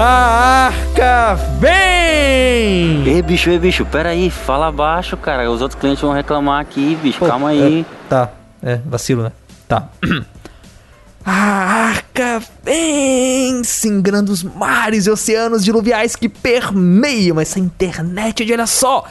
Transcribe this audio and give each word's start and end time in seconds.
A 0.00 0.66
arca 0.68 1.34
vem! 1.58 3.04
Ei, 3.04 3.20
bicho, 3.20 3.50
ei, 3.50 3.58
bicho, 3.58 3.84
pera 3.84 4.10
aí, 4.10 4.30
fala 4.30 4.70
baixo, 4.70 5.16
cara. 5.16 5.50
Os 5.50 5.60
outros 5.60 5.78
clientes 5.80 6.00
vão 6.00 6.12
reclamar 6.12 6.60
aqui, 6.60 6.96
bicho. 7.02 7.18
Pô, 7.18 7.26
Calma 7.26 7.48
aí. 7.48 7.84
é, 7.88 8.08
tá, 8.08 8.30
é, 8.62 8.76
vacilo, 8.86 9.24
né? 9.24 9.32
Tá. 9.66 9.88
A 11.26 11.97
arca 12.18 12.44
vem, 12.64 13.62
singrando 13.62 14.32
os 14.32 14.42
mares 14.42 15.06
e 15.06 15.10
oceanos 15.10 15.64
diluviais 15.64 16.16
que 16.16 16.28
permeiam 16.28 17.40
essa 17.40 17.60
internet 17.60 18.44
de 18.44 18.52
olha 18.52 18.66
só. 18.66 19.04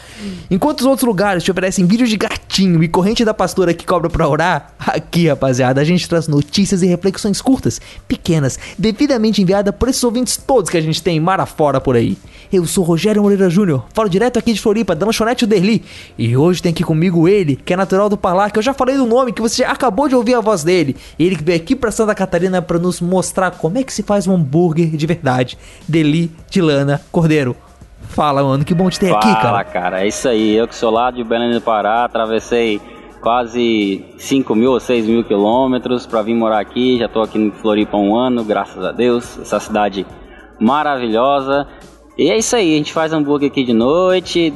Enquanto 0.51 0.81
os 0.81 0.85
outros 0.85 1.07
lugares 1.07 1.43
te 1.43 1.49
oferecem 1.51 1.85
vídeos 1.85 2.09
de 2.09 2.17
gatinho 2.17 2.83
e 2.83 2.87
corrente 2.87 3.23
da 3.23 3.33
pastora 3.33 3.73
que 3.73 3.85
cobra 3.85 4.09
pra 4.09 4.27
orar, 4.27 4.73
aqui, 4.77 5.29
rapaziada, 5.29 5.79
a 5.79 5.83
gente 5.83 6.07
traz 6.07 6.27
notícias 6.27 6.83
e 6.83 6.87
reflexões 6.87 7.41
curtas, 7.41 7.79
pequenas, 8.07 8.59
devidamente 8.77 9.41
enviadas 9.41 9.73
por 9.75 9.87
esses 9.87 10.03
ouvintes 10.03 10.37
todos 10.37 10.69
que 10.69 10.77
a 10.77 10.81
gente 10.81 11.01
tem 11.01 11.19
mar 11.19 11.39
afora 11.39 11.79
por 11.79 11.95
aí. 11.95 12.17
Eu 12.51 12.65
sou 12.65 12.83
Rogério 12.83 13.21
Moreira 13.21 13.49
Júnior, 13.49 13.85
falo 13.93 14.09
direto 14.09 14.39
aqui 14.39 14.53
de 14.53 14.61
Floripa, 14.61 14.95
da 14.95 15.05
lanchonete 15.05 15.45
Derli, 15.45 15.83
e 16.17 16.35
hoje 16.37 16.61
tem 16.61 16.71
aqui 16.71 16.83
comigo 16.83 17.27
ele, 17.27 17.57
que 17.57 17.73
é 17.73 17.77
natural 17.77 18.07
do 18.07 18.17
Parlar, 18.17 18.51
que 18.51 18.59
eu 18.59 18.63
já 18.63 18.73
falei 18.73 18.95
do 18.95 19.05
nome, 19.05 19.33
que 19.33 19.41
você 19.41 19.63
já 19.63 19.71
acabou 19.71 20.07
de 20.07 20.15
ouvir 20.15 20.33
a 20.35 20.39
voz 20.41 20.63
dele. 20.63 20.95
Ele 21.19 21.35
que 21.35 21.43
veio 21.43 21.59
aqui 21.59 21.75
pra 21.75 21.91
Santa 21.91 22.15
Catarina 22.15 22.61
pra 22.61 22.79
nos 22.79 23.01
mostrar 23.01 23.51
como 23.51 23.77
é 23.77 23.83
que 23.83 23.91
se 23.91 24.01
faz 24.01 24.27
um 24.27 24.35
hambúrguer 24.35 24.95
de 24.95 25.05
verdade. 25.05 25.57
Deli 25.87 26.31
de 26.49 26.61
Lana 26.61 27.01
Cordeiro. 27.11 27.55
Fala, 28.09 28.41
mano, 28.41 28.63
que 28.63 28.73
bom 28.73 28.89
te 28.89 28.99
ter 28.99 29.13
aqui, 29.13 29.27
Fala, 29.27 29.41
cara. 29.41 29.63
cara. 29.65 30.03
É 30.03 30.07
isso 30.07 30.29
aí. 30.29 30.55
Eu 30.55 30.67
que 30.67 30.75
sou 30.75 30.89
lá 30.89 31.11
de 31.11 31.23
Belém 31.23 31.51
do 31.51 31.59
Pará, 31.61 32.05
atravessei 32.05 32.79
quase 33.19 34.05
5 34.17 34.55
mil 34.55 34.71
ou 34.71 34.79
6 34.79 35.05
mil 35.05 35.23
quilômetros 35.23 36.05
pra 36.05 36.21
vir 36.21 36.33
morar 36.33 36.59
aqui. 36.59 36.97
Já 36.97 37.09
tô 37.09 37.21
aqui 37.21 37.37
em 37.37 37.51
Floripa 37.51 37.97
há 37.97 37.99
um 37.99 38.15
ano, 38.15 38.43
graças 38.43 38.83
a 38.83 38.91
Deus. 38.91 39.37
Essa 39.39 39.59
cidade 39.59 40.05
maravilhosa. 40.59 41.67
E 42.17 42.29
é 42.31 42.37
isso 42.37 42.55
aí. 42.55 42.73
A 42.73 42.77
gente 42.77 42.93
faz 42.93 43.13
hambúrguer 43.13 43.49
aqui 43.49 43.63
de 43.63 43.73
noite, 43.73 44.53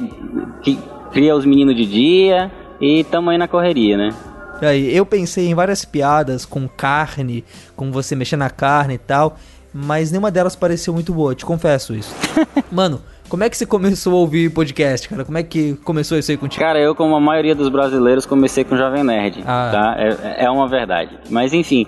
cria 1.11 1.35
os 1.35 1.45
meninos 1.45 1.75
de 1.75 1.85
dia 1.85 2.51
e 2.79 3.03
tamo 3.03 3.29
aí 3.29 3.37
na 3.37 3.47
correria, 3.47 3.97
né? 3.97 4.13
Aí, 4.61 4.95
eu 4.95 5.05
pensei 5.05 5.47
em 5.47 5.55
várias 5.55 5.83
piadas 5.83 6.45
com 6.45 6.67
carne, 6.67 7.43
com 7.75 7.91
você 7.91 8.15
mexer 8.15 8.35
na 8.37 8.49
carne 8.49 8.93
e 8.93 8.97
tal, 8.99 9.37
mas 9.73 10.11
nenhuma 10.11 10.29
delas 10.29 10.55
pareceu 10.55 10.93
muito 10.93 11.11
boa, 11.13 11.33
te 11.33 11.43
confesso 11.43 11.95
isso. 11.95 12.13
Mano, 12.71 13.01
como 13.31 13.45
é 13.45 13.49
que 13.49 13.55
você 13.55 13.65
começou 13.65 14.11
a 14.11 14.17
ouvir 14.17 14.49
podcast, 14.51 15.07
cara? 15.07 15.23
Como 15.23 15.37
é 15.37 15.43
que 15.43 15.73
começou 15.85 16.17
isso 16.17 16.29
aí 16.31 16.35
contigo? 16.37 16.61
Cara, 16.61 16.77
eu, 16.77 16.93
como 16.93 17.15
a 17.15 17.19
maioria 17.21 17.55
dos 17.55 17.69
brasileiros, 17.69 18.25
comecei 18.25 18.65
com 18.65 18.75
Jovem 18.75 19.05
Nerd, 19.05 19.41
Ah. 19.47 19.69
tá? 19.71 19.95
É, 19.97 20.43
é 20.45 20.49
uma 20.51 20.67
verdade. 20.67 21.17
Mas 21.29 21.53
enfim, 21.53 21.87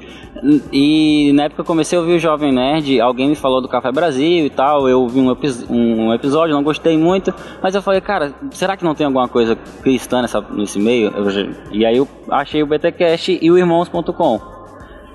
e 0.71 1.33
na 1.33 1.43
época 1.43 1.61
eu 1.61 1.65
comecei 1.65 1.97
a 1.97 2.01
ouvir 2.01 2.13
o 2.13 2.19
Jovem 2.19 2.53
Nerd, 2.53 2.99
alguém 3.01 3.27
me 3.27 3.35
falou 3.35 3.61
do 3.61 3.67
Café 3.67 3.91
Brasil 3.91 4.45
e 4.45 4.49
tal, 4.49 4.87
eu 4.87 5.01
ouvi 5.01 5.19
um, 5.19 5.31
epi- 5.33 5.65
um 5.69 6.13
episódio, 6.13 6.55
não 6.55 6.63
gostei 6.63 6.97
muito, 6.97 7.33
mas 7.61 7.75
eu 7.75 7.81
falei, 7.81 7.99
cara, 7.99 8.33
será 8.51 8.77
que 8.77 8.85
não 8.85 8.95
tem 8.95 9.05
alguma 9.05 9.27
coisa 9.27 9.55
cristã 9.81 10.21
nessa, 10.21 10.39
nesse 10.39 10.79
meio? 10.79 11.11
Eu 11.15 11.25
e 11.73 11.85
aí 11.85 11.97
eu 11.97 12.07
achei 12.31 12.63
o 12.63 12.65
BTcast 12.67 13.37
e 13.41 13.51
o 13.51 13.57
Irmãos.com. 13.57 14.52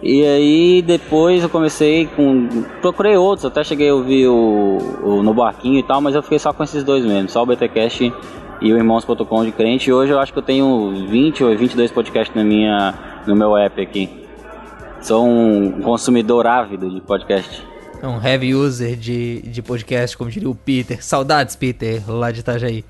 E 0.03 0.25
aí 0.25 0.83
depois 0.83 1.43
eu 1.43 1.49
comecei 1.49 2.07
com. 2.07 2.49
Procurei 2.81 3.17
outros, 3.17 3.45
até 3.45 3.65
cheguei 3.65 3.89
a 3.89 3.95
ouvir 3.95 4.29
o, 4.29 4.79
o 5.03 5.23
No 5.23 5.35
Barquinho 5.35 5.79
e 5.79 5.83
tal, 5.83 6.01
mas 6.01 6.15
eu 6.15 6.23
fiquei 6.23 6.39
só 6.39 6.53
com 6.53 6.63
esses 6.63 6.85
dois 6.85 7.05
mesmo, 7.05 7.29
só 7.29 7.43
o 7.43 7.47
BTcast 7.47 8.13
e 8.61 8.73
o 8.73 8.77
Irmãos.com 8.77 9.45
de 9.45 9.53
crente. 9.53 9.91
E 9.91 9.93
hoje 9.93 10.13
eu 10.13 10.19
acho 10.21 10.33
que 10.33 10.39
eu 10.39 10.43
tenho 10.43 11.07
20 11.09 11.45
ou 11.45 11.57
22 11.57 11.91
podcasts 11.91 12.35
na 12.35 12.45
minha, 12.45 12.95
no 13.27 13.35
meu 13.35 13.57
app 13.57 13.81
aqui. 13.81 14.09
Sou 15.01 15.27
um 15.27 15.81
consumidor 15.81 16.47
ávido 16.47 16.91
de 16.91 17.01
podcast. 17.01 17.67
É 18.01 18.07
um 18.07 18.25
heavy 18.25 18.55
user 18.55 18.97
de, 18.97 19.43
de 19.43 19.61
podcast, 19.63 20.17
como 20.17 20.31
diria 20.31 20.49
o 20.49 20.55
Peter. 20.55 21.05
Saudades, 21.05 21.57
Peter, 21.57 22.03
lá 22.09 22.31
de 22.31 22.41
Itajaí. 22.41 22.85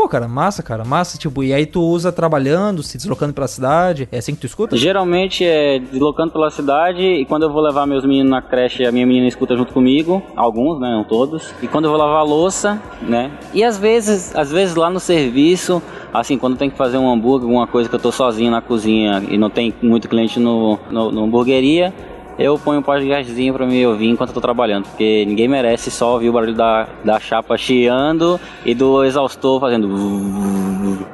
Pô, 0.00 0.08
cara, 0.08 0.26
massa, 0.26 0.62
cara, 0.62 0.82
massa. 0.82 1.18
Tipo, 1.18 1.44
e 1.44 1.52
aí 1.52 1.66
tu 1.66 1.82
usa 1.82 2.10
trabalhando, 2.10 2.82
se 2.82 2.96
deslocando 2.96 3.34
pela 3.34 3.46
cidade? 3.46 4.08
É 4.10 4.16
assim 4.16 4.34
que 4.34 4.40
tu 4.40 4.46
escuta? 4.46 4.74
Geralmente 4.74 5.44
é 5.44 5.78
deslocando 5.78 6.32
pela 6.32 6.50
cidade 6.50 7.02
e 7.02 7.26
quando 7.26 7.42
eu 7.42 7.52
vou 7.52 7.60
levar 7.60 7.86
meus 7.86 8.02
meninos 8.02 8.30
na 8.30 8.40
creche, 8.40 8.86
a 8.86 8.90
minha 8.90 9.06
menina 9.06 9.28
escuta 9.28 9.54
junto 9.54 9.74
comigo, 9.74 10.22
alguns, 10.34 10.80
né, 10.80 10.88
não 10.90 11.04
todos. 11.04 11.54
E 11.62 11.68
quando 11.68 11.84
eu 11.84 11.90
vou 11.90 12.00
lavar 12.00 12.24
louça, 12.24 12.80
né? 13.02 13.30
E 13.52 13.62
às 13.62 13.76
vezes, 13.76 14.34
às 14.34 14.50
vezes 14.50 14.74
lá 14.74 14.88
no 14.88 14.98
serviço, 14.98 15.82
assim, 16.14 16.38
quando 16.38 16.56
tem 16.56 16.70
que 16.70 16.78
fazer 16.78 16.96
um 16.96 17.12
hambúrguer, 17.12 17.46
alguma 17.46 17.66
coisa 17.66 17.86
que 17.86 17.94
eu 17.94 18.00
tô 18.00 18.10
sozinho 18.10 18.50
na 18.50 18.62
cozinha 18.62 19.22
e 19.28 19.36
não 19.36 19.50
tem 19.50 19.74
muito 19.82 20.08
cliente 20.08 20.40
no, 20.40 20.78
no, 20.90 21.12
no 21.12 21.24
hamburgueria, 21.24 21.92
eu 22.40 22.58
ponho 22.58 22.80
um 22.80 22.82
podcastzinho 22.82 23.52
pra 23.52 23.66
me 23.66 23.86
ouvir 23.86 24.08
enquanto 24.08 24.30
eu 24.30 24.34
tô 24.34 24.40
trabalhando, 24.40 24.84
porque 24.84 25.24
ninguém 25.26 25.46
merece 25.46 25.90
só 25.90 26.14
ouvir 26.14 26.30
o 26.30 26.32
barulho 26.32 26.54
da, 26.54 26.88
da 27.04 27.20
chapa 27.20 27.56
chiando 27.58 28.40
e 28.64 28.74
do 28.74 29.04
exaustor 29.04 29.60
fazendo. 29.60 29.86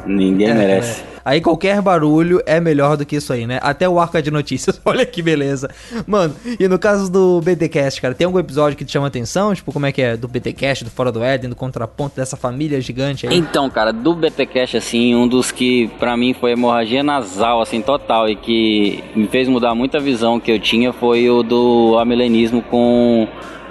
Ninguém 0.07 0.51
É, 0.51 0.55
merece. 0.55 1.16
É. 1.27 1.31
Aí 1.31 1.41
qualquer 1.41 1.83
barulho 1.83 2.41
é 2.47 2.61
melhor 2.61 2.97
do 2.97 3.05
que 3.05 3.17
isso 3.17 3.33
aí, 3.33 3.47
né? 3.47 3.59
Até 3.63 3.89
o 3.89 3.99
arca 3.99 4.23
de 4.23 4.31
notícias. 4.31 4.81
Olha 4.85 5.05
que 5.05 5.23
beleza. 5.23 5.69
Mano, 6.07 6.35
e 6.59 6.69
no 6.69 6.79
caso 6.79 7.11
do 7.11 7.41
BTcast, 7.41 8.01
cara, 8.01 8.15
tem 8.15 8.25
algum 8.25 8.39
episódio 8.39 8.77
que 8.77 8.85
te 8.85 8.93
chama 8.93 9.09
atenção? 9.09 9.55
Tipo, 9.55 9.73
como 9.73 9.87
é 9.87 9.93
que 9.93 10.03
é? 10.03 10.17
Do 10.17 10.29
BTcast, 10.29 10.85
do 10.85 10.91
Fora 10.91 11.11
do 11.11 11.23
Éden, 11.23 11.51
do 11.51 11.57
Contraponto, 11.57 12.17
dessa 12.17 12.37
família 12.37 12.81
gigante 12.81 13.27
aí? 13.27 13.37
Então, 13.37 13.69
cara, 13.69 13.93
do 13.93 14.15
BTcast, 14.15 14.77
assim, 14.77 15.15
um 15.15 15.27
dos 15.27 15.51
que 15.51 15.89
pra 15.99 16.17
mim 16.17 16.33
foi 16.33 16.53
hemorragia 16.53 17.03
nasal, 17.03 17.61
assim, 17.61 17.83
total, 17.83 18.29
e 18.29 18.37
que 18.37 19.03
me 19.15 19.27
fez 19.27 19.49
mudar 19.49 19.75
muita 19.75 19.99
visão 19.99 20.39
que 20.39 20.51
eu 20.51 20.59
tinha 20.59 20.93
foi 20.93 21.29
o 21.29 21.43
do 21.43 21.99
amilenismo 21.99 22.63
com. 22.63 23.27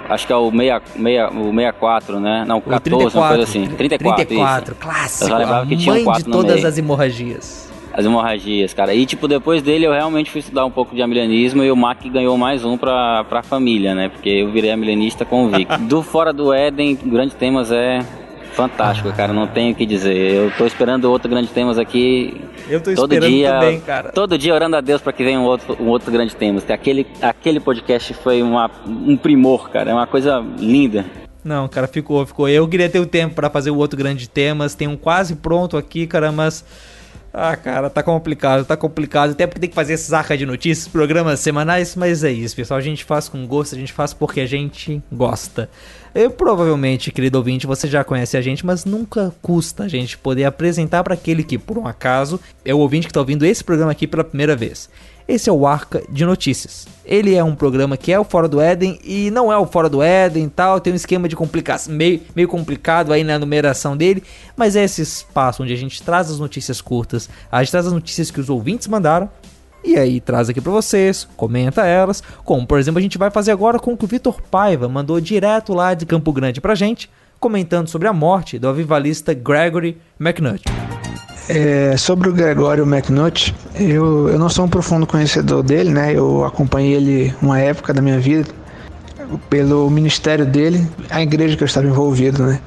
Acho 0.08 0.26
que 0.26 0.32
é 0.32 0.36
o, 0.36 0.50
6, 0.50 0.82
6, 0.92 1.30
o 1.34 1.50
64, 1.50 2.20
né? 2.20 2.44
Não, 2.46 2.58
o 2.58 2.62
14, 2.62 3.16
uma 3.16 3.28
coisa 3.28 3.42
assim. 3.42 3.66
34, 3.66 4.26
34 4.26 4.72
isso. 4.72 4.80
clássico. 4.80 5.24
Eu 5.24 5.28
só 5.28 5.36
lembrava 5.36 5.62
a 5.62 5.66
que 5.66 5.76
tinha 5.76 5.92
um 5.92 5.96
mãe 5.96 6.04
4 6.04 6.24
de 6.24 6.30
todas 6.30 6.64
as 6.64 6.78
hemorragias. 6.78 7.66
As 7.92 8.04
hemorragias, 8.04 8.74
cara. 8.74 8.94
E, 8.94 9.06
tipo, 9.06 9.26
depois 9.26 9.62
dele 9.62 9.86
eu 9.86 9.92
realmente 9.92 10.30
fui 10.30 10.40
estudar 10.40 10.66
um 10.66 10.70
pouco 10.70 10.94
de 10.94 11.00
amilenismo 11.00 11.64
e 11.64 11.70
o 11.70 11.76
Mac 11.76 12.04
ganhou 12.06 12.36
mais 12.36 12.64
um 12.64 12.76
pra, 12.76 13.24
pra 13.24 13.42
família, 13.42 13.94
né? 13.94 14.10
Porque 14.10 14.28
eu 14.28 14.50
virei 14.50 14.70
amilenista 14.70 15.24
convicto. 15.24 15.78
do 15.80 16.02
Fora 16.02 16.32
do 16.32 16.52
Éden, 16.52 16.94
Grandes 16.94 17.34
Temas 17.34 17.72
é 17.72 18.00
fantástico, 18.56 19.12
cara. 19.12 19.32
Não 19.32 19.46
tenho 19.46 19.72
o 19.72 19.76
que 19.76 19.84
dizer. 19.84 20.16
Eu 20.16 20.50
tô 20.56 20.66
esperando 20.66 21.04
outro 21.04 21.28
Grande 21.28 21.48
Temas 21.48 21.78
aqui. 21.78 22.40
Eu 22.68 22.80
tô 22.80 22.94
todo 22.94 23.12
esperando 23.12 23.30
dia, 23.30 23.50
também, 23.52 23.80
cara. 23.80 24.10
Todo 24.10 24.38
dia 24.38 24.54
orando 24.54 24.76
a 24.76 24.80
Deus 24.80 25.02
pra 25.02 25.12
que 25.12 25.22
venha 25.22 25.38
um 25.38 25.44
outro, 25.44 25.76
um 25.78 25.88
outro 25.88 26.10
Grande 26.10 26.34
Temas. 26.34 26.64
Que 26.64 26.72
aquele, 26.72 27.06
aquele 27.20 27.60
podcast 27.60 28.14
foi 28.14 28.42
uma, 28.42 28.70
um 28.86 29.16
primor, 29.16 29.70
cara. 29.70 29.90
É 29.90 29.94
uma 29.94 30.06
coisa 30.06 30.42
linda. 30.58 31.04
Não, 31.44 31.68
cara, 31.68 31.86
ficou, 31.86 32.26
ficou. 32.26 32.48
Eu 32.48 32.66
queria 32.66 32.88
ter 32.88 32.98
o 32.98 33.06
tempo 33.06 33.36
pra 33.36 33.48
fazer 33.48 33.70
o 33.70 33.76
outro 33.76 33.96
grande 33.96 34.28
temas. 34.28 34.74
Tem 34.74 34.88
um 34.88 34.96
quase 34.96 35.36
pronto 35.36 35.76
aqui, 35.76 36.04
cara, 36.04 36.32
mas. 36.32 36.64
Ah, 37.32 37.54
cara, 37.54 37.88
tá 37.88 38.02
complicado, 38.02 38.64
tá 38.64 38.76
complicado. 38.76 39.32
Até 39.32 39.46
porque 39.46 39.60
tem 39.60 39.68
que 39.68 39.74
fazer 39.74 39.92
esses 39.92 40.12
arcas 40.12 40.38
de 40.38 40.46
notícias, 40.46 40.88
programas 40.88 41.38
semanais, 41.38 41.94
mas 41.94 42.24
é 42.24 42.32
isso, 42.32 42.56
pessoal. 42.56 42.78
A 42.78 42.82
gente 42.82 43.04
faz 43.04 43.28
com 43.28 43.46
gosto, 43.46 43.76
a 43.76 43.78
gente 43.78 43.92
faz 43.92 44.12
porque 44.12 44.40
a 44.40 44.46
gente 44.46 45.00
gosta. 45.12 45.68
Eu 46.18 46.30
provavelmente, 46.30 47.12
querido 47.12 47.36
ouvinte, 47.36 47.66
você 47.66 47.86
já 47.86 48.02
conhece 48.02 48.38
a 48.38 48.40
gente, 48.40 48.64
mas 48.64 48.86
nunca 48.86 49.34
custa 49.42 49.84
a 49.84 49.88
gente 49.88 50.16
poder 50.16 50.44
apresentar 50.44 51.04
para 51.04 51.12
aquele 51.12 51.44
que, 51.44 51.58
por 51.58 51.76
um 51.76 51.86
acaso, 51.86 52.40
é 52.64 52.74
o 52.74 52.78
ouvinte 52.78 53.06
que 53.06 53.12
tá 53.12 53.20
ouvindo 53.20 53.44
esse 53.44 53.62
programa 53.62 53.92
aqui 53.92 54.06
pela 54.06 54.24
primeira 54.24 54.56
vez. 54.56 54.88
Esse 55.28 55.50
é 55.50 55.52
o 55.52 55.66
Arca 55.66 56.02
de 56.08 56.24
Notícias. 56.24 56.88
Ele 57.04 57.34
é 57.34 57.44
um 57.44 57.54
programa 57.54 57.98
que 57.98 58.10
é 58.10 58.18
o 58.18 58.24
Fora 58.24 58.48
do 58.48 58.62
Éden 58.62 58.98
e 59.04 59.30
não 59.30 59.52
é 59.52 59.58
o 59.58 59.66
Fora 59.66 59.90
do 59.90 60.00
Éden 60.02 60.44
e 60.44 60.48
tal, 60.48 60.80
tem 60.80 60.90
um 60.90 60.96
esquema 60.96 61.28
de 61.28 61.36
complicação 61.36 61.92
meio, 61.92 62.22
meio 62.34 62.48
complicado 62.48 63.12
aí 63.12 63.22
na 63.22 63.38
numeração 63.38 63.94
dele, 63.94 64.22
mas 64.56 64.74
é 64.74 64.84
esse 64.84 65.02
espaço 65.02 65.62
onde 65.62 65.74
a 65.74 65.76
gente 65.76 66.02
traz 66.02 66.30
as 66.30 66.38
notícias 66.38 66.80
curtas, 66.80 67.28
a 67.52 67.62
gente 67.62 67.72
traz 67.72 67.86
as 67.88 67.92
notícias 67.92 68.30
que 68.30 68.40
os 68.40 68.48
ouvintes 68.48 68.88
mandaram 68.88 69.28
e 69.84 69.96
aí 69.96 70.20
traz 70.20 70.48
aqui 70.48 70.60
pra 70.60 70.72
vocês, 70.72 71.28
comenta 71.36 71.86
elas, 71.86 72.22
como 72.44 72.66
por 72.66 72.78
exemplo 72.78 72.98
a 72.98 73.02
gente 73.02 73.18
vai 73.18 73.30
fazer 73.30 73.52
agora 73.52 73.78
com 73.78 73.92
o 73.92 73.96
que 73.96 74.04
o 74.04 74.08
Vitor 74.08 74.40
Paiva 74.50 74.88
mandou 74.88 75.20
direto 75.20 75.72
lá 75.72 75.94
de 75.94 76.04
Campo 76.04 76.32
Grande 76.32 76.60
pra 76.60 76.74
gente, 76.74 77.10
comentando 77.38 77.88
sobre 77.88 78.08
a 78.08 78.12
morte 78.12 78.58
do 78.58 78.68
avivalista 78.68 79.32
Gregory 79.32 79.98
McNutt. 80.18 80.64
É, 81.48 81.96
sobre 81.96 82.28
o 82.28 82.32
Gregório 82.32 82.84
McNutt, 82.84 83.54
eu, 83.76 84.28
eu 84.28 84.38
não 84.38 84.48
sou 84.48 84.64
um 84.64 84.68
profundo 84.68 85.06
conhecedor 85.06 85.62
dele, 85.62 85.90
né? 85.90 86.12
Eu 86.12 86.44
acompanhei 86.44 86.94
ele 86.94 87.34
uma 87.40 87.60
época 87.60 87.94
da 87.94 88.02
minha 88.02 88.18
vida 88.18 88.52
pelo 89.48 89.88
ministério 89.88 90.44
dele, 90.44 90.86
a 91.10 91.22
igreja 91.22 91.56
que 91.56 91.62
eu 91.62 91.66
estava 91.66 91.86
envolvido, 91.86 92.44
né? 92.44 92.60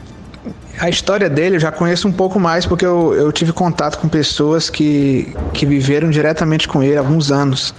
A 0.79 0.89
história 0.89 1.29
dele 1.29 1.57
eu 1.57 1.59
já 1.59 1.71
conheço 1.71 2.07
um 2.07 2.11
pouco 2.11 2.39
mais 2.39 2.65
porque 2.65 2.85
eu, 2.85 3.13
eu 3.13 3.31
tive 3.33 3.51
contato 3.51 3.97
com 3.99 4.07
pessoas 4.07 4.69
que, 4.69 5.35
que 5.53 5.65
viveram 5.65 6.09
diretamente 6.09 6.69
com 6.69 6.81
ele 6.81 6.95
há 6.95 6.99
alguns 6.99 7.31
anos 7.31 7.73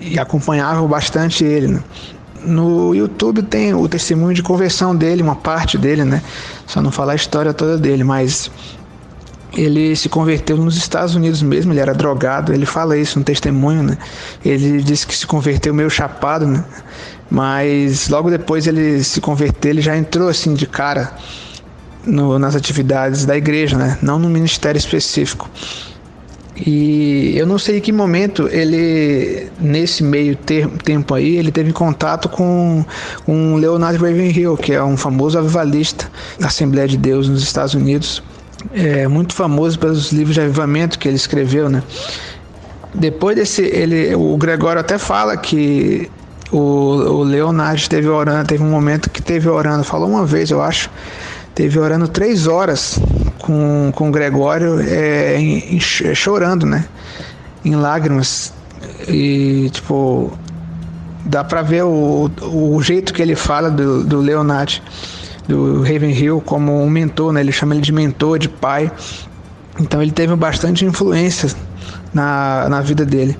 e 0.00 0.18
acompanhavam 0.18 0.88
bastante 0.88 1.44
ele. 1.44 1.68
Né? 1.68 1.80
No 2.42 2.94
YouTube 2.94 3.42
tem 3.42 3.74
o 3.74 3.86
testemunho 3.86 4.34
de 4.34 4.42
conversão 4.42 4.96
dele, 4.96 5.22
uma 5.22 5.36
parte 5.36 5.76
dele, 5.76 6.04
né? 6.04 6.22
Só 6.66 6.80
não 6.80 6.90
falar 6.90 7.12
a 7.12 7.16
história 7.16 7.52
toda 7.52 7.76
dele, 7.76 8.04
mas 8.04 8.50
ele 9.54 9.94
se 9.94 10.08
converteu 10.08 10.56
nos 10.56 10.76
Estados 10.76 11.14
Unidos 11.14 11.42
mesmo, 11.42 11.72
ele 11.72 11.80
era 11.80 11.92
drogado, 11.92 12.54
ele 12.54 12.64
fala 12.64 12.96
isso 12.96 13.18
no 13.18 13.24
testemunho, 13.24 13.82
né? 13.82 13.98
Ele 14.44 14.82
disse 14.82 15.06
que 15.06 15.14
se 15.14 15.26
converteu 15.26 15.74
meio 15.74 15.90
chapado, 15.90 16.46
né? 16.46 16.64
mas 17.30 18.08
logo 18.08 18.30
depois 18.30 18.66
ele 18.66 19.02
se 19.02 19.20
converteu, 19.20 19.72
ele 19.72 19.82
já 19.82 19.96
entrou 19.96 20.28
assim 20.28 20.54
de 20.54 20.66
cara 20.66 21.12
no, 22.06 22.38
nas 22.38 22.54
atividades 22.54 23.26
da 23.26 23.36
igreja, 23.36 23.76
né? 23.76 23.98
Não 24.00 24.18
no 24.18 24.28
ministério 24.28 24.78
específico. 24.78 25.50
E 26.64 27.36
eu 27.36 27.46
não 27.46 27.58
sei 27.58 27.78
em 27.78 27.80
que 27.80 27.92
momento 27.92 28.48
ele, 28.48 29.48
nesse 29.60 30.02
meio 30.02 30.34
ter, 30.34 30.66
tempo 30.84 31.14
aí, 31.14 31.36
ele 31.36 31.52
teve 31.52 31.70
contato 31.72 32.30
com, 32.30 32.82
com 33.26 33.56
Leonard 33.56 33.98
Ravenhill, 33.98 34.56
que 34.56 34.72
é 34.72 34.82
um 34.82 34.96
famoso 34.96 35.38
avivalista 35.38 36.10
da 36.40 36.46
Assembleia 36.46 36.88
de 36.88 36.96
Deus 36.96 37.28
nos 37.28 37.42
Estados 37.42 37.74
Unidos. 37.74 38.22
É 38.72 39.06
muito 39.06 39.34
famoso 39.34 39.78
pelos 39.78 40.12
livros 40.12 40.34
de 40.34 40.40
avivamento 40.40 40.98
que 40.98 41.06
ele 41.06 41.16
escreveu, 41.16 41.68
né? 41.68 41.82
Depois 42.94 43.36
desse, 43.36 43.62
ele, 43.62 44.14
o 44.14 44.34
Gregório 44.38 44.80
até 44.80 44.96
fala 44.96 45.36
que 45.36 46.10
o, 46.50 46.58
o 46.58 47.22
Leonard 47.22 47.88
teve 47.88 48.08
orando, 48.08 48.46
teve 48.46 48.62
um 48.62 48.70
momento 48.70 49.10
que 49.10 49.20
teve 49.20 49.48
orando, 49.48 49.84
falou 49.84 50.08
uma 50.08 50.24
vez, 50.24 50.50
eu 50.50 50.62
acho, 50.62 50.90
teve 51.56 51.78
orando 51.78 52.06
três 52.06 52.46
horas 52.46 53.00
com, 53.38 53.90
com 53.96 54.10
o 54.10 54.12
Gregório 54.12 54.78
é, 54.78 55.40
em, 55.40 55.76
em, 55.76 55.80
chorando, 55.80 56.66
né? 56.66 56.84
Em 57.64 57.74
lágrimas. 57.74 58.52
E, 59.08 59.70
tipo, 59.70 60.36
dá 61.24 61.42
pra 61.42 61.62
ver 61.62 61.82
o, 61.82 62.30
o 62.42 62.82
jeito 62.82 63.12
que 63.12 63.22
ele 63.22 63.34
fala 63.34 63.70
do, 63.70 64.04
do 64.04 64.20
Leonard, 64.20 64.82
do 65.48 65.82
Ravenhill, 65.82 66.42
como 66.44 66.78
um 66.82 66.90
mentor, 66.90 67.32
né? 67.32 67.40
Ele 67.40 67.52
chama 67.52 67.74
ele 67.74 67.82
de 67.82 67.92
mentor, 67.92 68.38
de 68.38 68.50
pai. 68.50 68.92
Então 69.80 70.02
ele 70.02 70.12
teve 70.12 70.36
bastante 70.36 70.84
influência 70.84 71.50
na, 72.12 72.68
na 72.68 72.82
vida 72.82 73.06
dele. 73.06 73.34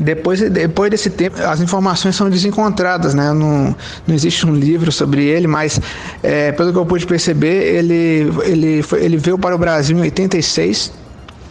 Depois, 0.00 0.40
depois 0.40 0.90
desse 0.90 1.10
tempo, 1.10 1.42
as 1.42 1.60
informações 1.60 2.14
são 2.14 2.30
desencontradas, 2.30 3.14
né? 3.14 3.32
Não, 3.32 3.74
não 4.06 4.14
existe 4.14 4.46
um 4.46 4.54
livro 4.54 4.92
sobre 4.92 5.24
ele, 5.24 5.48
mas 5.48 5.80
é, 6.22 6.52
pelo 6.52 6.72
que 6.72 6.78
eu 6.78 6.86
pude 6.86 7.04
perceber, 7.04 7.74
ele, 7.74 8.32
ele, 8.44 8.82
foi, 8.82 9.04
ele 9.04 9.16
veio 9.16 9.36
para 9.36 9.56
o 9.56 9.58
Brasil 9.58 9.98
em 9.98 10.02
86, 10.02 10.92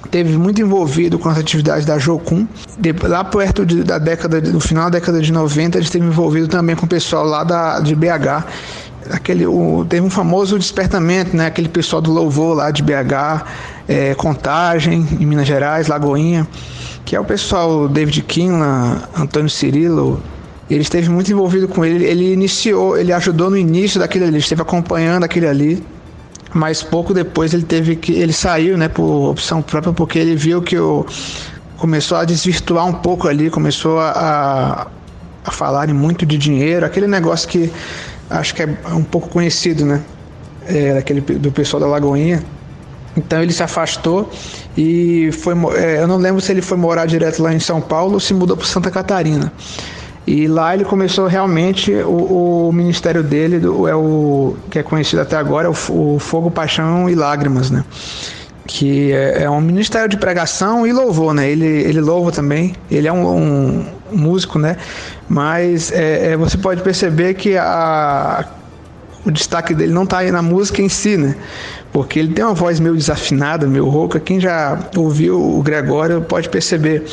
teve 0.09 0.37
muito 0.37 0.61
envolvido 0.61 1.19
com 1.19 1.27
as 1.27 1.37
atividades 1.37 1.85
da 1.85 1.99
Jocum. 1.99 2.47
De, 2.79 2.93
lá 2.93 3.21
perto 3.25 3.65
de, 3.65 3.83
da 3.83 3.97
década, 3.97 4.39
no 4.39 4.61
final 4.61 4.85
da 4.85 4.91
década 4.91 5.21
de 5.21 5.31
90, 5.31 5.77
ele 5.77 5.85
esteve 5.85 6.05
envolvido 6.05 6.47
também 6.47 6.75
com 6.75 6.85
o 6.85 6.89
pessoal 6.89 7.25
lá 7.25 7.43
da, 7.43 7.81
de 7.81 7.93
BH. 7.93 8.45
Aquele, 9.09 9.45
o, 9.45 9.85
teve 9.89 10.05
um 10.05 10.09
famoso 10.09 10.57
despertamento, 10.57 11.35
né? 11.35 11.47
Aquele 11.47 11.67
pessoal 11.67 12.01
do 12.01 12.13
louvor 12.13 12.55
lá 12.55 12.71
de 12.71 12.81
BH, 12.81 13.45
é, 13.89 14.15
Contagem, 14.15 15.05
em 15.19 15.25
Minas 15.25 15.47
Gerais, 15.47 15.87
Lagoinha 15.87 16.47
que 17.07 17.15
é 17.15 17.19
o 17.21 17.23
pessoal 17.23 17.87
David 17.87 18.21
Kinlan, 18.23 19.01
Antônio 19.17 19.49
Cirilo, 19.49 20.21
ele 20.69 20.81
esteve 20.81 21.07
muito 21.07 21.31
envolvido 21.31 21.65
com 21.65 21.85
ele. 21.85 22.03
Ele 22.03 22.33
iniciou, 22.33 22.97
ele 22.97 23.13
ajudou 23.13 23.49
no 23.49 23.57
início 23.57 23.97
daquele 23.97 24.25
ali, 24.25 24.37
esteve 24.39 24.61
acompanhando 24.61 25.23
aquele 25.23 25.47
ali. 25.47 25.81
Mas 26.53 26.83
pouco 26.83 27.13
depois 27.13 27.53
ele 27.53 27.63
teve 27.63 27.95
que. 27.95 28.11
Ele 28.11 28.33
saiu, 28.33 28.77
né, 28.77 28.89
por 28.89 29.29
opção 29.29 29.61
própria, 29.61 29.93
porque 29.93 30.19
ele 30.19 30.35
viu 30.35 30.61
que 30.61 30.77
o, 30.77 31.05
começou 31.77 32.17
a 32.17 32.25
desvirtuar 32.25 32.85
um 32.85 32.93
pouco 32.93 33.29
ali, 33.29 33.49
começou 33.49 33.99
a, 33.99 34.87
a 35.45 35.51
falarem 35.51 35.95
muito 35.95 36.25
de 36.25 36.37
dinheiro, 36.37 36.85
aquele 36.85 37.07
negócio 37.07 37.47
que 37.47 37.71
acho 38.29 38.53
que 38.53 38.63
é 38.63 38.77
um 38.91 39.03
pouco 39.03 39.29
conhecido, 39.29 39.85
né? 39.85 40.03
É, 40.67 40.95
daquele, 40.95 41.21
do 41.21 41.53
pessoal 41.53 41.79
da 41.79 41.87
Lagoinha. 41.87 42.43
Então 43.17 43.41
ele 43.41 43.51
se 43.51 43.63
afastou 43.63 44.29
e 44.77 45.31
foi. 45.31 45.55
É, 45.75 46.01
eu 46.01 46.07
não 46.07 46.17
lembro 46.17 46.39
se 46.39 46.51
ele 46.51 46.61
foi 46.61 46.77
morar 46.77 47.07
direto 47.07 47.41
lá 47.41 47.53
em 47.53 47.59
São 47.59 47.81
Paulo 47.81 48.13
ou 48.13 48.19
se 48.19 48.33
mudou 48.33 48.55
para 48.55 48.65
Santa 48.65 48.91
Catarina. 48.91 49.51
E 50.27 50.45
lá 50.45 50.73
ele 50.73 50.83
começou 50.83 51.25
realmente 51.25 51.91
o, 51.93 52.67
o 52.67 52.73
ministério 52.73 53.23
dele, 53.23 53.59
do, 53.59 53.87
é 53.87 53.95
o 53.95 54.55
que 54.69 54.77
é 54.77 54.83
conhecido 54.83 55.21
até 55.21 55.37
agora, 55.37 55.67
é 55.67 55.69
o, 55.69 56.15
o 56.15 56.19
Fogo, 56.19 56.51
Paixão 56.51 57.09
e 57.09 57.15
Lágrimas, 57.15 57.71
né? 57.71 57.83
Que 58.67 59.13
é, 59.13 59.43
é, 59.43 59.49
um 59.49 59.61
ministério 59.61 60.09
de 60.09 60.17
pregação 60.17 60.85
e 60.85 60.91
louvor, 60.91 61.33
né? 61.33 61.49
Ele, 61.49 61.65
ele 61.65 62.01
louva 62.01 62.31
também, 62.31 62.75
ele 62.91 63.07
é 63.07 63.13
um, 63.13 63.25
um 63.25 63.85
músico, 64.11 64.59
né? 64.59 64.75
Mas 65.29 65.93
é, 65.93 66.33
é, 66.33 66.37
você 66.37 66.57
pode 66.57 66.81
perceber 66.81 67.33
que 67.35 67.57
a, 67.57 68.45
o 69.25 69.31
destaque 69.31 69.73
dele 69.73 69.93
não 69.93 70.03
está 70.03 70.19
aí 70.19 70.31
na 70.31 70.41
música 70.41 70.81
em 70.81 70.89
si, 70.89 71.15
né? 71.15 71.35
Porque 71.91 72.19
ele 72.19 72.33
tem 72.33 72.43
uma 72.43 72.53
voz 72.53 72.79
meio 72.79 72.95
desafinada, 72.95 73.65
meio 73.65 73.87
rouca. 73.87 74.19
Quem 74.19 74.39
já 74.39 74.79
ouviu 74.95 75.39
o 75.39 75.61
Gregório 75.61 76.21
pode 76.21 76.49
perceber. 76.49 77.05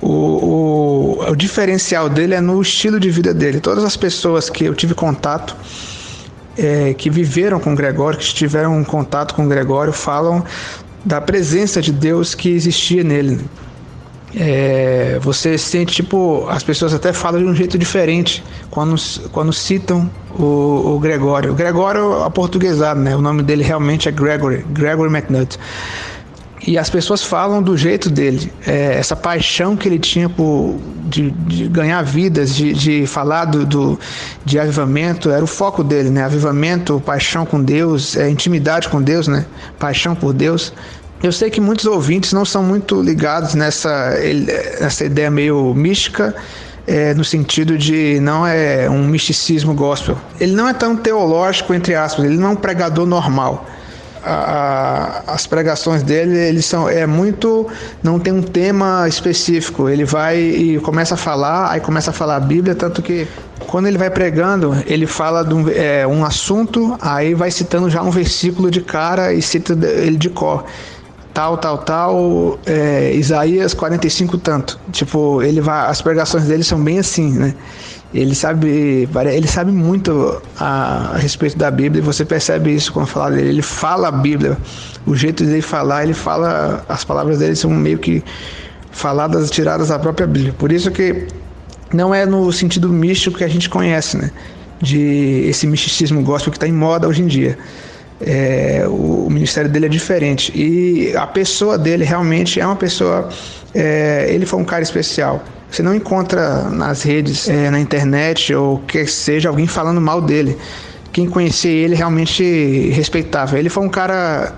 O, 0.00 0.08
o, 0.08 1.30
o, 1.30 1.36
diferencial 1.36 2.08
dele 2.08 2.34
é 2.34 2.40
no 2.40 2.60
estilo 2.60 3.00
de 3.00 3.10
vida 3.10 3.32
dele. 3.32 3.60
Todas 3.60 3.84
as 3.84 3.96
pessoas 3.96 4.50
que 4.50 4.64
eu 4.64 4.74
tive 4.74 4.94
contato, 4.94 5.56
é, 6.58 6.92
que 6.94 7.08
viveram 7.08 7.58
com 7.58 7.74
Gregório, 7.74 8.18
que 8.18 8.34
tiveram 8.34 8.76
um 8.76 8.84
contato 8.84 9.34
com 9.34 9.48
Gregório, 9.48 9.92
falam 9.92 10.44
da 11.04 11.20
presença 11.20 11.80
de 11.80 11.92
Deus 11.92 12.34
que 12.34 12.50
existia 12.50 13.04
nele. 13.04 13.44
É, 14.36 15.18
você 15.22 15.56
sente, 15.56 15.94
tipo, 15.94 16.46
as 16.48 16.62
pessoas 16.62 16.92
até 16.92 17.12
falam 17.12 17.40
de 17.40 17.46
um 17.46 17.54
jeito 17.54 17.78
diferente 17.78 18.42
quando, 18.70 18.96
quando 19.30 19.52
citam 19.52 20.10
o, 20.38 20.94
o 20.94 20.98
Gregório. 20.98 21.52
O 21.52 21.54
Gregório 21.54 22.22
aportuguesado, 22.24 23.00
né? 23.00 23.14
O 23.14 23.20
nome 23.20 23.42
dele 23.42 23.62
realmente 23.62 24.08
é 24.08 24.12
Gregory, 24.12 24.64
Gregory 24.70 25.08
McNutt. 25.08 25.58
E 26.66 26.78
as 26.78 26.88
pessoas 26.88 27.22
falam 27.22 27.62
do 27.62 27.76
jeito 27.76 28.08
dele, 28.08 28.50
é, 28.66 28.94
essa 28.94 29.14
paixão 29.14 29.76
que 29.76 29.86
ele 29.86 29.98
tinha 29.98 30.30
por 30.30 30.78
de, 31.04 31.30
de 31.30 31.68
ganhar 31.68 32.02
vidas, 32.02 32.54
de, 32.54 32.72
de 32.72 33.06
falar 33.06 33.44
do, 33.44 33.66
do, 33.66 34.00
de 34.44 34.58
avivamento, 34.58 35.30
era 35.30 35.44
o 35.44 35.46
foco 35.46 35.84
dele, 35.84 36.08
né? 36.08 36.24
Avivamento, 36.24 37.00
paixão 37.04 37.44
com 37.44 37.62
Deus, 37.62 38.16
é, 38.16 38.30
intimidade 38.30 38.88
com 38.88 39.00
Deus, 39.00 39.28
né? 39.28 39.44
Paixão 39.78 40.14
por 40.14 40.32
Deus. 40.32 40.72
Eu 41.24 41.32
sei 41.32 41.48
que 41.48 41.58
muitos 41.58 41.86
ouvintes 41.86 42.34
não 42.34 42.44
são 42.44 42.62
muito 42.62 43.00
ligados 43.00 43.54
nessa, 43.54 44.10
nessa 44.78 45.06
ideia 45.06 45.30
meio 45.30 45.72
mística, 45.74 46.34
é, 46.86 47.14
no 47.14 47.24
sentido 47.24 47.78
de 47.78 48.20
não 48.20 48.46
é 48.46 48.90
um 48.90 49.06
misticismo 49.06 49.72
gospel. 49.72 50.18
Ele 50.38 50.52
não 50.52 50.68
é 50.68 50.74
tão 50.74 50.94
teológico, 50.94 51.72
entre 51.72 51.94
aspas, 51.94 52.26
ele 52.26 52.36
não 52.36 52.48
é 52.48 52.50
um 52.50 52.56
pregador 52.56 53.06
normal. 53.06 53.66
A, 54.22 55.22
as 55.26 55.46
pregações 55.46 56.02
dele 56.02 56.38
eles 56.38 56.64
são 56.64 56.88
é 56.88 57.06
muito 57.06 57.68
não 58.02 58.18
tem 58.18 58.32
um 58.32 58.40
tema 58.40 59.06
específico 59.06 59.86
ele 59.86 60.06
vai 60.06 60.38
e 60.38 60.80
começa 60.80 61.12
a 61.12 61.16
falar 61.18 61.70
aí 61.70 61.78
começa 61.78 62.08
a 62.08 62.12
falar 62.14 62.36
a 62.36 62.40
Bíblia 62.40 62.74
tanto 62.74 63.02
que 63.02 63.28
quando 63.66 63.86
ele 63.86 63.98
vai 63.98 64.08
pregando 64.08 64.82
ele 64.86 65.06
fala 65.06 65.44
de 65.44 65.52
um, 65.52 65.68
é, 65.68 66.06
um 66.06 66.24
assunto 66.24 66.96
aí 67.02 67.34
vai 67.34 67.50
citando 67.50 67.90
já 67.90 68.00
um 68.00 68.08
versículo 68.08 68.70
de 68.70 68.80
cara 68.80 69.34
e 69.34 69.42
cita 69.42 69.74
ele 69.74 70.16
de 70.16 70.30
cor 70.30 70.64
tal, 71.34 71.58
tal, 71.58 71.78
tal, 71.78 72.58
é, 72.64 73.12
Isaías 73.12 73.74
45 73.74 74.38
tanto. 74.38 74.78
Tipo, 74.92 75.42
ele 75.42 75.60
vai, 75.60 75.90
as 75.90 76.00
pregações 76.00 76.44
dele 76.44 76.62
são 76.62 76.82
bem 76.82 77.00
assim, 77.00 77.32
né? 77.32 77.54
Ele 78.14 78.32
sabe, 78.32 79.08
ele 79.32 79.48
sabe 79.48 79.72
muito 79.72 80.40
a, 80.56 81.14
a 81.14 81.16
respeito 81.16 81.58
da 81.58 81.68
Bíblia 81.68 82.00
e 82.00 82.04
você 82.04 82.24
percebe 82.24 82.72
isso 82.72 82.92
quando 82.92 83.08
fala 83.08 83.32
dele. 83.32 83.48
Ele 83.48 83.62
fala 83.62 84.06
a 84.06 84.12
Bíblia, 84.12 84.56
o 85.04 85.16
jeito 85.16 85.44
dele 85.44 85.60
falar, 85.60 86.04
ele 86.04 86.14
fala, 86.14 86.84
as 86.88 87.02
palavras 87.02 87.40
dele 87.40 87.56
são 87.56 87.70
meio 87.72 87.98
que 87.98 88.22
faladas, 88.92 89.50
tiradas 89.50 89.88
da 89.88 89.98
própria 89.98 90.28
Bíblia. 90.28 90.54
Por 90.56 90.70
isso 90.70 90.92
que 90.92 91.26
não 91.92 92.14
é 92.14 92.24
no 92.24 92.52
sentido 92.52 92.88
místico 92.88 93.38
que 93.38 93.44
a 93.44 93.48
gente 93.48 93.68
conhece, 93.68 94.16
né? 94.16 94.30
De 94.80 95.46
esse 95.48 95.66
misticismo 95.66 96.22
gospel 96.22 96.52
que 96.52 96.56
está 96.56 96.68
em 96.68 96.72
moda 96.72 97.08
hoje 97.08 97.22
em 97.22 97.26
dia. 97.26 97.58
É, 98.20 98.84
o, 98.86 99.28
ministério 99.28 99.68
dele 99.68 99.86
é 99.86 99.88
diferente 99.88 100.52
e 100.54 101.14
a 101.16 101.26
pessoa 101.26 101.76
dele 101.76 102.04
realmente 102.04 102.60
é 102.60 102.66
uma 102.66 102.76
pessoa. 102.76 103.28
É, 103.74 104.26
ele 104.30 104.46
foi 104.46 104.60
um 104.60 104.64
cara 104.64 104.82
especial. 104.82 105.42
Você 105.70 105.82
não 105.82 105.94
encontra 105.94 106.70
nas 106.70 107.02
redes, 107.02 107.48
é, 107.48 107.70
na 107.70 107.80
internet 107.80 108.54
ou 108.54 108.78
que 108.78 109.04
seja 109.06 109.48
alguém 109.48 109.66
falando 109.66 110.00
mal 110.00 110.20
dele. 110.20 110.56
Quem 111.12 111.26
conhecia 111.28 111.70
ele 111.70 111.94
realmente 111.94 112.90
respeitava. 112.90 113.58
Ele 113.58 113.68
foi 113.68 113.84
um 113.84 113.88
cara 113.88 114.52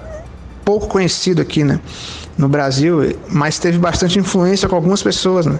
pouco 0.64 0.88
conhecido 0.88 1.40
aqui, 1.40 1.62
né, 1.62 1.80
no 2.36 2.48
Brasil, 2.48 3.16
mas 3.28 3.58
teve 3.58 3.78
bastante 3.78 4.18
influência 4.18 4.68
com 4.68 4.74
algumas 4.74 5.02
pessoas, 5.02 5.46
né? 5.46 5.58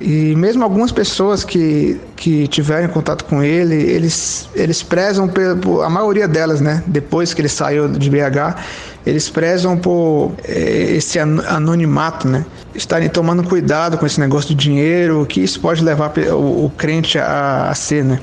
E 0.00 0.34
mesmo 0.34 0.64
algumas 0.64 0.90
pessoas 0.90 1.44
que, 1.44 2.00
que 2.16 2.48
tiveram 2.48 2.88
contato 2.88 3.24
com 3.24 3.42
ele, 3.42 3.76
eles, 3.76 4.48
eles 4.54 4.82
prezam, 4.82 5.28
pelo, 5.28 5.82
a 5.82 5.88
maioria 5.88 6.26
delas, 6.26 6.60
né? 6.60 6.82
Depois 6.86 7.32
que 7.32 7.40
ele 7.40 7.48
saiu 7.48 7.88
de 7.88 8.10
BH, 8.10 8.56
eles 9.06 9.28
prezam 9.28 9.76
por 9.76 10.32
é, 10.42 10.96
esse 10.96 11.18
anonimato, 11.18 12.26
né? 12.26 12.44
Estarem 12.74 13.08
tomando 13.08 13.44
cuidado 13.44 13.96
com 13.96 14.04
esse 14.04 14.18
negócio 14.18 14.54
do 14.54 14.56
dinheiro, 14.56 15.24
que 15.26 15.40
isso 15.40 15.60
pode 15.60 15.84
levar 15.84 16.12
o, 16.32 16.64
o 16.64 16.72
crente 16.76 17.16
a, 17.16 17.68
a 17.70 17.74
ser, 17.74 18.04
né? 18.04 18.18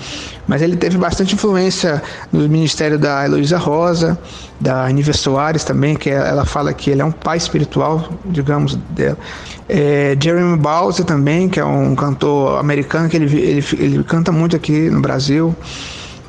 Mas 0.51 0.61
ele 0.61 0.75
teve 0.75 0.97
bastante 0.97 1.33
influência 1.33 2.03
no 2.29 2.41
ministério 2.49 2.99
da 2.99 3.23
Heloísa 3.23 3.57
Rosa, 3.57 4.19
da 4.59 4.83
Aniva 4.85 5.13
Soares 5.13 5.63
também, 5.63 5.95
que 5.95 6.09
ela 6.09 6.43
fala 6.43 6.73
que 6.73 6.89
ele 6.89 7.01
é 7.01 7.05
um 7.05 7.11
pai 7.11 7.37
espiritual, 7.37 8.09
digamos, 8.25 8.75
dela. 8.89 9.17
É, 9.69 10.13
Jeremy 10.21 10.57
Bowser 10.57 11.05
também, 11.05 11.47
que 11.47 11.57
é 11.57 11.63
um 11.63 11.95
cantor 11.95 12.59
americano, 12.59 13.07
que 13.07 13.15
ele, 13.15 13.33
ele, 13.33 13.65
ele 13.79 14.03
canta 14.03 14.29
muito 14.29 14.53
aqui 14.53 14.89
no 14.89 14.99
Brasil. 14.99 15.55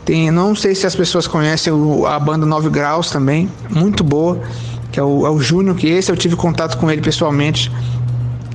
Tem, 0.04 0.30
não 0.30 0.54
sei 0.54 0.76
se 0.76 0.86
as 0.86 0.94
pessoas 0.94 1.26
conhecem 1.26 1.72
a 2.06 2.18
banda 2.20 2.46
9 2.46 2.70
Graus 2.70 3.10
também, 3.10 3.50
muito 3.70 4.04
boa, 4.04 4.40
que 4.92 5.00
é 5.00 5.02
o, 5.02 5.26
é 5.26 5.30
o 5.30 5.40
Júnior, 5.40 5.74
que 5.74 5.88
esse 5.88 6.12
eu 6.12 6.16
tive 6.16 6.36
contato 6.36 6.78
com 6.78 6.88
ele 6.88 7.02
pessoalmente 7.02 7.72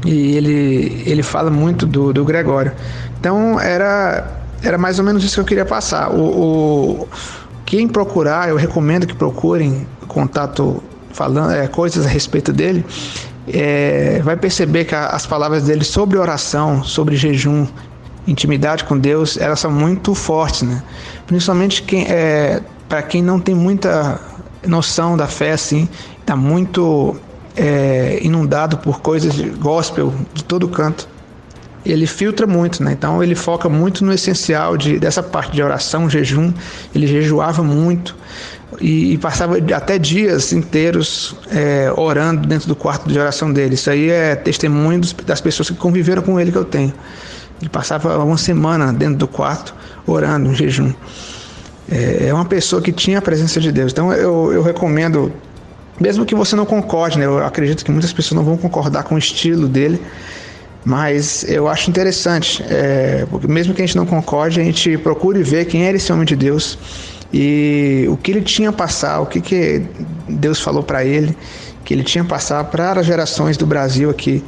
e 0.05 0.37
ele, 0.37 1.03
ele 1.05 1.23
fala 1.23 1.51
muito 1.51 1.85
do, 1.85 2.13
do 2.13 2.23
Gregório. 2.23 2.71
Então 3.19 3.59
era, 3.59 4.36
era 4.61 4.77
mais 4.77 4.99
ou 4.99 5.05
menos 5.05 5.23
isso 5.23 5.35
que 5.35 5.41
eu 5.41 5.45
queria 5.45 5.65
passar. 5.65 6.11
O, 6.11 7.01
o 7.01 7.07
quem 7.65 7.87
procurar, 7.87 8.49
eu 8.49 8.55
recomendo 8.55 9.05
que 9.05 9.13
procurem 9.13 9.85
contato 10.07 10.81
falando 11.11 11.51
é, 11.51 11.67
coisas 11.67 12.05
a 12.05 12.09
respeito 12.09 12.53
dele. 12.53 12.85
É, 13.47 14.21
vai 14.23 14.35
perceber 14.35 14.85
que 14.85 14.95
a, 14.95 15.07
as 15.07 15.25
palavras 15.25 15.63
dele 15.63 15.83
sobre 15.83 16.17
oração, 16.17 16.83
sobre 16.83 17.15
jejum, 17.15 17.65
intimidade 18.27 18.83
com 18.83 18.97
Deus, 18.97 19.37
elas 19.37 19.59
são 19.59 19.71
muito 19.71 20.13
fortes, 20.13 20.63
né? 20.63 20.83
Principalmente 21.25 21.81
quem, 21.83 22.05
é, 22.07 22.61
para 22.87 23.01
quem 23.01 23.21
não 23.21 23.39
tem 23.39 23.55
muita 23.55 24.19
noção 24.65 25.15
da 25.15 25.27
fé, 25.27 25.51
assim, 25.51 25.87
está 26.19 26.35
muito 26.35 27.15
é, 27.55 28.19
inundado 28.21 28.77
por 28.77 29.01
coisas 29.01 29.33
de 29.33 29.49
gospel 29.49 30.13
de 30.33 30.43
todo 30.43 30.67
canto. 30.67 31.07
Ele 31.91 32.05
filtra 32.05 32.45
muito, 32.45 32.83
né? 32.83 32.91
Então 32.91 33.23
ele 33.23 33.35
foca 33.35 33.69
muito 33.69 34.03
no 34.03 34.11
essencial 34.11 34.75
de, 34.75 34.99
dessa 34.99 35.23
parte 35.23 35.53
de 35.53 35.63
oração, 35.63 36.09
jejum. 36.09 36.53
Ele 36.93 37.07
jejuava 37.07 37.63
muito 37.63 38.15
e, 38.81 39.13
e 39.13 39.17
passava 39.17 39.57
até 39.75 39.97
dias 39.97 40.51
inteiros 40.51 41.35
é, 41.49 41.91
orando 41.95 42.47
dentro 42.47 42.67
do 42.67 42.75
quarto 42.75 43.07
de 43.07 43.17
oração 43.17 43.51
dele. 43.51 43.75
Isso 43.75 43.89
aí 43.89 44.09
é 44.09 44.35
testemunho 44.35 44.99
dos, 44.99 45.13
das 45.13 45.39
pessoas 45.39 45.69
que 45.69 45.75
conviveram 45.75 46.21
com 46.21 46.39
ele 46.39 46.51
que 46.51 46.57
eu 46.57 46.65
tenho. 46.65 46.93
Ele 47.61 47.69
passava 47.69 48.23
uma 48.23 48.37
semana 48.37 48.93
dentro 48.93 49.15
do 49.15 49.27
quarto 49.27 49.73
orando, 50.05 50.49
em 50.49 50.55
jejum. 50.55 50.93
É, 51.89 52.27
é 52.27 52.33
uma 52.33 52.45
pessoa 52.45 52.81
que 52.81 52.91
tinha 52.91 53.19
a 53.19 53.21
presença 53.21 53.59
de 53.59 53.71
Deus. 53.71 53.91
Então 53.91 54.11
eu, 54.13 54.51
eu 54.51 54.61
recomendo, 54.61 55.31
mesmo 55.99 56.25
que 56.25 56.35
você 56.35 56.55
não 56.55 56.65
concorde, 56.65 57.17
né, 57.17 57.25
eu 57.25 57.43
acredito 57.43 57.83
que 57.83 57.91
muitas 57.91 58.13
pessoas 58.13 58.37
não 58.37 58.43
vão 58.43 58.57
concordar 58.57 59.03
com 59.03 59.15
o 59.15 59.17
estilo 59.17 59.67
dele, 59.67 60.01
mas 60.87 61.43
eu 61.49 61.67
acho 61.67 61.89
interessante, 61.89 62.63
é, 62.69 63.27
mesmo 63.45 63.73
que 63.73 63.81
a 63.81 63.85
gente 63.85 63.97
não 63.97 64.05
concorde, 64.05 64.61
a 64.61 64.63
gente 64.63 64.97
procure 64.99 65.43
ver 65.43 65.65
quem 65.65 65.85
era 65.85 65.97
esse 65.97 66.13
homem 66.13 66.25
de 66.25 66.33
Deus 66.33 66.79
e 67.33 68.05
o 68.09 68.15
que 68.15 68.31
ele 68.31 68.41
tinha 68.41 68.69
a 68.69 68.71
passar, 68.71 69.19
o 69.19 69.25
que, 69.25 69.41
que 69.41 69.85
Deus 70.29 70.61
falou 70.61 70.81
para 70.81 71.03
ele, 71.03 71.37
que 71.83 71.93
ele 71.93 72.03
tinha 72.03 72.23
a 72.23 72.25
passar 72.25 72.63
para 72.63 73.01
as 73.01 73.05
gerações 73.05 73.57
do 73.57 73.65
Brasil 73.65 74.09
aqui 74.09 74.41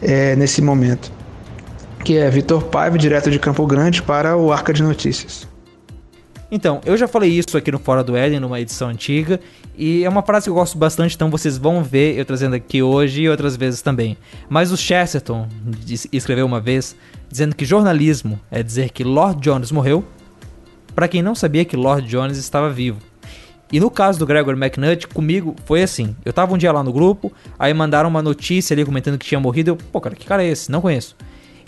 é, 0.00 0.36
nesse 0.36 0.62
momento 0.62 1.10
que 2.04 2.18
é 2.18 2.30
Vitor 2.30 2.62
Paiva, 2.64 2.96
direto 2.96 3.28
de 3.28 3.40
Campo 3.40 3.66
Grande, 3.66 4.00
para 4.00 4.36
o 4.36 4.52
Arca 4.52 4.72
de 4.72 4.82
Notícias. 4.82 5.48
Então, 6.52 6.80
eu 6.84 6.96
já 6.96 7.08
falei 7.08 7.30
isso 7.30 7.56
aqui 7.56 7.72
no 7.72 7.80
Fora 7.80 8.04
do 8.04 8.14
Éden, 8.14 8.38
numa 8.38 8.60
edição 8.60 8.90
antiga, 8.90 9.40
e 9.76 10.04
é 10.04 10.08
uma 10.08 10.22
frase 10.22 10.44
que 10.44 10.50
eu 10.50 10.54
gosto 10.54 10.78
bastante, 10.78 11.16
então 11.16 11.30
vocês 11.30 11.58
vão 11.58 11.82
ver 11.82 12.16
eu 12.16 12.24
trazendo 12.24 12.54
aqui 12.54 12.82
hoje 12.82 13.22
e 13.22 13.28
outras 13.28 13.56
vezes 13.56 13.82
também. 13.82 14.16
Mas 14.48 14.70
o 14.70 14.76
Chesterton 14.76 15.48
escreveu 16.12 16.46
uma 16.46 16.60
vez 16.60 16.96
dizendo 17.28 17.56
que 17.56 17.64
jornalismo 17.64 18.38
é 18.50 18.62
dizer 18.62 18.90
que 18.90 19.02
Lord 19.02 19.40
Jones 19.40 19.72
morreu, 19.72 20.04
para 20.94 21.08
quem 21.08 21.22
não 21.22 21.34
sabia 21.34 21.64
que 21.64 21.76
Lord 21.76 22.06
Jones 22.06 22.38
estava 22.38 22.70
vivo. 22.70 22.98
E 23.72 23.80
no 23.80 23.90
caso 23.90 24.18
do 24.20 24.26
Gregor 24.26 24.54
McNutt, 24.54 25.08
comigo 25.08 25.56
foi 25.64 25.82
assim: 25.82 26.14
eu 26.24 26.32
tava 26.32 26.54
um 26.54 26.58
dia 26.58 26.70
lá 26.70 26.82
no 26.82 26.92
grupo, 26.92 27.32
aí 27.58 27.74
mandaram 27.74 28.08
uma 28.08 28.22
notícia 28.22 28.72
ali 28.72 28.84
comentando 28.84 29.18
que 29.18 29.26
tinha 29.26 29.40
morrido. 29.40 29.70
Eu, 29.70 29.76
pô, 29.76 30.00
cara, 30.00 30.14
que 30.14 30.24
cara 30.24 30.44
é 30.44 30.48
esse? 30.48 30.70
Não 30.70 30.80
conheço. 30.80 31.16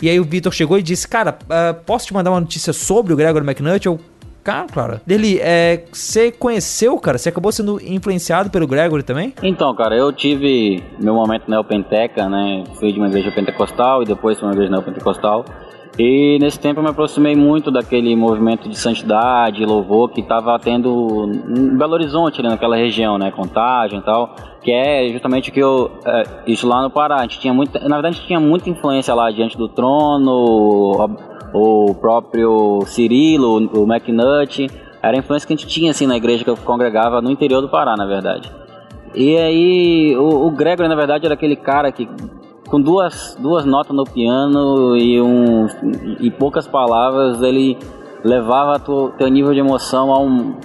E 0.01 0.09
aí 0.09 0.19
o 0.19 0.23
Vitor 0.23 0.53
chegou 0.53 0.77
e 0.77 0.83
disse: 0.83 1.07
Cara, 1.07 1.37
uh, 1.43 1.73
posso 1.83 2.05
te 2.07 2.13
mandar 2.13 2.31
uma 2.31 2.39
notícia 2.39 2.71
sobre 2.71 3.11
o 3.11 3.15
Gregor 3.17 3.41
McNutt? 3.43 3.85
Eu, 3.85 3.99
cara, 4.47 4.65
claro. 4.71 5.01
Dele, 5.05 5.39
é, 5.41 5.83
você 5.91 6.31
conheceu, 6.31 6.97
cara? 6.97 7.17
Você 7.17 7.27
acabou 7.27 7.51
sendo 7.51 7.81
influenciado 7.83 8.49
pelo 8.49 8.65
Gregory 8.65 9.03
também? 9.03 9.33
Então, 9.43 9.75
cara, 9.75 9.93
eu 9.93 10.13
tive 10.13 10.81
meu 10.97 11.13
momento 11.13 11.49
neopenteca, 11.49 12.29
né? 12.29 12.63
Fui 12.79 12.93
de 12.93 12.97
uma 12.97 13.07
igreja 13.07 13.29
pentecostal 13.29 14.03
e 14.03 14.05
depois 14.05 14.41
uma 14.41 14.53
igreja 14.53 14.71
neopentecostal. 14.71 15.43
E 15.99 16.37
nesse 16.39 16.59
tempo 16.59 16.79
eu 16.79 16.83
me 16.83 16.91
aproximei 16.91 17.35
muito 17.35 17.71
daquele 17.71 18.15
movimento 18.15 18.69
de 18.69 18.77
santidade, 18.77 19.65
louvor 19.65 20.11
que 20.11 20.21
estava 20.21 20.57
tendo 20.59 21.29
em 21.57 21.75
Belo 21.75 21.93
Horizonte, 21.93 22.39
ali 22.39 22.47
naquela 22.47 22.77
região, 22.77 23.17
né? 23.17 23.31
Contagem 23.31 23.99
e 23.99 24.01
tal. 24.01 24.33
Que 24.61 24.71
é 24.71 25.09
justamente 25.11 25.49
o 25.49 25.53
que 25.53 25.59
eu. 25.59 25.91
É, 26.05 26.23
isso 26.47 26.67
lá 26.67 26.83
no 26.83 26.89
Pará. 26.89 27.17
A 27.17 27.21
gente 27.23 27.39
tinha 27.39 27.53
muita. 27.53 27.79
Na 27.79 27.95
verdade, 27.95 28.15
a 28.15 28.17
gente 28.17 28.27
tinha 28.27 28.39
muita 28.39 28.69
influência 28.69 29.13
lá 29.13 29.29
diante 29.31 29.57
do 29.57 29.67
trono, 29.67 31.19
o, 31.53 31.95
próprio 31.95 32.81
Cirilo, 32.85 33.57
o 33.73 33.83
McNutt. 33.91 34.69
Era 35.01 35.15
a 35.15 35.19
influência 35.19 35.47
que 35.47 35.53
a 35.53 35.55
gente 35.55 35.67
tinha 35.67 35.91
assim 35.91 36.07
na 36.07 36.17
igreja 36.17 36.43
que 36.43 36.49
eu 36.49 36.57
congregava 36.57 37.21
no 37.21 37.29
interior 37.29 37.61
do 37.61 37.69
Pará, 37.69 37.95
na 37.95 38.05
verdade. 38.05 38.51
E 39.13 39.37
aí, 39.37 40.15
o, 40.17 40.47
o 40.47 40.51
Gregory, 40.51 40.87
na 40.87 40.95
verdade, 40.95 41.25
era 41.25 41.33
aquele 41.33 41.55
cara 41.55 41.91
que 41.91 42.07
com 42.67 42.81
duas, 42.81 43.37
duas 43.39 43.65
notas 43.65 43.95
no 43.95 44.03
piano 44.03 44.95
e, 44.97 45.21
um, 45.21 45.67
e 46.19 46.29
poucas 46.29 46.67
palavras, 46.67 47.41
ele 47.41 47.77
levava 48.23 48.81
o 48.91 49.09
teu 49.11 49.27
nível 49.29 49.53
de 49.53 49.59
emoção 49.59 50.11
a 50.11 50.19
um, 50.19 50.55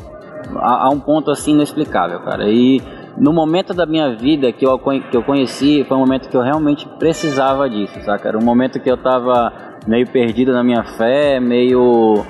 a, 0.57 0.87
a, 0.87 0.89
um 0.91 0.99
ponto 0.99 1.31
assim 1.31 1.53
inexplicável, 1.53 2.21
cara. 2.21 2.51
E 2.51 2.83
no 3.17 3.33
momento 3.33 3.73
da 3.73 3.87
minha 3.87 4.15
vida 4.17 4.53
que 4.53 4.67
eu, 4.67 4.79
que 4.79 5.17
eu 5.17 5.23
conheci, 5.23 5.85
foi 5.85 5.97
um 5.97 6.01
momento 6.01 6.29
que 6.29 6.37
eu 6.37 6.43
realmente 6.43 6.89
precisava 6.99 7.69
disso, 7.71 8.01
saca? 8.03 8.29
Era 8.29 8.39
um 8.39 8.45
momento 8.45 8.81
que 8.81 8.91
eu 8.91 8.97
tava 8.97 9.53
meio 9.87 10.07
perdido 10.09 10.53
na 10.53 10.62
minha 10.62 10.85
fé, 10.85 11.41
meio. 11.41 12.25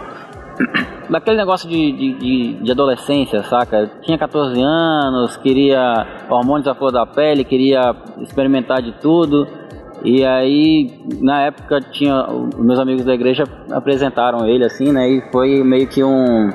daquele 1.10 1.36
negócio 1.36 1.68
de, 1.68 1.92
de, 1.92 2.54
de, 2.62 2.70
adolescência, 2.72 3.42
saca? 3.42 3.90
Tinha 4.02 4.16
14 4.16 4.60
anos, 4.62 5.36
queria 5.36 6.06
hormônios 6.30 6.66
à 6.66 6.74
flor 6.74 6.90
da 6.90 7.04
pele, 7.04 7.44
queria 7.44 7.94
experimentar 8.20 8.80
de 8.80 8.92
tudo. 8.92 9.46
E 10.04 10.24
aí, 10.24 10.90
na 11.20 11.42
época, 11.42 11.80
tinha 11.80 12.26
meus 12.56 12.78
amigos 12.78 13.04
da 13.04 13.14
igreja 13.14 13.44
apresentaram 13.70 14.46
ele 14.46 14.64
assim, 14.64 14.90
né? 14.90 15.08
E 15.08 15.20
foi 15.30 15.62
meio 15.62 15.86
que 15.86 16.02
um, 16.02 16.50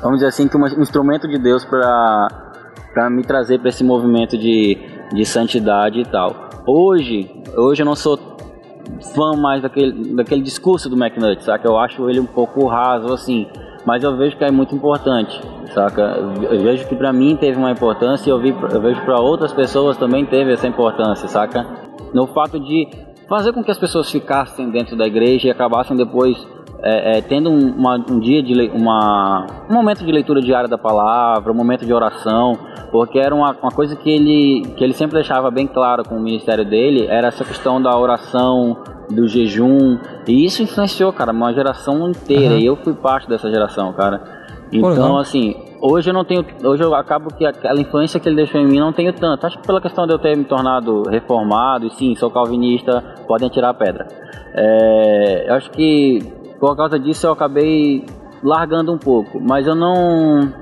vamos 0.00 0.18
dizer 0.18 0.28
assim, 0.28 0.46
que 0.46 0.56
um 0.56 0.66
instrumento 0.80 1.26
de 1.26 1.38
Deus 1.38 1.64
para 1.64 2.28
para 2.92 3.08
me 3.08 3.22
trazer 3.22 3.58
para 3.60 3.68
esse 3.68 3.84
movimento 3.84 4.36
de, 4.36 4.76
de 5.12 5.24
santidade 5.24 6.00
e 6.00 6.04
tal. 6.04 6.50
Hoje, 6.66 7.30
hoje 7.56 7.82
eu 7.82 7.86
não 7.86 7.94
sou 7.94 8.16
fã 9.14 9.32
mais 9.36 9.62
daquele, 9.62 10.14
daquele 10.14 10.42
discurso 10.42 10.88
do 10.88 10.96
McNutt, 10.96 11.44
saca? 11.44 11.66
Eu 11.66 11.78
acho 11.78 12.08
ele 12.08 12.20
um 12.20 12.26
pouco 12.26 12.66
raso 12.66 13.12
assim, 13.12 13.46
mas 13.86 14.02
eu 14.02 14.16
vejo 14.16 14.36
que 14.36 14.44
é 14.44 14.50
muito 14.50 14.74
importante, 14.74 15.40
saca? 15.74 16.02
Eu 16.50 16.60
vejo 16.62 16.86
que 16.88 16.94
para 16.94 17.12
mim 17.12 17.36
teve 17.36 17.58
uma 17.58 17.70
importância 17.70 18.28
e 18.28 18.32
eu, 18.32 18.38
vi, 18.38 18.50
eu 18.50 18.80
vejo 18.80 19.00
para 19.02 19.20
outras 19.20 19.52
pessoas 19.52 19.96
também 19.96 20.26
teve 20.26 20.52
essa 20.52 20.66
importância, 20.66 21.28
saca? 21.28 21.90
no 22.12 22.26
fato 22.26 22.58
de 22.58 22.88
fazer 23.28 23.52
com 23.52 23.62
que 23.62 23.70
as 23.70 23.78
pessoas 23.78 24.10
ficassem 24.10 24.70
dentro 24.70 24.96
da 24.96 25.06
igreja 25.06 25.48
e 25.48 25.50
acabassem 25.50 25.96
depois 25.96 26.36
é, 26.82 27.18
é, 27.18 27.20
tendo 27.20 27.50
um, 27.50 27.72
uma, 27.72 27.96
um 27.96 28.18
dia 28.18 28.42
de 28.42 28.54
uma, 28.70 29.46
um 29.68 29.74
momento 29.74 30.04
de 30.04 30.10
leitura 30.10 30.40
diária 30.40 30.68
da 30.68 30.78
palavra, 30.78 31.52
um 31.52 31.54
momento 31.54 31.84
de 31.84 31.92
oração, 31.92 32.58
porque 32.90 33.18
era 33.18 33.34
uma, 33.34 33.54
uma 33.62 33.70
coisa 33.70 33.94
que 33.96 34.10
ele, 34.10 34.62
que 34.76 34.82
ele 34.82 34.92
sempre 34.92 35.14
deixava 35.14 35.50
bem 35.50 35.66
claro 35.66 36.02
com 36.04 36.16
o 36.16 36.20
ministério 36.20 36.64
dele, 36.64 37.06
era 37.06 37.28
essa 37.28 37.44
questão 37.44 37.80
da 37.80 37.96
oração, 37.98 38.78
do 39.10 39.26
jejum, 39.28 39.98
e 40.26 40.44
isso 40.44 40.62
influenciou, 40.62 41.12
cara, 41.12 41.32
uma 41.32 41.52
geração 41.52 42.08
inteira, 42.08 42.54
uhum. 42.54 42.60
e 42.60 42.66
eu 42.66 42.76
fui 42.76 42.94
parte 42.94 43.28
dessa 43.28 43.50
geração, 43.50 43.92
cara. 43.92 44.40
Então, 44.72 45.18
assim, 45.18 45.56
hoje 45.80 46.10
eu 46.10 46.14
não 46.14 46.24
tenho. 46.24 46.46
Hoje 46.62 46.84
eu 46.84 46.94
acabo 46.94 47.34
que 47.34 47.44
aquela 47.44 47.80
influência 47.80 48.20
que 48.20 48.28
ele 48.28 48.36
deixou 48.36 48.60
em 48.60 48.66
mim 48.66 48.78
não 48.78 48.92
tenho 48.92 49.12
tanto. 49.12 49.44
Acho 49.44 49.58
que 49.58 49.66
pela 49.66 49.80
questão 49.80 50.06
de 50.06 50.12
eu 50.12 50.18
ter 50.18 50.36
me 50.36 50.44
tornado 50.44 51.02
reformado, 51.08 51.88
e 51.88 51.90
sim, 51.90 52.14
sou 52.14 52.30
calvinista, 52.30 53.02
podem 53.26 53.48
tirar 53.48 53.70
a 53.70 53.74
pedra. 53.74 54.06
É, 54.54 55.46
eu 55.48 55.54
acho 55.54 55.72
que 55.72 56.39
por 56.60 56.76
causa 56.76 56.98
disso 56.98 57.26
eu 57.26 57.32
acabei 57.32 58.04
largando 58.42 58.92
um 58.92 58.98
pouco, 58.98 59.40
mas 59.40 59.66
eu 59.66 59.74
não. 59.74 60.52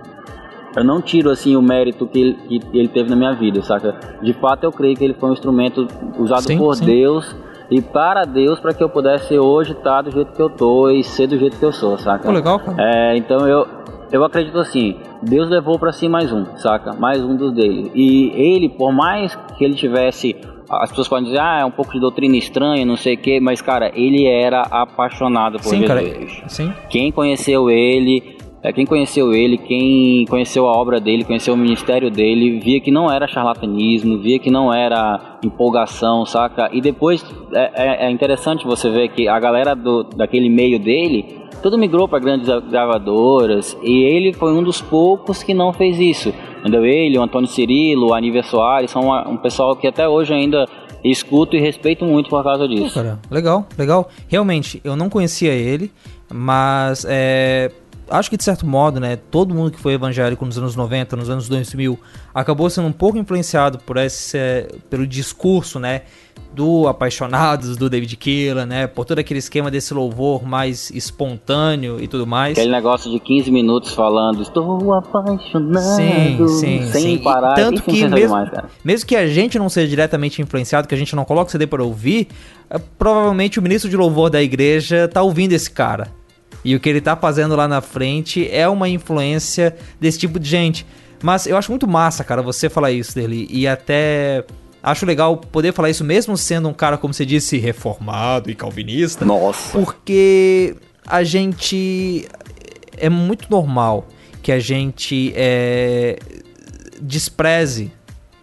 Eu 0.76 0.84
não 0.84 1.00
tiro 1.00 1.30
assim 1.30 1.56
o 1.56 1.62
mérito 1.62 2.06
que 2.06 2.20
ele, 2.20 2.34
que 2.34 2.78
ele 2.78 2.88
teve 2.88 3.10
na 3.10 3.16
minha 3.16 3.32
vida, 3.34 3.60
saca? 3.62 3.96
De 4.22 4.32
fato 4.34 4.62
eu 4.64 4.70
creio 4.70 4.96
que 4.96 5.02
ele 5.02 5.14
foi 5.14 5.30
um 5.30 5.32
instrumento 5.32 5.88
usado 6.18 6.42
sim, 6.42 6.56
por 6.56 6.76
sim. 6.76 6.84
Deus 6.84 7.34
e 7.70 7.80
para 7.82 8.24
Deus 8.24 8.60
para 8.60 8.72
que 8.72 8.82
eu 8.82 8.88
pudesse 8.88 9.36
hoje 9.36 9.72
estar 9.72 10.02
do 10.02 10.10
jeito 10.10 10.32
que 10.32 10.40
eu 10.40 10.48
tô 10.48 10.88
e 10.88 11.02
ser 11.02 11.26
do 11.26 11.38
jeito 11.38 11.58
que 11.58 11.64
eu 11.64 11.72
sou, 11.72 11.98
saca? 11.98 12.24
Pô, 12.24 12.32
legal, 12.32 12.60
cara. 12.60 12.76
É, 12.78 13.16
então 13.16 13.48
eu, 13.48 13.66
eu 14.12 14.22
acredito 14.22 14.58
assim, 14.58 14.96
Deus 15.22 15.48
levou 15.48 15.78
para 15.78 15.90
si 15.90 16.08
mais 16.08 16.32
um, 16.32 16.44
saca? 16.56 16.92
Mais 16.92 17.24
um 17.24 17.34
dos 17.34 17.52
dele. 17.52 17.90
E 17.94 18.30
ele, 18.34 18.68
por 18.68 18.92
mais 18.92 19.34
que 19.56 19.64
ele 19.64 19.74
tivesse 19.74 20.36
as 20.70 20.90
pessoas 20.90 21.08
podem 21.08 21.24
dizer, 21.24 21.40
ah, 21.40 21.60
é 21.60 21.64
um 21.64 21.70
pouco 21.70 21.92
de 21.92 22.00
doutrina 22.00 22.36
estranha, 22.36 22.84
não 22.84 22.96
sei 22.96 23.14
o 23.14 23.18
quê, 23.18 23.40
mas, 23.40 23.62
cara, 23.62 23.90
ele 23.94 24.26
era 24.26 24.62
apaixonado 24.62 25.58
por 25.58 25.68
sim, 25.68 25.86
Jesus. 25.86 26.34
Cara, 26.36 26.48
sim. 26.48 26.72
Quem 26.90 27.10
conheceu 27.10 27.70
ele, 27.70 28.36
é, 28.62 28.72
quem 28.72 28.84
conheceu 28.84 29.32
ele, 29.32 29.56
quem 29.56 30.24
conheceu 30.26 30.66
a 30.66 30.72
obra 30.72 31.00
dele, 31.00 31.24
conheceu 31.24 31.54
o 31.54 31.56
ministério 31.56 32.10
dele, 32.10 32.58
via 32.58 32.80
que 32.80 32.90
não 32.90 33.10
era 33.10 33.28
charlatanismo, 33.28 34.18
via 34.18 34.38
que 34.38 34.50
não 34.50 34.72
era 34.74 35.38
empolgação, 35.44 36.26
saca? 36.26 36.68
E 36.72 36.80
depois 36.80 37.24
é, 37.52 38.04
é, 38.04 38.06
é 38.06 38.10
interessante 38.10 38.66
você 38.66 38.90
ver 38.90 39.08
que 39.08 39.28
a 39.28 39.38
galera 39.38 39.74
do, 39.74 40.02
daquele 40.02 40.48
meio 40.48 40.78
dele, 40.78 41.38
tudo 41.62 41.78
migrou 41.78 42.08
para 42.08 42.18
grandes 42.18 42.48
gravadoras 42.68 43.76
e 43.82 44.02
ele 44.02 44.32
foi 44.32 44.52
um 44.52 44.62
dos 44.62 44.80
poucos 44.80 45.42
que 45.42 45.54
não 45.54 45.72
fez 45.72 45.98
isso. 45.98 46.34
Entendeu? 46.60 46.84
Ele, 46.84 47.18
o 47.18 47.22
Antônio 47.22 47.48
Cirilo, 47.48 48.08
o 48.08 48.14
Aníbal 48.14 48.42
Soares, 48.42 48.90
são 48.90 49.02
uma, 49.02 49.28
um 49.28 49.36
pessoal 49.36 49.76
que 49.76 49.86
até 49.86 50.08
hoje 50.08 50.32
ainda 50.32 50.66
escuto 51.04 51.56
e 51.56 51.60
respeito 51.60 52.04
muito 52.04 52.28
por 52.28 52.42
causa 52.42 52.66
disso. 52.66 52.94
Cara, 52.94 53.18
legal, 53.30 53.66
legal. 53.78 54.08
Realmente, 54.28 54.80
eu 54.84 54.96
não 54.96 55.08
conhecia 55.08 55.52
ele, 55.52 55.90
mas 56.32 57.06
é, 57.08 57.70
acho 58.10 58.30
que 58.30 58.36
de 58.36 58.44
certo 58.44 58.66
modo, 58.66 59.00
né, 59.00 59.16
todo 59.16 59.54
mundo 59.54 59.70
que 59.70 59.78
foi 59.78 59.94
evangélico 59.94 60.44
nos 60.44 60.58
anos 60.58 60.76
90, 60.76 61.16
nos 61.16 61.30
anos 61.30 61.48
2000, 61.48 61.98
acabou 62.34 62.68
sendo 62.70 62.88
um 62.88 62.92
pouco 62.92 63.18
influenciado 63.18 63.78
por 63.78 63.96
esse, 63.96 64.38
pelo 64.88 65.06
discurso, 65.06 65.78
né, 65.78 66.02
do 66.52 66.88
Apaixonados, 66.88 67.76
do 67.76 67.88
David 67.90 68.16
Keelan, 68.16 68.66
né, 68.66 68.86
por 68.86 69.04
todo 69.04 69.18
aquele 69.18 69.38
esquema 69.38 69.70
desse 69.70 69.92
louvor 69.92 70.44
mais 70.44 70.90
espontâneo 70.90 72.02
e 72.02 72.08
tudo 72.08 72.26
mais. 72.26 72.58
Aquele 72.58 72.72
negócio 72.72 73.10
de 73.10 73.20
15 73.20 73.50
minutos 73.50 73.92
falando, 73.92 74.42
estou 74.42 74.92
apaixonado, 74.94 75.96
sim, 75.96 76.48
sim, 76.48 76.90
sem 76.90 77.16
sim. 77.16 77.18
parar. 77.18 77.52
E 77.52 77.62
tanto 77.62 77.82
que 77.82 77.92
mesmo, 77.92 78.16
demais, 78.16 78.50
mesmo 78.84 79.06
que 79.06 79.16
a 79.16 79.26
gente 79.26 79.58
não 79.58 79.68
seja 79.68 79.88
diretamente 79.88 80.40
influenciado, 80.42 80.88
que 80.88 80.94
a 80.94 80.98
gente 80.98 81.14
não 81.14 81.24
coloque 81.24 81.52
CD 81.52 81.66
para 81.66 81.84
ouvir, 81.84 82.28
é, 82.70 82.78
provavelmente 82.98 83.58
o 83.58 83.62
ministro 83.62 83.90
de 83.90 83.96
louvor 83.96 84.30
da 84.30 84.42
igreja 84.42 85.08
tá 85.08 85.22
ouvindo 85.22 85.52
esse 85.52 85.70
cara. 85.70 86.17
E 86.68 86.76
o 86.76 86.80
que 86.80 86.86
ele 86.86 87.00
tá 87.00 87.16
fazendo 87.16 87.56
lá 87.56 87.66
na 87.66 87.80
frente 87.80 88.46
é 88.50 88.68
uma 88.68 88.90
influência 88.90 89.74
desse 89.98 90.18
tipo 90.18 90.38
de 90.38 90.46
gente. 90.46 90.84
Mas 91.22 91.46
eu 91.46 91.56
acho 91.56 91.72
muito 91.72 91.88
massa, 91.88 92.22
cara, 92.22 92.42
você 92.42 92.68
falar 92.68 92.92
isso 92.92 93.14
dele. 93.14 93.48
E 93.50 93.66
até 93.66 94.44
acho 94.82 95.06
legal 95.06 95.38
poder 95.38 95.72
falar 95.72 95.88
isso 95.88 96.04
mesmo 96.04 96.36
sendo 96.36 96.68
um 96.68 96.74
cara, 96.74 96.98
como 96.98 97.14
você 97.14 97.24
disse, 97.24 97.56
reformado 97.56 98.50
e 98.50 98.54
calvinista. 98.54 99.24
Nossa. 99.24 99.78
Porque 99.78 100.76
a 101.06 101.24
gente. 101.24 102.28
É 102.98 103.08
muito 103.08 103.50
normal 103.50 104.06
que 104.42 104.52
a 104.52 104.58
gente 104.58 105.32
é, 105.34 106.18
despreze 107.00 107.90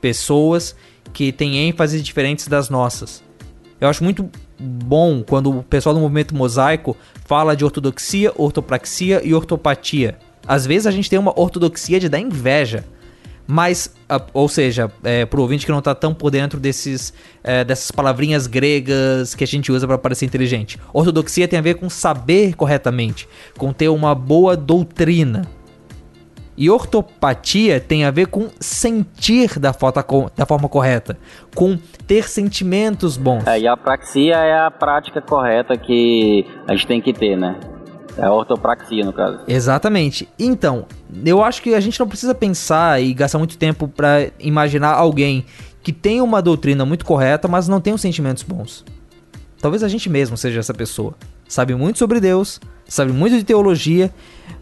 pessoas 0.01 0.75
que 1.13 1.31
têm 1.31 1.67
ênfases 1.67 2.01
diferentes 2.01 2.47
das 2.47 2.71
nossas. 2.71 3.23
Eu 3.79 3.87
acho 3.87 4.03
muito 4.03 4.27
bom 4.59 5.23
quando 5.23 5.59
o 5.59 5.63
pessoal 5.63 5.93
do 5.93 6.01
movimento 6.01 6.35
mosaico 6.35 6.95
fala 7.25 7.55
de 7.55 7.65
ortodoxia, 7.65 8.31
ortopraxia 8.35 9.21
e 9.23 9.33
ortopatia. 9.33 10.17
Às 10.47 10.65
vezes 10.65 10.87
a 10.87 10.91
gente 10.91 11.09
tem 11.09 11.17
uma 11.17 11.37
ortodoxia 11.37 11.99
de 11.99 12.09
dar 12.09 12.19
inveja. 12.19 12.83
Mas, 13.47 13.93
ou 14.33 14.49
seja, 14.49 14.91
é, 15.03 15.23
pro 15.23 15.41
ouvinte 15.41 15.65
que 15.65 15.71
não 15.71 15.81
tá 15.81 15.93
tão 15.93 16.15
por 16.15 16.31
dentro 16.31 16.59
desses, 16.59 17.13
é, 17.43 17.63
dessas 17.63 17.91
palavrinhas 17.91 18.47
gregas 18.47 19.35
que 19.35 19.43
a 19.43 19.47
gente 19.47 19.71
usa 19.71 19.85
para 19.85 19.99
parecer 19.99 20.25
inteligente. 20.25 20.79
Ortodoxia 20.91 21.47
tem 21.47 21.59
a 21.59 21.61
ver 21.61 21.75
com 21.75 21.87
saber 21.87 22.55
corretamente, 22.55 23.29
com 23.55 23.71
ter 23.71 23.89
uma 23.89 24.15
boa 24.15 24.57
doutrina. 24.57 25.47
E 26.57 26.69
ortopatia 26.69 27.79
tem 27.81 28.05
a 28.05 28.11
ver 28.11 28.27
com 28.27 28.49
sentir 28.59 29.59
da, 29.59 29.73
forma 29.73 30.69
correta, 30.69 31.17
com 31.53 31.77
ter 32.07 32.29
sentimentos 32.29 33.17
bons. 33.17 33.45
É, 33.45 33.59
e 33.59 33.67
a 33.67 33.75
praxia 33.75 34.35
é 34.35 34.57
a 34.57 34.71
prática 34.71 35.21
correta 35.21 35.75
que 35.77 36.45
a 36.67 36.73
gente 36.73 36.87
tem 36.87 37.01
que 37.01 37.11
ter, 37.11 37.35
né? 37.35 37.59
É 38.17 38.25
a 38.25 38.31
ortopraxia, 38.31 39.03
no 39.03 39.11
caso. 39.11 39.39
Exatamente. 39.47 40.29
Então, 40.39 40.85
eu 41.25 41.43
acho 41.43 41.61
que 41.61 41.73
a 41.73 41.79
gente 41.81 41.99
não 41.99 42.07
precisa 42.07 42.33
pensar 42.33 43.01
e 43.01 43.13
gastar 43.13 43.37
muito 43.37 43.57
tempo 43.57 43.87
para 43.89 44.29
imaginar 44.39 44.93
alguém 44.93 45.45
que 45.83 45.91
tem 45.91 46.21
uma 46.21 46.41
doutrina 46.41 46.85
muito 46.85 47.05
correta, 47.05 47.47
mas 47.47 47.67
não 47.67 47.81
tem 47.81 47.93
os 47.93 48.01
sentimentos 48.01 48.43
bons. 48.43 48.85
Talvez 49.61 49.83
a 49.83 49.87
gente 49.87 50.09
mesmo 50.09 50.37
seja 50.37 50.59
essa 50.59 50.73
pessoa. 50.73 51.13
Sabe 51.47 51.75
muito 51.75 51.99
sobre 51.99 52.19
Deus, 52.19 52.59
sabe 52.87 53.11
muito 53.11 53.37
de 53.37 53.43
teologia, 53.43 54.11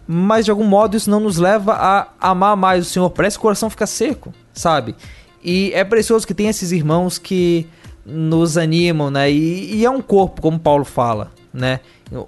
mas 0.07 0.45
de 0.45 0.51
algum 0.51 0.65
modo 0.65 0.97
isso 0.97 1.09
não 1.09 1.19
nos 1.19 1.37
leva 1.37 1.73
a 1.73 2.07
amar 2.19 2.55
mais 2.55 2.87
o 2.87 2.89
Senhor. 2.89 3.09
Parece 3.09 3.37
que 3.37 3.39
o 3.39 3.43
coração 3.43 3.69
fica 3.69 3.87
seco, 3.87 4.33
sabe? 4.53 4.95
E 5.43 5.71
é 5.73 5.83
precioso 5.83 6.25
que 6.25 6.33
tem 6.33 6.47
esses 6.47 6.71
irmãos 6.71 7.17
que 7.17 7.67
nos 8.05 8.57
animam, 8.57 9.09
né? 9.09 9.31
E, 9.31 9.75
e, 9.75 9.85
é 9.85 9.89
um 9.89 10.01
corpo, 10.01 10.41
como 10.41 10.59
Paulo 10.59 10.85
fala, 10.85 11.31
né? 11.53 11.79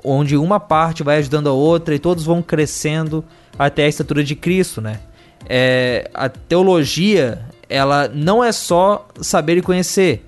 Onde 0.03 0.37
uma 0.37 0.59
parte 0.59 1.03
vai 1.03 1.17
ajudando 1.17 1.47
a 1.47 1.53
outra 1.53 1.93
e 1.95 1.99
todos 1.99 2.23
vão 2.23 2.41
crescendo 2.41 3.23
até 3.57 3.85
a 3.85 3.87
estatura 3.87 4.23
de 4.23 4.35
Cristo, 4.35 4.81
né? 4.81 4.99
É, 5.47 6.09
a 6.13 6.27
teologia, 6.27 7.41
ela 7.69 8.07
não 8.07 8.43
é 8.43 8.51
só 8.51 9.07
saber 9.21 9.57
e 9.57 9.61
conhecer. 9.61 10.25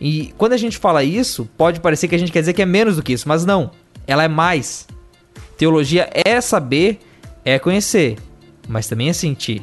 E 0.00 0.32
quando 0.36 0.52
a 0.52 0.56
gente 0.56 0.78
fala 0.78 1.04
isso, 1.04 1.48
pode 1.56 1.80
parecer 1.80 2.08
que 2.08 2.14
a 2.14 2.18
gente 2.18 2.32
quer 2.32 2.40
dizer 2.40 2.52
que 2.52 2.62
é 2.62 2.66
menos 2.66 2.96
do 2.96 3.02
que 3.02 3.12
isso, 3.12 3.28
mas 3.28 3.44
não. 3.44 3.70
Ela 4.06 4.24
é 4.24 4.28
mais. 4.28 4.86
Teologia 5.56 6.08
é 6.12 6.40
saber, 6.40 7.00
é 7.44 7.58
conhecer, 7.58 8.16
mas 8.68 8.88
também 8.88 9.08
é 9.08 9.12
sentir. 9.12 9.62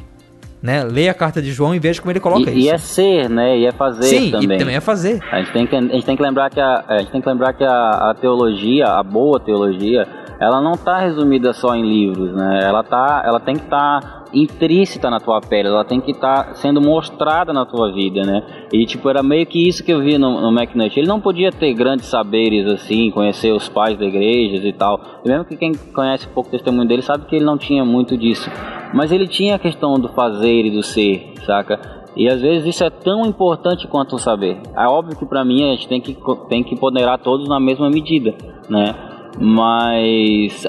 Né? 0.62 0.84
Leia 0.84 1.10
a 1.10 1.14
carta 1.14 1.40
de 1.40 1.52
João 1.52 1.74
e 1.74 1.78
veja 1.78 2.00
como 2.00 2.12
ele 2.12 2.20
coloca 2.20 2.50
e, 2.50 2.58
isso. 2.58 2.66
E 2.66 2.68
é 2.68 2.78
ser, 2.78 3.30
né? 3.30 3.58
E 3.58 3.66
é 3.66 3.72
fazer 3.72 4.02
Sim, 4.02 4.30
também. 4.30 4.58
também 4.58 4.76
é 4.76 4.80
fazer. 4.80 5.22
A 5.32 5.38
gente 5.38 5.52
tem 5.52 5.66
que, 5.66 5.74
a 5.74 5.80
gente 5.80 6.04
tem 6.04 6.16
que 6.16 6.22
lembrar 6.22 6.50
que 6.50 6.60
a, 6.60 6.84
a 6.86 6.98
gente 6.98 7.10
tem 7.10 7.20
que 7.20 7.28
lembrar 7.28 7.54
que 7.54 7.64
a, 7.64 8.10
a 8.10 8.14
teologia, 8.14 8.86
a 8.86 9.02
boa 9.02 9.40
teologia, 9.40 10.06
ela 10.38 10.60
não 10.60 10.72
está 10.72 10.98
resumida 10.98 11.54
só 11.54 11.74
em 11.74 11.82
livros, 11.82 12.34
né? 12.34 12.60
Ela 12.62 12.82
tá, 12.82 13.22
ela 13.24 13.40
tem 13.40 13.56
que 13.56 13.64
estar 13.64 14.00
tá 14.00 14.19
intrínseca 14.32 15.10
na 15.10 15.18
tua 15.18 15.40
pele, 15.40 15.68
ela 15.68 15.84
tem 15.84 16.00
que 16.00 16.12
estar 16.12 16.44
tá 16.44 16.54
sendo 16.54 16.80
mostrada 16.80 17.52
na 17.52 17.64
tua 17.66 17.92
vida, 17.92 18.22
né? 18.22 18.42
E 18.72 18.86
tipo, 18.86 19.08
era 19.08 19.22
meio 19.22 19.46
que 19.46 19.66
isso 19.66 19.84
que 19.84 19.92
eu 19.92 20.00
vi 20.00 20.18
no, 20.18 20.40
no 20.40 20.58
McNutt. 20.58 20.98
Ele 20.98 21.08
não 21.08 21.20
podia 21.20 21.50
ter 21.50 21.72
grandes 21.74 22.06
saberes 22.06 22.66
assim, 22.66 23.10
conhecer 23.10 23.52
os 23.52 23.68
pais 23.68 23.98
da 23.98 24.04
igreja 24.04 24.66
e 24.66 24.72
tal. 24.72 25.00
E 25.24 25.28
mesmo 25.28 25.44
que 25.44 25.56
quem 25.56 25.72
conhece 25.94 26.26
um 26.28 26.32
pouco 26.32 26.48
o 26.48 26.52
testemunho 26.52 26.86
dele 26.86 27.02
sabe 27.02 27.26
que 27.26 27.36
ele 27.36 27.44
não 27.44 27.58
tinha 27.58 27.84
muito 27.84 28.16
disso. 28.16 28.50
Mas 28.94 29.12
ele 29.12 29.26
tinha 29.26 29.56
a 29.56 29.58
questão 29.58 29.94
do 29.94 30.08
fazer 30.08 30.66
e 30.66 30.70
do 30.70 30.82
ser, 30.82 31.32
saca? 31.44 32.00
E 32.16 32.28
às 32.28 32.40
vezes 32.40 32.74
isso 32.74 32.84
é 32.84 32.90
tão 32.90 33.24
importante 33.24 33.86
quanto 33.86 34.16
o 34.16 34.18
saber. 34.18 34.58
É 34.76 34.86
óbvio 34.86 35.16
que 35.16 35.26
para 35.26 35.44
mim 35.44 35.64
a 35.64 35.72
gente 35.72 35.88
tem 35.88 36.00
que, 36.00 36.16
tem 36.48 36.62
que 36.62 36.76
ponderar 36.76 37.18
todos 37.18 37.48
na 37.48 37.60
mesma 37.60 37.88
medida, 37.88 38.34
né? 38.68 38.94
Mas 39.38 40.66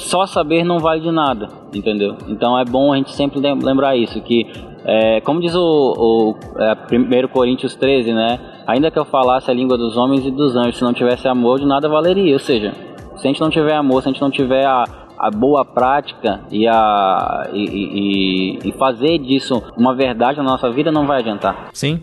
só 0.00 0.26
saber 0.26 0.64
não 0.64 0.78
vale 0.78 1.00
de 1.00 1.10
nada, 1.10 1.48
entendeu? 1.74 2.16
Então 2.28 2.58
é 2.58 2.64
bom 2.64 2.92
a 2.92 2.96
gente 2.96 3.14
sempre 3.14 3.40
lembrar 3.40 3.96
isso, 3.96 4.20
que 4.20 4.46
é, 4.84 5.20
como 5.20 5.40
diz 5.40 5.54
o, 5.54 5.60
o 5.60 6.36
é, 6.58 7.24
1 7.24 7.28
Coríntios 7.28 7.74
13, 7.74 8.12
né? 8.12 8.40
Ainda 8.66 8.90
que 8.90 8.98
eu 8.98 9.04
falasse 9.04 9.50
a 9.50 9.54
língua 9.54 9.76
dos 9.76 9.96
homens 9.96 10.24
e 10.24 10.30
dos 10.30 10.56
anjos, 10.56 10.78
se 10.78 10.82
não 10.82 10.94
tivesse 10.94 11.28
amor, 11.28 11.58
de 11.58 11.66
nada 11.66 11.88
valeria. 11.88 12.32
Ou 12.32 12.38
seja, 12.38 12.72
se 13.16 13.26
a 13.26 13.28
gente 13.28 13.40
não 13.40 13.50
tiver 13.50 13.74
amor, 13.74 14.02
se 14.02 14.08
a 14.08 14.12
gente 14.12 14.20
não 14.20 14.30
tiver 14.30 14.64
a, 14.64 14.84
a 15.18 15.30
boa 15.30 15.64
prática 15.64 16.40
e, 16.50 16.66
a, 16.66 17.50
e, 17.52 17.64
e, 17.64 18.58
e, 18.68 18.72
fazer 18.72 19.18
disso 19.18 19.62
uma 19.76 19.94
verdade 19.94 20.38
na 20.38 20.44
nossa 20.44 20.70
vida, 20.70 20.90
não 20.90 21.06
vai 21.06 21.18
adiantar. 21.20 21.68
Sim, 21.72 22.00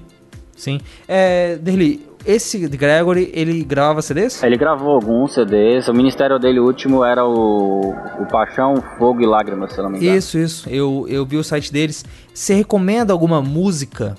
sim. 0.55 0.79
É, 1.07 1.55
Derli, 1.55 2.01
esse 2.25 2.67
Gregory, 2.67 3.31
ele 3.33 3.63
grava 3.63 4.01
CDs? 4.01 4.41
Ele 4.43 4.57
gravou 4.57 4.95
alguns 4.95 5.33
CDs. 5.33 5.87
O 5.87 5.93
ministério 5.93 6.39
dele 6.39 6.59
último 6.59 7.03
era 7.03 7.25
o, 7.25 7.93
o 8.19 8.25
Paixão, 8.31 8.75
Fogo 8.97 9.21
e 9.21 9.25
Lágrimas, 9.25 9.73
se 9.73 9.81
não 9.81 9.89
me 9.89 9.97
engano. 9.99 10.17
Isso, 10.17 10.37
isso. 10.37 10.69
Eu, 10.69 11.05
eu 11.07 11.25
vi 11.25 11.37
o 11.37 11.43
site 11.43 11.71
deles. 11.71 12.03
Você 12.33 12.53
recomenda 12.53 13.13
alguma 13.13 13.41
música 13.41 14.15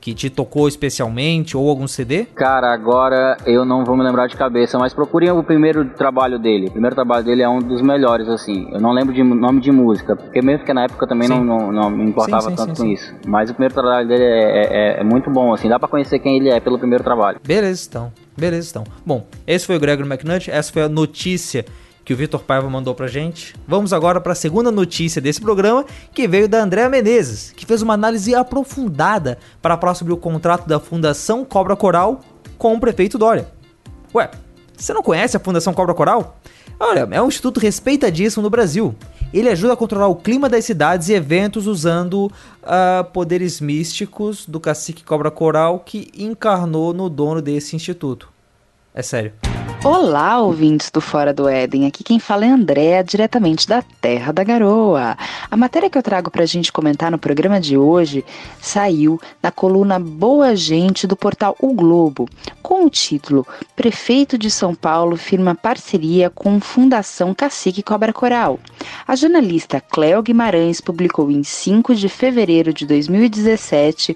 que 0.00 0.14
te 0.14 0.30
tocou 0.30 0.66
especialmente 0.66 1.56
ou 1.56 1.68
algum 1.68 1.86
CD? 1.86 2.24
Cara, 2.34 2.72
agora 2.72 3.36
eu 3.44 3.64
não 3.64 3.84
vou 3.84 3.96
me 3.96 4.02
lembrar 4.02 4.26
de 4.26 4.36
cabeça, 4.36 4.78
mas 4.78 4.94
procurem 4.94 5.30
o 5.30 5.42
primeiro 5.44 5.84
trabalho 5.90 6.38
dele. 6.38 6.68
O 6.68 6.70
primeiro 6.70 6.94
trabalho 6.94 7.24
dele 7.24 7.42
é 7.42 7.48
um 7.48 7.58
dos 7.58 7.82
melhores, 7.82 8.28
assim. 8.28 8.68
Eu 8.72 8.80
não 8.80 8.92
lembro 8.92 9.12
de 9.12 9.22
nome 9.22 9.60
de 9.60 9.70
música, 9.70 10.16
porque 10.16 10.40
mesmo 10.40 10.64
que 10.64 10.72
na 10.72 10.84
época 10.84 11.04
eu 11.04 11.08
também 11.08 11.28
não, 11.28 11.44
não, 11.44 11.70
não, 11.70 11.90
me 11.90 12.04
importava 12.04 12.42
sim, 12.42 12.50
sim, 12.50 12.56
tanto 12.56 12.76
sim, 12.76 12.82
com 12.82 12.88
isso. 12.88 13.14
Mas 13.26 13.50
o 13.50 13.54
primeiro 13.54 13.74
trabalho 13.74 14.08
dele 14.08 14.24
é, 14.24 14.28
é, 14.28 14.96
é, 14.96 15.00
é 15.00 15.04
muito 15.04 15.30
bom, 15.30 15.52
assim. 15.52 15.68
Dá 15.68 15.78
para 15.78 15.88
conhecer 15.88 16.18
quem 16.18 16.36
ele 16.36 16.48
é 16.48 16.60
pelo 16.60 16.78
primeiro 16.78 17.04
trabalho. 17.04 17.38
Beleza, 17.44 17.86
então. 17.88 18.12
Beleza, 18.36 18.70
então. 18.70 18.84
Bom, 19.04 19.26
esse 19.46 19.66
foi 19.66 19.76
o 19.76 19.80
Gregory 19.80 20.08
McNutt, 20.08 20.50
essa 20.50 20.72
foi 20.72 20.82
a 20.82 20.88
notícia 20.88 21.64
que 22.04 22.12
o 22.12 22.16
Vitor 22.16 22.42
Paiva 22.42 22.68
mandou 22.68 22.94
pra 22.94 23.06
gente. 23.06 23.54
Vamos 23.66 23.92
agora 23.92 24.20
para 24.20 24.32
a 24.32 24.36
segunda 24.36 24.70
notícia 24.70 25.20
desse 25.20 25.40
programa, 25.40 25.84
que 26.12 26.26
veio 26.26 26.48
da 26.48 26.62
Andréa 26.62 26.88
Menezes, 26.88 27.52
que 27.56 27.66
fez 27.66 27.82
uma 27.82 27.94
análise 27.94 28.34
aprofundada 28.34 29.38
para 29.60 29.76
falar 29.76 29.94
sobre 29.94 30.12
o 30.12 30.16
contrato 30.16 30.68
da 30.68 30.80
Fundação 30.80 31.44
Cobra 31.44 31.76
Coral 31.76 32.20
com 32.58 32.74
o 32.74 32.80
prefeito 32.80 33.18
Dória. 33.18 33.48
Ué, 34.14 34.30
você 34.76 34.92
não 34.92 35.02
conhece 35.02 35.36
a 35.36 35.40
Fundação 35.40 35.72
Cobra 35.72 35.94
Coral? 35.94 36.38
Olha, 36.78 37.06
é 37.10 37.20
um 37.20 37.28
instituto 37.28 37.60
respeitadíssimo 37.60 38.42
no 38.42 38.48
Brasil, 38.48 38.94
Ele 39.32 39.48
ajuda 39.48 39.74
a 39.74 39.76
controlar 39.76 40.08
o 40.08 40.16
clima 40.16 40.48
das 40.48 40.64
cidades 40.64 41.08
e 41.08 41.12
eventos 41.12 41.66
usando 41.66 42.24
uh, 42.24 43.04
poderes 43.12 43.60
místicos 43.60 44.46
do 44.46 44.58
cacique 44.58 45.04
Cobra 45.04 45.30
Coral 45.30 45.80
que 45.80 46.10
encarnou 46.16 46.92
no 46.92 47.08
dono 47.08 47.40
desse 47.40 47.76
instituto. 47.76 48.28
É 48.94 49.02
sério. 49.02 49.49
Olá, 49.82 50.38
ouvintes 50.38 50.90
do 50.90 51.00
Fora 51.00 51.32
do 51.32 51.48
Éden. 51.48 51.86
Aqui 51.86 52.04
quem 52.04 52.18
fala 52.18 52.44
é 52.44 52.50
Andréa, 52.50 53.02
diretamente 53.02 53.66
da 53.66 53.80
Terra 53.80 54.30
da 54.30 54.44
Garoa. 54.44 55.16
A 55.50 55.56
matéria 55.56 55.88
que 55.88 55.96
eu 55.96 56.02
trago 56.02 56.30
para 56.30 56.42
a 56.42 56.46
gente 56.46 56.70
comentar 56.70 57.10
no 57.10 57.18
programa 57.18 57.58
de 57.58 57.78
hoje 57.78 58.22
saiu 58.60 59.18
na 59.42 59.50
coluna 59.50 59.98
Boa 59.98 60.54
Gente 60.54 61.06
do 61.06 61.16
portal 61.16 61.56
O 61.58 61.72
Globo, 61.72 62.28
com 62.62 62.84
o 62.84 62.90
título 62.90 63.46
Prefeito 63.74 64.36
de 64.36 64.50
São 64.50 64.74
Paulo 64.74 65.16
firma 65.16 65.54
parceria 65.54 66.28
com 66.28 66.60
Fundação 66.60 67.32
Cacique 67.32 67.82
Cobra 67.82 68.12
Coral. 68.12 68.60
A 69.08 69.16
jornalista 69.16 69.80
Cléo 69.80 70.22
Guimarães 70.22 70.82
publicou 70.82 71.30
em 71.30 71.42
5 71.42 71.94
de 71.94 72.08
fevereiro 72.10 72.74
de 72.74 72.84
2017 72.84 74.14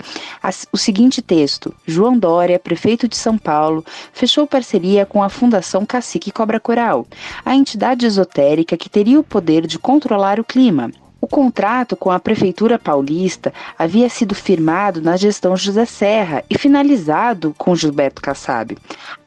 o 0.70 0.76
seguinte 0.76 1.22
texto: 1.22 1.74
João 1.86 2.18
Dória, 2.18 2.58
prefeito 2.58 3.08
de 3.08 3.16
São 3.16 3.38
Paulo, 3.38 3.82
fechou 4.12 4.46
parceria 4.46 5.06
com 5.06 5.22
a 5.22 5.30
Fundação 5.30 5.53
Fundação 5.54 5.86
Cacique 5.86 6.32
Cobra 6.32 6.58
Coral, 6.58 7.06
a 7.44 7.54
entidade 7.54 8.04
esotérica 8.04 8.76
que 8.76 8.90
teria 8.90 9.20
o 9.20 9.22
poder 9.22 9.68
de 9.68 9.78
controlar 9.78 10.40
o 10.40 10.44
clima. 10.44 10.90
O 11.24 11.26
contrato 11.26 11.96
com 11.96 12.10
a 12.10 12.20
Prefeitura 12.20 12.78
Paulista 12.78 13.50
havia 13.78 14.10
sido 14.10 14.34
firmado 14.34 15.00
na 15.00 15.16
gestão 15.16 15.56
José 15.56 15.86
Serra 15.86 16.44
e 16.50 16.58
finalizado 16.58 17.54
com 17.56 17.74
Gilberto 17.74 18.20
Kassab. 18.20 18.76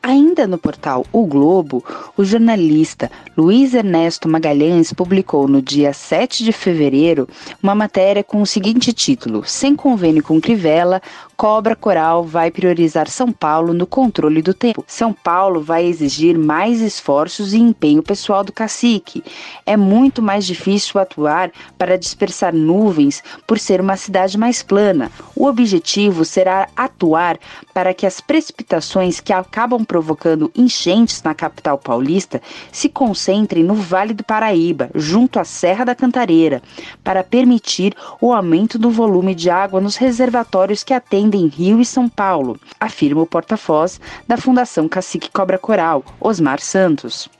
Ainda 0.04 0.46
no 0.46 0.60
portal 0.60 1.04
O 1.12 1.26
Globo, 1.26 1.84
o 2.16 2.24
jornalista 2.24 3.10
Luiz 3.36 3.74
Ernesto 3.74 4.30
Magalhães 4.30 4.94
publicou 4.94 5.48
no 5.48 5.60
dia 5.60 5.92
7 5.92 6.44
de 6.44 6.52
fevereiro 6.52 7.28
uma 7.64 7.74
matéria 7.74 8.24
com 8.24 8.44
o 8.44 8.46
seguinte 8.46 8.94
título: 8.94 9.44
Sem 9.44 9.76
convênio 9.76 10.24
com 10.24 10.40
Crivella, 10.40 11.02
Cobra 11.38 11.76
Coral 11.76 12.24
vai 12.24 12.50
priorizar 12.50 13.08
São 13.08 13.32
Paulo 13.32 13.72
no 13.72 13.86
controle 13.86 14.42
do 14.42 14.56
tempo. 14.56 14.84
São 14.88 15.14
Paulo 15.14 15.62
vai 15.62 15.86
exigir 15.86 16.36
mais 16.36 16.82
esforços 16.82 17.54
e 17.54 17.60
empenho 17.60 18.02
pessoal 18.02 18.44
do 18.44 18.52
cacique. 18.52 19.24
É 19.64 19.78
muito 19.78 20.20
mais 20.20 20.48
difícil 20.48 21.00
atuar 21.00 21.52
para 21.78 21.87
dispersar 21.96 22.54
nuvens 22.54 23.24
por 23.46 23.60
ser 23.60 23.80
uma 23.80 23.96
cidade 23.96 24.38
mais 24.38 24.64
plana. 24.64 25.12
O 25.36 25.46
objetivo 25.46 26.26
será 26.26 26.68
atuar 26.76 27.38
para 27.74 27.94
que 27.94 28.06
as 28.06 28.20
precipitações 28.20 29.20
que 29.20 29.32
acabam 29.32 29.86
provocando 29.86 30.52
enchentes 30.56 31.22
na 31.22 31.36
capital 31.36 31.78
paulista 31.78 32.42
se 32.72 32.90
concentrem 32.90 33.64
no 33.64 33.76
Vale 33.76 34.14
do 34.14 34.24
Paraíba, 34.24 34.90
junto 34.96 35.40
à 35.40 35.46
Serra 35.46 35.86
da 35.86 35.96
Cantareira, 35.96 36.62
para 37.04 37.24
permitir 37.24 37.96
o 38.20 38.34
aumento 38.34 38.80
do 38.80 38.90
volume 38.90 39.36
de 39.36 39.50
água 39.50 39.80
nos 39.80 39.96
reservatórios 39.96 40.84
que 40.84 40.94
atendem 40.94 41.48
Rio 41.48 41.80
e 41.80 41.86
São 41.86 42.10
Paulo, 42.10 42.60
afirma 42.80 43.22
o 43.22 43.28
porta-voz 43.28 44.02
da 44.28 44.38
Fundação 44.38 44.88
Cacique 44.90 45.30
Cobra 45.32 45.58
Coral, 45.58 46.04
Osmar 46.20 46.60
Santos. 46.60 47.37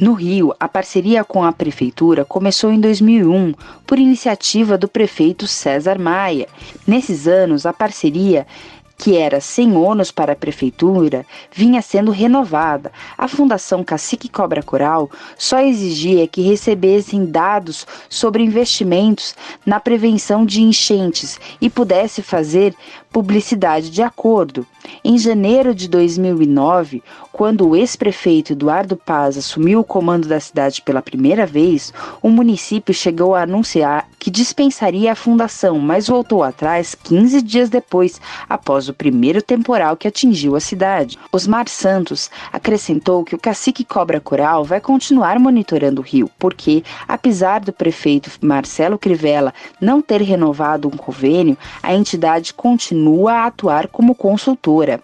No 0.00 0.14
Rio, 0.14 0.54
a 0.58 0.66
parceria 0.66 1.22
com 1.22 1.44
a 1.44 1.52
prefeitura 1.52 2.24
começou 2.24 2.72
em 2.72 2.80
2001 2.80 3.52
por 3.86 3.98
iniciativa 3.98 4.78
do 4.78 4.88
prefeito 4.88 5.46
César 5.46 5.98
Maia. 5.98 6.48
Nesses 6.86 7.28
anos, 7.28 7.66
a 7.66 7.72
parceria 7.74 8.46
que 9.00 9.16
era 9.16 9.40
sem 9.40 9.74
ônus 9.74 10.10
para 10.10 10.34
a 10.34 10.36
prefeitura, 10.36 11.24
vinha 11.50 11.80
sendo 11.80 12.10
renovada. 12.10 12.92
A 13.16 13.26
Fundação 13.26 13.82
Cacique 13.82 14.28
Cobra 14.28 14.62
Coral 14.62 15.10
só 15.38 15.58
exigia 15.58 16.28
que 16.28 16.42
recebessem 16.42 17.24
dados 17.24 17.86
sobre 18.10 18.42
investimentos 18.42 19.34
na 19.64 19.80
prevenção 19.80 20.44
de 20.44 20.60
enchentes 20.60 21.40
e 21.62 21.70
pudesse 21.70 22.20
fazer 22.20 22.74
publicidade 23.12 23.90
de 23.90 24.02
acordo. 24.02 24.66
Em 25.04 25.18
janeiro 25.18 25.74
de 25.74 25.88
2009, 25.88 27.02
quando 27.32 27.68
o 27.68 27.76
ex-prefeito 27.76 28.52
Eduardo 28.52 28.96
Paz 28.96 29.36
assumiu 29.36 29.80
o 29.80 29.84
comando 29.84 30.28
da 30.28 30.38
cidade 30.40 30.82
pela 30.82 31.02
primeira 31.02 31.46
vez, 31.46 31.92
o 32.22 32.28
município 32.28 32.94
chegou 32.94 33.34
a 33.34 33.42
anunciar 33.42 34.08
que 34.18 34.30
dispensaria 34.30 35.12
a 35.12 35.16
fundação, 35.16 35.78
mas 35.78 36.08
voltou 36.08 36.42
atrás 36.42 36.94
15 36.94 37.42
dias 37.42 37.70
depois, 37.70 38.20
após 38.48 38.88
o 38.88 38.94
primeiro 38.94 39.42
temporal 39.42 39.96
que 39.96 40.08
atingiu 40.08 40.56
a 40.56 40.60
cidade. 40.60 41.18
Osmar 41.32 41.68
Santos 41.68 42.30
acrescentou 42.52 43.24
que 43.24 43.34
o 43.34 43.38
cacique 43.38 43.84
Cobra 43.84 44.20
Coral 44.20 44.64
vai 44.64 44.80
continuar 44.80 45.38
monitorando 45.38 46.00
o 46.00 46.04
rio, 46.04 46.30
porque, 46.38 46.84
apesar 47.08 47.60
do 47.60 47.72
prefeito 47.72 48.30
Marcelo 48.42 48.98
Crivella 48.98 49.54
não 49.80 50.02
ter 50.02 50.20
renovado 50.20 50.88
um 50.88 50.92
convênio, 50.92 51.56
a 51.82 51.94
entidade 51.94 52.52
continua 52.52 52.99
continua 53.00 53.32
a 53.32 53.46
atuar 53.46 53.88
como 53.88 54.14
consultora. 54.14 55.00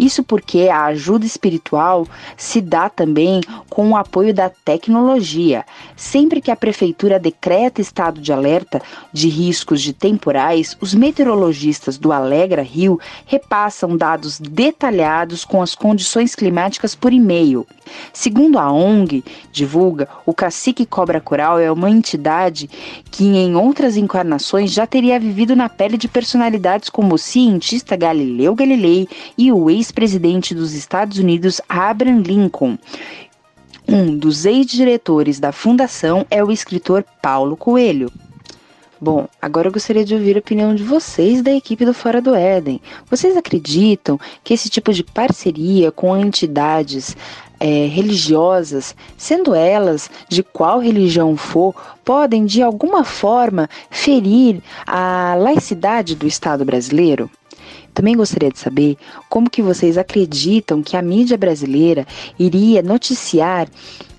Isso 0.00 0.24
porque 0.24 0.70
a 0.70 0.86
ajuda 0.86 1.26
espiritual 1.26 2.06
se 2.34 2.62
dá 2.62 2.88
também 2.88 3.42
com 3.68 3.90
o 3.90 3.96
apoio 3.98 4.32
da 4.32 4.48
tecnologia. 4.48 5.62
Sempre 5.94 6.40
que 6.40 6.50
a 6.50 6.56
prefeitura 6.56 7.18
decreta 7.18 7.82
estado 7.82 8.18
de 8.18 8.32
alerta 8.32 8.80
de 9.12 9.28
riscos 9.28 9.82
de 9.82 9.92
temporais, 9.92 10.74
os 10.80 10.94
meteorologistas 10.94 11.98
do 11.98 12.12
Alegra 12.12 12.62
Rio 12.62 12.98
repassam 13.26 13.94
dados 13.94 14.40
detalhados 14.40 15.44
com 15.44 15.60
as 15.60 15.74
condições 15.74 16.34
climáticas 16.34 16.94
por 16.94 17.12
e-mail. 17.12 17.66
Segundo 18.10 18.58
a 18.58 18.72
ONG 18.72 19.22
divulga, 19.52 20.08
o 20.24 20.32
cacique 20.32 20.86
Cobra 20.86 21.20
Coral 21.20 21.58
é 21.58 21.70
uma 21.70 21.90
entidade 21.90 22.70
que 23.10 23.24
em 23.24 23.54
outras 23.54 23.98
encarnações 23.98 24.72
já 24.72 24.86
teria 24.86 25.20
vivido 25.20 25.54
na 25.54 25.68
pele 25.68 25.98
de 25.98 26.08
personalidades 26.08 26.88
como 26.88 27.16
o 27.16 27.18
cientista 27.18 27.96
Galileu 27.96 28.54
Galilei 28.54 29.06
e 29.36 29.52
o 29.52 29.68
ex 29.68 29.89
ex-presidente 29.90 30.54
dos 30.54 30.72
Estados 30.72 31.18
Unidos 31.18 31.60
Abraham 31.68 32.22
Lincoln. 32.22 32.78
Um 33.88 34.16
dos 34.16 34.46
ex-diretores 34.46 35.40
da 35.40 35.50
fundação 35.50 36.24
é 36.30 36.42
o 36.44 36.52
escritor 36.52 37.04
Paulo 37.20 37.56
Coelho. 37.56 38.10
Bom, 39.00 39.26
agora 39.42 39.66
eu 39.66 39.72
gostaria 39.72 40.04
de 40.04 40.14
ouvir 40.14 40.36
a 40.36 40.38
opinião 40.38 40.74
de 40.74 40.84
vocês 40.84 41.42
da 41.42 41.50
equipe 41.50 41.84
do 41.84 41.92
Fora 41.92 42.20
do 42.20 42.34
Éden. 42.34 42.80
Vocês 43.10 43.36
acreditam 43.36 44.20
que 44.44 44.54
esse 44.54 44.68
tipo 44.68 44.92
de 44.92 45.02
parceria 45.02 45.90
com 45.90 46.16
entidades 46.16 47.16
é, 47.58 47.86
religiosas, 47.86 48.94
sendo 49.16 49.54
elas 49.54 50.08
de 50.28 50.42
qual 50.42 50.78
religião 50.78 51.36
for, 51.36 51.74
podem 52.04 52.44
de 52.44 52.62
alguma 52.62 53.02
forma 53.02 53.68
ferir 53.90 54.62
a 54.86 55.34
laicidade 55.36 56.14
do 56.14 56.26
Estado 56.26 56.64
brasileiro? 56.64 57.28
Também 58.00 58.16
gostaria 58.16 58.50
de 58.50 58.58
saber 58.58 58.96
como 59.28 59.50
que 59.50 59.60
vocês 59.60 59.98
acreditam 59.98 60.82
que 60.82 60.96
a 60.96 61.02
mídia 61.02 61.36
brasileira 61.36 62.06
iria 62.38 62.80
noticiar 62.80 63.68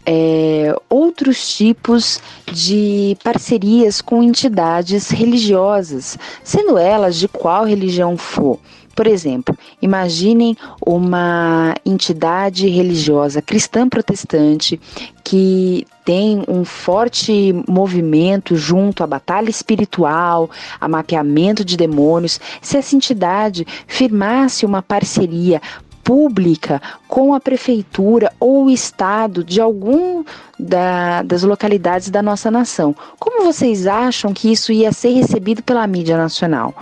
é, 0.06 0.72
outros 0.88 1.56
tipos 1.56 2.22
de 2.46 3.18
parcerias 3.24 4.00
com 4.00 4.22
entidades 4.22 5.10
religiosas, 5.10 6.16
sendo 6.44 6.78
elas 6.78 7.16
de 7.16 7.28
qual 7.28 7.66
religião 7.66 8.16
for. 8.16 8.60
Por 9.02 9.08
exemplo, 9.08 9.58
imaginem 9.82 10.56
uma 10.86 11.74
entidade 11.84 12.68
religiosa 12.68 13.42
cristã 13.42 13.90
protestante 13.90 14.80
que 15.24 15.88
tem 16.06 16.44
um 16.48 16.64
forte 16.64 17.52
movimento 17.68 18.56
junto 18.56 19.04
à 19.04 19.08
batalha 19.08 19.50
espiritual, 19.50 20.52
a 20.80 20.88
mapeamento 20.88 21.66
de 21.66 21.76
demônios. 21.76 22.40
Se 22.62 22.78
essa 22.78 22.96
entidade 22.96 23.66
firmasse 23.88 24.68
uma 24.68 24.84
parceria 24.84 25.60
pública 26.04 26.80
com 27.08 27.34
a 27.34 27.40
prefeitura 27.40 28.32
ou 28.40 28.66
o 28.66 28.70
estado 28.70 29.44
de 29.44 29.60
algum 29.60 30.24
da, 30.60 31.24
das 31.24 31.42
localidades 31.42 32.12
da 32.12 32.22
nossa 32.22 32.52
nação. 32.52 32.96
Como 33.18 33.44
vocês 33.44 33.88
acham 33.88 34.32
que 34.32 34.52
isso 34.52 34.72
ia 34.72 34.92
ser 34.92 35.10
recebido 35.10 35.64
pela 35.64 35.88
mídia 35.88 36.18
nacional? 36.18 36.76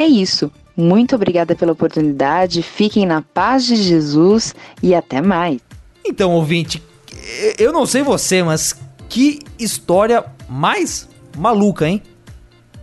É 0.00 0.06
isso. 0.06 0.50
Muito 0.74 1.14
obrigada 1.14 1.54
pela 1.54 1.72
oportunidade. 1.72 2.62
Fiquem 2.62 3.04
na 3.04 3.20
paz 3.20 3.66
de 3.66 3.76
Jesus 3.76 4.54
e 4.82 4.94
até 4.94 5.20
mais. 5.20 5.60
Então, 6.02 6.30
ouvinte, 6.30 6.82
eu 7.58 7.70
não 7.70 7.84
sei 7.84 8.02
você, 8.02 8.42
mas 8.42 8.74
que 9.10 9.40
história 9.58 10.24
mais 10.48 11.06
maluca, 11.36 11.86
hein? 11.86 12.02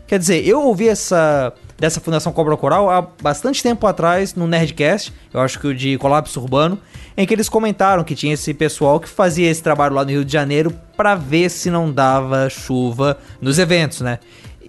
Quer 0.06 0.20
dizer, 0.20 0.48
eu 0.48 0.62
ouvi 0.62 0.88
essa 0.88 1.52
dessa 1.76 2.00
Fundação 2.00 2.32
Cobra 2.32 2.56
Coral 2.56 2.88
há 2.88 3.02
bastante 3.02 3.64
tempo 3.64 3.86
atrás 3.88 4.36
no 4.36 4.48
Nerdcast, 4.48 5.14
eu 5.32 5.40
acho 5.40 5.60
que 5.60 5.68
o 5.68 5.76
de 5.76 5.96
Colapso 5.98 6.40
Urbano, 6.40 6.80
em 7.16 7.26
que 7.26 7.34
eles 7.34 7.48
comentaram 7.48 8.04
que 8.04 8.16
tinha 8.16 8.34
esse 8.34 8.52
pessoal 8.52 9.00
que 9.00 9.08
fazia 9.08 9.50
esse 9.50 9.62
trabalho 9.62 9.94
lá 9.94 10.04
no 10.04 10.10
Rio 10.10 10.26
de 10.26 10.34
Janeiro 10.34 10.74
para 10.96 11.14
ver 11.14 11.50
se 11.50 11.70
não 11.70 11.92
dava 11.92 12.50
chuva 12.50 13.18
nos 13.40 13.60
eventos, 13.60 14.02
né? 14.02 14.20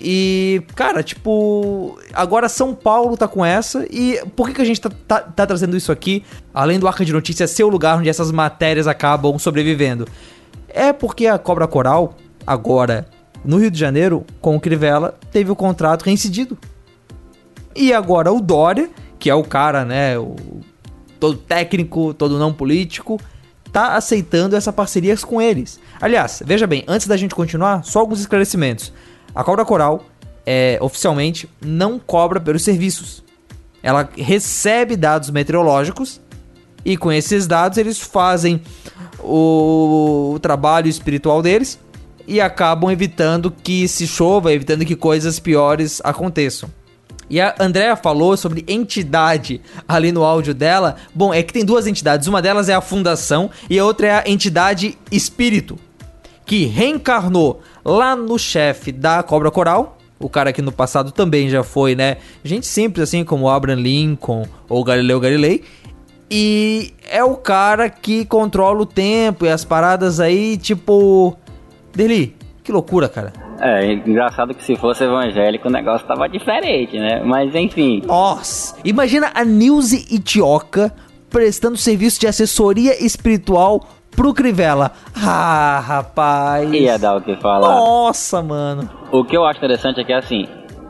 E, 0.01 0.63
cara, 0.77 1.03
tipo, 1.03 1.99
agora 2.15 2.49
São 2.49 2.73
Paulo 2.73 3.17
tá 3.17 3.27
com 3.27 3.45
essa. 3.45 3.85
E 3.91 4.23
por 4.37 4.47
que, 4.47 4.55
que 4.55 4.63
a 4.63 4.65
gente 4.65 4.81
tá, 4.81 4.91
tá, 5.09 5.21
tá 5.21 5.47
trazendo 5.47 5.77
isso 5.77 5.91
aqui? 5.91 6.23
Além 6.55 6.79
do 6.79 6.87
Arca 6.87 7.05
de 7.05 7.13
Notícias 7.13 7.51
ser 7.51 7.65
o 7.65 7.69
lugar 7.69 7.99
onde 7.99 8.09
essas 8.09 8.31
matérias 8.31 8.87
acabam 8.87 9.37
sobrevivendo. 9.39 10.07
É 10.69 10.93
porque 10.93 11.27
a 11.27 11.37
Cobra 11.37 11.67
Coral, 11.67 12.15
agora 12.47 13.09
no 13.45 13.57
Rio 13.57 13.73
de 13.73 13.79
Janeiro, 13.79 14.25
com 14.41 14.55
o 14.55 14.61
Crivella, 14.61 15.19
teve 15.33 15.51
o 15.51 15.57
contrato 15.57 16.05
reincidido. 16.05 16.57
E 17.75 17.93
agora 17.93 18.33
o 18.33 18.41
Dória, 18.41 18.91
que 19.19 19.29
é 19.29 19.35
o 19.35 19.43
cara, 19.43 19.85
né, 19.85 20.17
o 20.17 20.37
todo 21.19 21.37
técnico, 21.37 22.15
todo 22.15 22.39
não 22.39 22.53
político, 22.53 23.21
tá 23.73 23.97
aceitando 23.97 24.55
essa 24.55 24.73
parceria 24.73 25.17
com 25.17 25.43
eles. 25.43 25.81
Aliás, 26.01 26.41
veja 26.45 26.67
bem, 26.67 26.85
antes 26.87 27.09
da 27.09 27.17
gente 27.17 27.35
continuar, 27.35 27.85
só 27.85 28.01
alguns 28.01 28.21
esclarecimentos. 28.21 28.93
A 29.39 29.45
Cobra 29.45 29.65
Coral, 29.65 30.05
é, 30.45 30.79
oficialmente, 30.81 31.49
não 31.65 31.97
cobra 31.97 32.41
pelos 32.41 32.65
serviços. 32.65 33.23
Ela 33.81 34.09
recebe 34.17 34.97
dados 34.97 35.31
meteorológicos 35.31 36.21
e 36.85 36.97
com 36.97 37.13
esses 37.13 37.47
dados 37.47 37.79
eles 37.79 38.01
fazem 38.01 38.61
o, 39.21 40.33
o 40.35 40.41
trabalho 40.41 40.89
espiritual 40.89 41.41
deles 41.41 41.79
e 42.27 42.41
acabam 42.41 42.91
evitando 42.91 43.53
que 43.53 43.87
se 43.87 44.09
chova, 44.09 44.53
evitando 44.53 44.85
que 44.85 44.97
coisas 44.97 45.39
piores 45.39 46.01
aconteçam. 46.03 46.69
E 47.31 47.41
a 47.41 47.55
Andrea 47.61 47.95
falou 47.95 48.37
sobre 48.37 48.65
entidade 48.67 49.61
ali 49.87 50.11
no 50.11 50.25
áudio 50.25 50.53
dela. 50.53 50.97
Bom, 51.15 51.33
é 51.33 51.45
que 51.45 51.53
tem 51.53 51.65
duas 51.65 51.87
entidades. 51.87 52.27
Uma 52.27 52.43
delas 52.43 52.69
é 52.69 52.75
a 52.75 52.81
Fundação 52.81 53.53
e 53.71 53.79
a 53.79 53.85
outra 53.85 54.09
é 54.09 54.11
a 54.11 54.25
entidade 54.27 54.99
Espírito, 55.13 55.79
que 56.49 56.65
reencarnou 56.65 57.61
lá 57.85 58.17
no 58.17 58.39
chefe 58.39 58.91
da 58.91 59.23
Cobra 59.23 59.51
Coral. 59.51 59.99
O 60.19 60.31
cara 60.31 60.51
que 60.51 60.63
no 60.63 60.73
passado 60.73 61.13
também 61.13 61.49
já 61.51 61.63
foi, 61.63 61.95
né? 61.95 62.17
Gente 62.43 62.67
simples 62.67 63.07
assim 63.07 63.23
como 63.23 63.51
Abraham 63.51 63.77
Lincoln 63.77 64.47
ou 64.67 64.83
Galileu 64.83 65.21
Galilei. 65.21 65.63
E 66.31 66.93
é 67.09 67.23
o 67.23 67.37
cara 67.37 67.91
que 67.91 68.25
controla 68.25 68.81
o 68.81 68.87
tempo 68.87 69.45
e 69.45 69.51
as 69.51 69.65
paradas 69.65 70.21
aí, 70.21 70.57
tipo. 70.57 71.37
Deli, 71.95 72.35
que 72.65 72.73
loucura, 72.73 73.09
cara. 73.09 73.33
É, 73.61 73.93
engraçado 73.93 74.55
que 74.55 74.65
se 74.65 74.75
fosse 74.75 75.05
evangélico 75.05 75.69
o 75.69 75.71
negócio 75.71 76.07
tava 76.07 76.29
diferente, 76.29 76.99
né? 76.99 77.23
Mas 77.25 77.55
enfim. 77.55 78.03
Nossa, 78.07 78.75
imagina 78.85 79.31
a 79.35 79.45
Nilce 79.45 80.07
Itioca 80.11 80.95
prestando 81.29 81.77
serviço 81.77 82.19
de 82.19 82.27
assessoria 82.27 83.05
espiritual 83.05 83.87
pro 84.19 84.35
Crivella. 84.35 84.91
Ah, 85.15 85.79
rapaz. 85.79 86.73
Ia 86.73 86.99
dar 86.99 87.17
o 87.17 87.21
que 87.21 87.37
falar. 87.37 87.69
Nossa, 87.69 88.43
mano. 88.43 88.91
O 89.13 89.25
que 89.25 89.37
eu 89.37 89.45
acho 89.45 89.59
interessante 89.59 90.01
é 90.01 90.05
que 90.05 90.13
assim, 90.13 90.49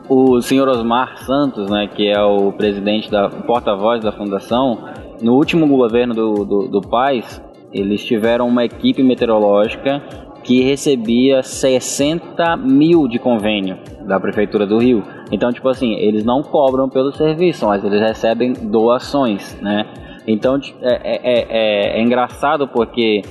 o 0.09 0.41
senhor 0.41 0.67
Osmar 0.67 1.15
Santos, 1.19 1.69
né, 1.69 1.87
que 1.87 2.09
é 2.09 2.19
o 2.19 2.51
presidente 2.51 3.11
da 3.11 3.29
porta-voz 3.29 4.03
da 4.03 4.11
fundação, 4.11 4.79
no 5.21 5.35
último 5.35 5.67
governo 5.67 6.15
do, 6.15 6.43
do, 6.43 6.67
do 6.69 6.81
Paz, 6.81 7.39
eles 7.71 8.03
tiveram 8.03 8.47
uma 8.47 8.65
equipe 8.65 9.03
meteorológica 9.03 10.01
que 10.43 10.63
recebia 10.63 11.43
60 11.43 12.57
mil 12.57 13.07
de 13.07 13.19
convênio 13.19 13.77
da 14.07 14.19
Prefeitura 14.19 14.65
do 14.65 14.79
Rio. 14.79 15.03
Então, 15.31 15.53
tipo 15.53 15.69
assim, 15.69 15.93
eles 15.93 16.25
não 16.25 16.41
cobram 16.41 16.89
pelo 16.89 17.11
serviço, 17.11 17.67
mas 17.67 17.83
eles 17.83 18.01
recebem 18.01 18.53
doações, 18.53 19.55
né? 19.61 19.85
Então, 20.27 20.59
é, 20.81 20.95
é, 21.03 21.19
é, 21.23 21.99
é 21.99 22.01
engraçado 22.01 22.67
porque 22.67 23.21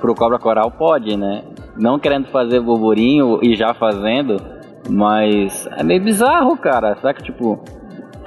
pro 0.00 0.14
Cobra 0.14 0.38
Coral 0.38 0.70
pode, 0.70 1.16
né? 1.16 1.44
Não 1.76 1.98
querendo 1.98 2.28
fazer 2.28 2.60
burburinho 2.60 3.40
e 3.42 3.54
já 3.54 3.72
fazendo, 3.74 4.36
mas 4.88 5.68
é 5.76 5.82
meio 5.82 6.02
bizarro, 6.02 6.56
cara. 6.56 6.96
Será 6.96 7.14
que, 7.14 7.22
tipo, 7.22 7.62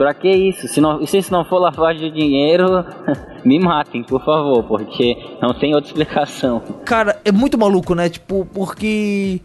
Pra 0.01 0.15
que 0.15 0.30
isso? 0.30 0.67
Se, 0.67 0.82
não, 0.82 1.06
se 1.06 1.19
isso 1.19 1.32
não 1.32 1.45
for 1.45 1.60
lavagem 1.60 2.12
de 2.12 2.19
dinheiro, 2.19 2.84
me 3.45 3.60
matem, 3.60 4.04
por 4.04 4.23
favor, 4.25 4.63
porque 4.63 5.15
não 5.39 5.54
tem 5.54 5.75
outra 5.75 5.89
explicação. 5.89 6.60
Cara, 6.84 7.19
é 7.23 7.32
muito 7.32 7.56
maluco, 7.56 7.93
né? 7.93 8.10
Tipo, 8.10 8.43
porque. 8.51 9.41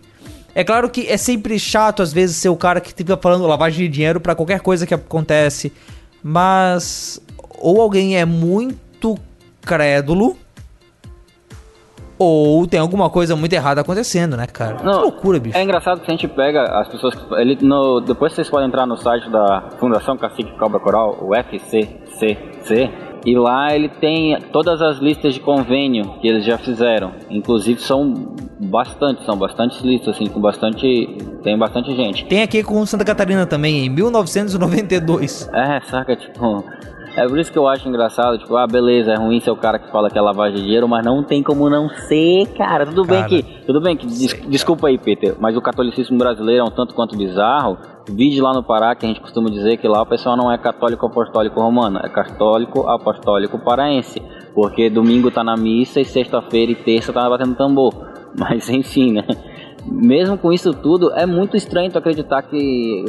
É 0.54 0.64
claro 0.64 0.88
que 0.88 1.06
é 1.08 1.18
sempre 1.18 1.58
chato, 1.58 2.00
às 2.00 2.10
vezes, 2.10 2.36
ser 2.36 2.48
o 2.48 2.56
cara 2.56 2.80
que 2.80 2.94
fica 2.94 3.18
falando 3.18 3.46
lavagem 3.46 3.84
de 3.86 3.92
dinheiro 3.92 4.18
para 4.18 4.34
qualquer 4.34 4.60
coisa 4.60 4.86
que 4.86 4.94
acontece. 4.94 5.70
Mas. 6.22 7.20
Ou 7.58 7.80
alguém 7.80 8.16
é 8.16 8.24
muito 8.24 9.18
crédulo 9.62 10.36
ou 12.18 12.66
tem 12.66 12.80
alguma 12.80 13.10
coisa 13.10 13.36
muito 13.36 13.52
errada 13.52 13.82
acontecendo, 13.82 14.36
né, 14.36 14.46
cara? 14.46 14.82
Não, 14.82 14.92
que 14.92 15.02
loucura, 15.02 15.38
bicho. 15.38 15.56
É 15.56 15.62
engraçado 15.62 16.00
que 16.00 16.10
a 16.10 16.14
gente 16.14 16.26
pega 16.28 16.62
as 16.62 16.88
pessoas 16.88 17.14
que. 17.14 17.34
Ele, 17.34 17.58
no, 17.60 18.00
depois 18.00 18.32
vocês 18.32 18.48
podem 18.48 18.68
entrar 18.68 18.86
no 18.86 18.96
site 18.96 19.28
da 19.28 19.70
Fundação 19.78 20.16
Cacique 20.16 20.50
Cobra 20.58 20.80
Coral, 20.80 21.18
o 21.20 21.34
FCCC, 21.34 22.90
e 23.24 23.36
lá 23.36 23.74
ele 23.74 23.88
tem 23.88 24.40
todas 24.50 24.80
as 24.80 24.98
listas 24.98 25.34
de 25.34 25.40
convênio 25.40 26.14
que 26.20 26.28
eles 26.28 26.44
já 26.44 26.56
fizeram. 26.56 27.12
Inclusive 27.28 27.80
são 27.82 28.14
bastante, 28.60 29.24
são 29.24 29.36
bastantes 29.36 29.80
listas, 29.80 30.14
assim, 30.14 30.26
com 30.26 30.40
bastante. 30.40 31.18
Tem 31.42 31.58
bastante 31.58 31.94
gente. 31.94 32.24
Tem 32.24 32.42
aqui 32.42 32.62
com 32.62 32.86
Santa 32.86 33.04
Catarina 33.04 33.44
também, 33.44 33.84
em 33.84 33.90
1992. 33.90 35.50
É, 35.52 35.80
saca, 35.82 36.16
tipo. 36.16 36.64
É 37.16 37.26
por 37.26 37.38
isso 37.38 37.50
que 37.50 37.58
eu 37.58 37.66
acho 37.66 37.88
engraçado, 37.88 38.36
tipo, 38.36 38.54
ah, 38.58 38.66
beleza, 38.66 39.12
é 39.12 39.16
ruim 39.16 39.40
ser 39.40 39.50
o 39.50 39.56
cara 39.56 39.78
que 39.78 39.90
fala 39.90 40.10
que 40.10 40.18
é 40.18 40.20
lavagem 40.20 40.56
de 40.56 40.64
dinheiro, 40.64 40.86
mas 40.86 41.02
não 41.02 41.22
tem 41.22 41.42
como 41.42 41.70
não 41.70 41.88
ser, 41.88 42.46
cara. 42.58 42.84
Tudo 42.84 43.06
cara, 43.06 43.26
bem 43.26 43.42
que. 43.42 43.64
Tudo 43.64 43.80
bem 43.80 43.96
que. 43.96 44.06
Des, 44.06 44.34
desculpa 44.46 44.88
aí, 44.88 44.98
Peter, 44.98 45.34
mas 45.40 45.56
o 45.56 45.62
catolicismo 45.62 46.18
brasileiro 46.18 46.60
é 46.60 46.64
um 46.64 46.70
tanto 46.70 46.94
quanto 46.94 47.16
bizarro. 47.16 47.78
Vide 48.06 48.38
lá 48.42 48.52
no 48.52 48.62
Pará 48.62 48.94
que 48.94 49.06
a 49.06 49.08
gente 49.08 49.20
costuma 49.20 49.48
dizer 49.48 49.78
que 49.78 49.88
lá 49.88 50.02
o 50.02 50.06
pessoal 50.06 50.36
não 50.36 50.52
é 50.52 50.58
católico 50.58 51.06
apostólico 51.06 51.58
romano, 51.58 52.00
é 52.04 52.08
católico 52.10 52.86
apostólico 52.86 53.58
paraense. 53.58 54.20
Porque 54.54 54.90
domingo 54.90 55.30
tá 55.30 55.42
na 55.42 55.56
missa 55.56 56.00
e 56.00 56.04
sexta-feira 56.04 56.72
e 56.72 56.74
terça 56.74 57.14
tá 57.14 57.28
batendo 57.30 57.54
tambor. 57.54 57.94
Mas 58.38 58.68
enfim, 58.68 59.12
né? 59.12 59.24
Mesmo 59.90 60.36
com 60.36 60.52
isso 60.52 60.72
tudo, 60.72 61.12
é 61.12 61.24
muito 61.24 61.56
estranho 61.56 61.90
tu 61.90 61.98
acreditar 61.98 62.42
que 62.42 63.04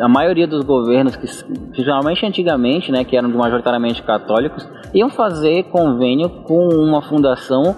a 0.00 0.08
maioria 0.08 0.46
dos 0.46 0.64
governos, 0.64 1.16
que, 1.16 1.26
que 1.72 1.82
geralmente 1.82 2.24
antigamente, 2.24 2.90
né, 2.90 3.04
que 3.04 3.16
eram 3.16 3.28
majoritariamente 3.28 4.02
católicos, 4.02 4.66
iam 4.94 5.10
fazer 5.10 5.64
convênio 5.64 6.28
com 6.44 6.68
uma 6.68 7.02
fundação 7.02 7.76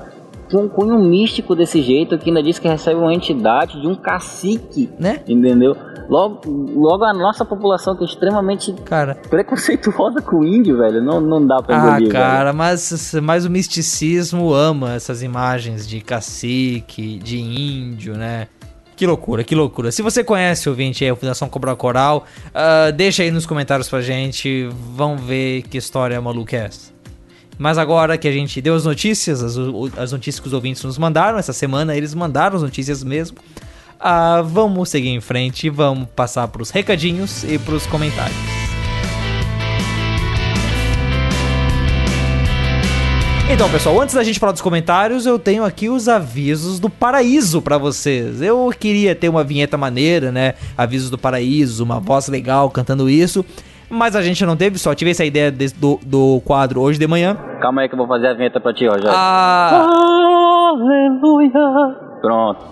com 0.53 0.65
um 0.65 0.69
cunho 0.69 0.99
místico 0.99 1.57
desse 1.57 1.83
jeito, 1.83 2.19
que 2.19 2.29
ainda 2.29 2.43
diz 2.43 2.59
que 2.59 2.69
recebe 2.69 3.01
uma 3.01 3.12
entidade 3.15 3.81
de 3.81 3.87
um 3.88 3.95
cacique, 3.95 4.91
né? 4.99 5.21
Entendeu? 5.27 5.75
Logo, 6.09 6.41
logo 6.75 7.05
a 7.05 7.12
nossa 7.15 7.45
população 7.45 7.97
que 7.97 8.03
é 8.03 8.07
extremamente 8.07 8.73
cara, 8.85 9.15
preconceituosa 9.31 10.21
com 10.21 10.41
o 10.41 10.45
índio, 10.45 10.77
velho, 10.77 11.03
não, 11.03 11.21
não 11.21 11.47
dá 11.47 11.62
pra 11.62 11.77
engolir, 11.79 12.09
Ah, 12.11 12.12
cara, 12.12 12.45
velho. 12.47 12.57
mas, 12.59 13.15
mas 13.23 13.45
o 13.47 13.51
misticismo 13.51 14.53
ama 14.53 14.95
essas 14.95 15.23
imagens 15.23 15.88
de 15.88 16.01
cacique, 16.01 17.19
de 17.19 17.38
índio, 17.41 18.15
né? 18.15 18.49
Que 18.95 19.07
loucura, 19.07 19.43
que 19.43 19.55
loucura. 19.55 19.91
Se 19.91 20.03
você 20.03 20.23
conhece 20.23 20.69
o 20.69 20.73
ouvinte 20.73 21.03
aí, 21.03 21.11
a 21.11 21.17
Fundação 21.17 21.49
Cobra 21.49 21.75
Coral, 21.75 22.25
uh, 22.49 22.93
deixa 22.93 23.23
aí 23.23 23.31
nos 23.31 23.47
comentários 23.47 23.88
pra 23.88 24.01
gente. 24.03 24.69
Vamos 24.95 25.23
ver 25.23 25.62
que 25.62 25.79
história 25.79 26.21
maluca 26.21 26.57
é 26.57 26.65
essa. 26.67 26.91
Mas 27.62 27.79
agora 27.79 28.18
que 28.18 28.27
a 28.27 28.33
gente 28.33 28.61
deu 28.61 28.75
as 28.75 28.85
notícias, 28.85 29.40
as, 29.40 29.57
as 29.96 30.11
notícias 30.11 30.40
que 30.40 30.48
os 30.48 30.53
ouvintes 30.53 30.83
nos 30.83 30.98
mandaram, 30.98 31.38
essa 31.38 31.53
semana 31.53 31.96
eles 31.96 32.12
mandaram 32.12 32.57
as 32.57 32.62
notícias 32.62 33.05
mesmo. 33.05 33.38
Ah, 34.01 34.42
vamos 34.44 34.88
seguir 34.88 35.11
em 35.11 35.20
frente 35.20 35.70
vamos 35.70 36.09
passar 36.09 36.48
para 36.48 36.61
os 36.61 36.70
recadinhos 36.70 37.44
e 37.44 37.61
para 37.61 37.75
os 37.75 37.87
comentários. 37.87 38.37
Então, 43.48 43.70
pessoal, 43.70 44.01
antes 44.01 44.16
da 44.16 44.25
gente 44.25 44.40
falar 44.40 44.51
dos 44.51 44.61
comentários, 44.61 45.25
eu 45.25 45.38
tenho 45.38 45.62
aqui 45.62 45.88
os 45.88 46.09
avisos 46.09 46.81
do 46.81 46.90
paraíso 46.90 47.62
para 47.62 47.79
vocês. 47.79 48.42
Eu 48.42 48.75
queria 48.77 49.14
ter 49.14 49.29
uma 49.29 49.44
vinheta 49.44 49.79
maneira, 49.79 50.33
né? 50.33 50.55
Avisos 50.77 51.11
do 51.11 51.18
paraíso, 51.18 51.85
uma 51.85 52.01
voz 52.01 52.27
legal 52.27 52.68
cantando 52.70 53.09
isso. 53.09 53.44
Mas 53.94 54.16
a 54.16 54.22
gente 54.22 54.46
não 54.46 54.57
teve, 54.57 54.78
só 54.78 54.94
tive 54.94 55.11
essa 55.11 55.22
ideia 55.22 55.52
desse, 55.52 55.74
do, 55.74 56.00
do 56.02 56.40
quadro 56.46 56.81
hoje 56.81 56.98
de 56.98 57.07
manhã. 57.07 57.37
Calma 57.61 57.83
aí 57.83 57.88
que 57.90 57.94
eu 57.94 57.98
vou 57.98 58.09
fazer 58.09 58.28
a 58.28 58.33
vinheta 58.33 58.59
pra 58.59 58.72
ti, 58.72 58.88
ó, 58.88 58.98
já. 58.98 59.12
Ah! 59.12 59.87
Aleluia! 60.70 61.52
Pronto. 62.22 62.64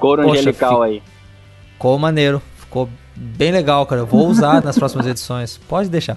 Coro 0.00 0.22
Poxa, 0.22 0.40
angelical 0.40 0.82
aí. 0.82 1.02
Ficou 1.74 1.98
maneiro. 1.98 2.40
Ficou 2.56 2.88
bem 3.14 3.52
legal, 3.52 3.84
cara. 3.84 4.00
Eu 4.00 4.06
vou 4.06 4.26
usar 4.26 4.64
nas 4.64 4.78
próximas 4.78 5.06
edições. 5.06 5.58
Pode 5.68 5.90
deixar. 5.90 6.16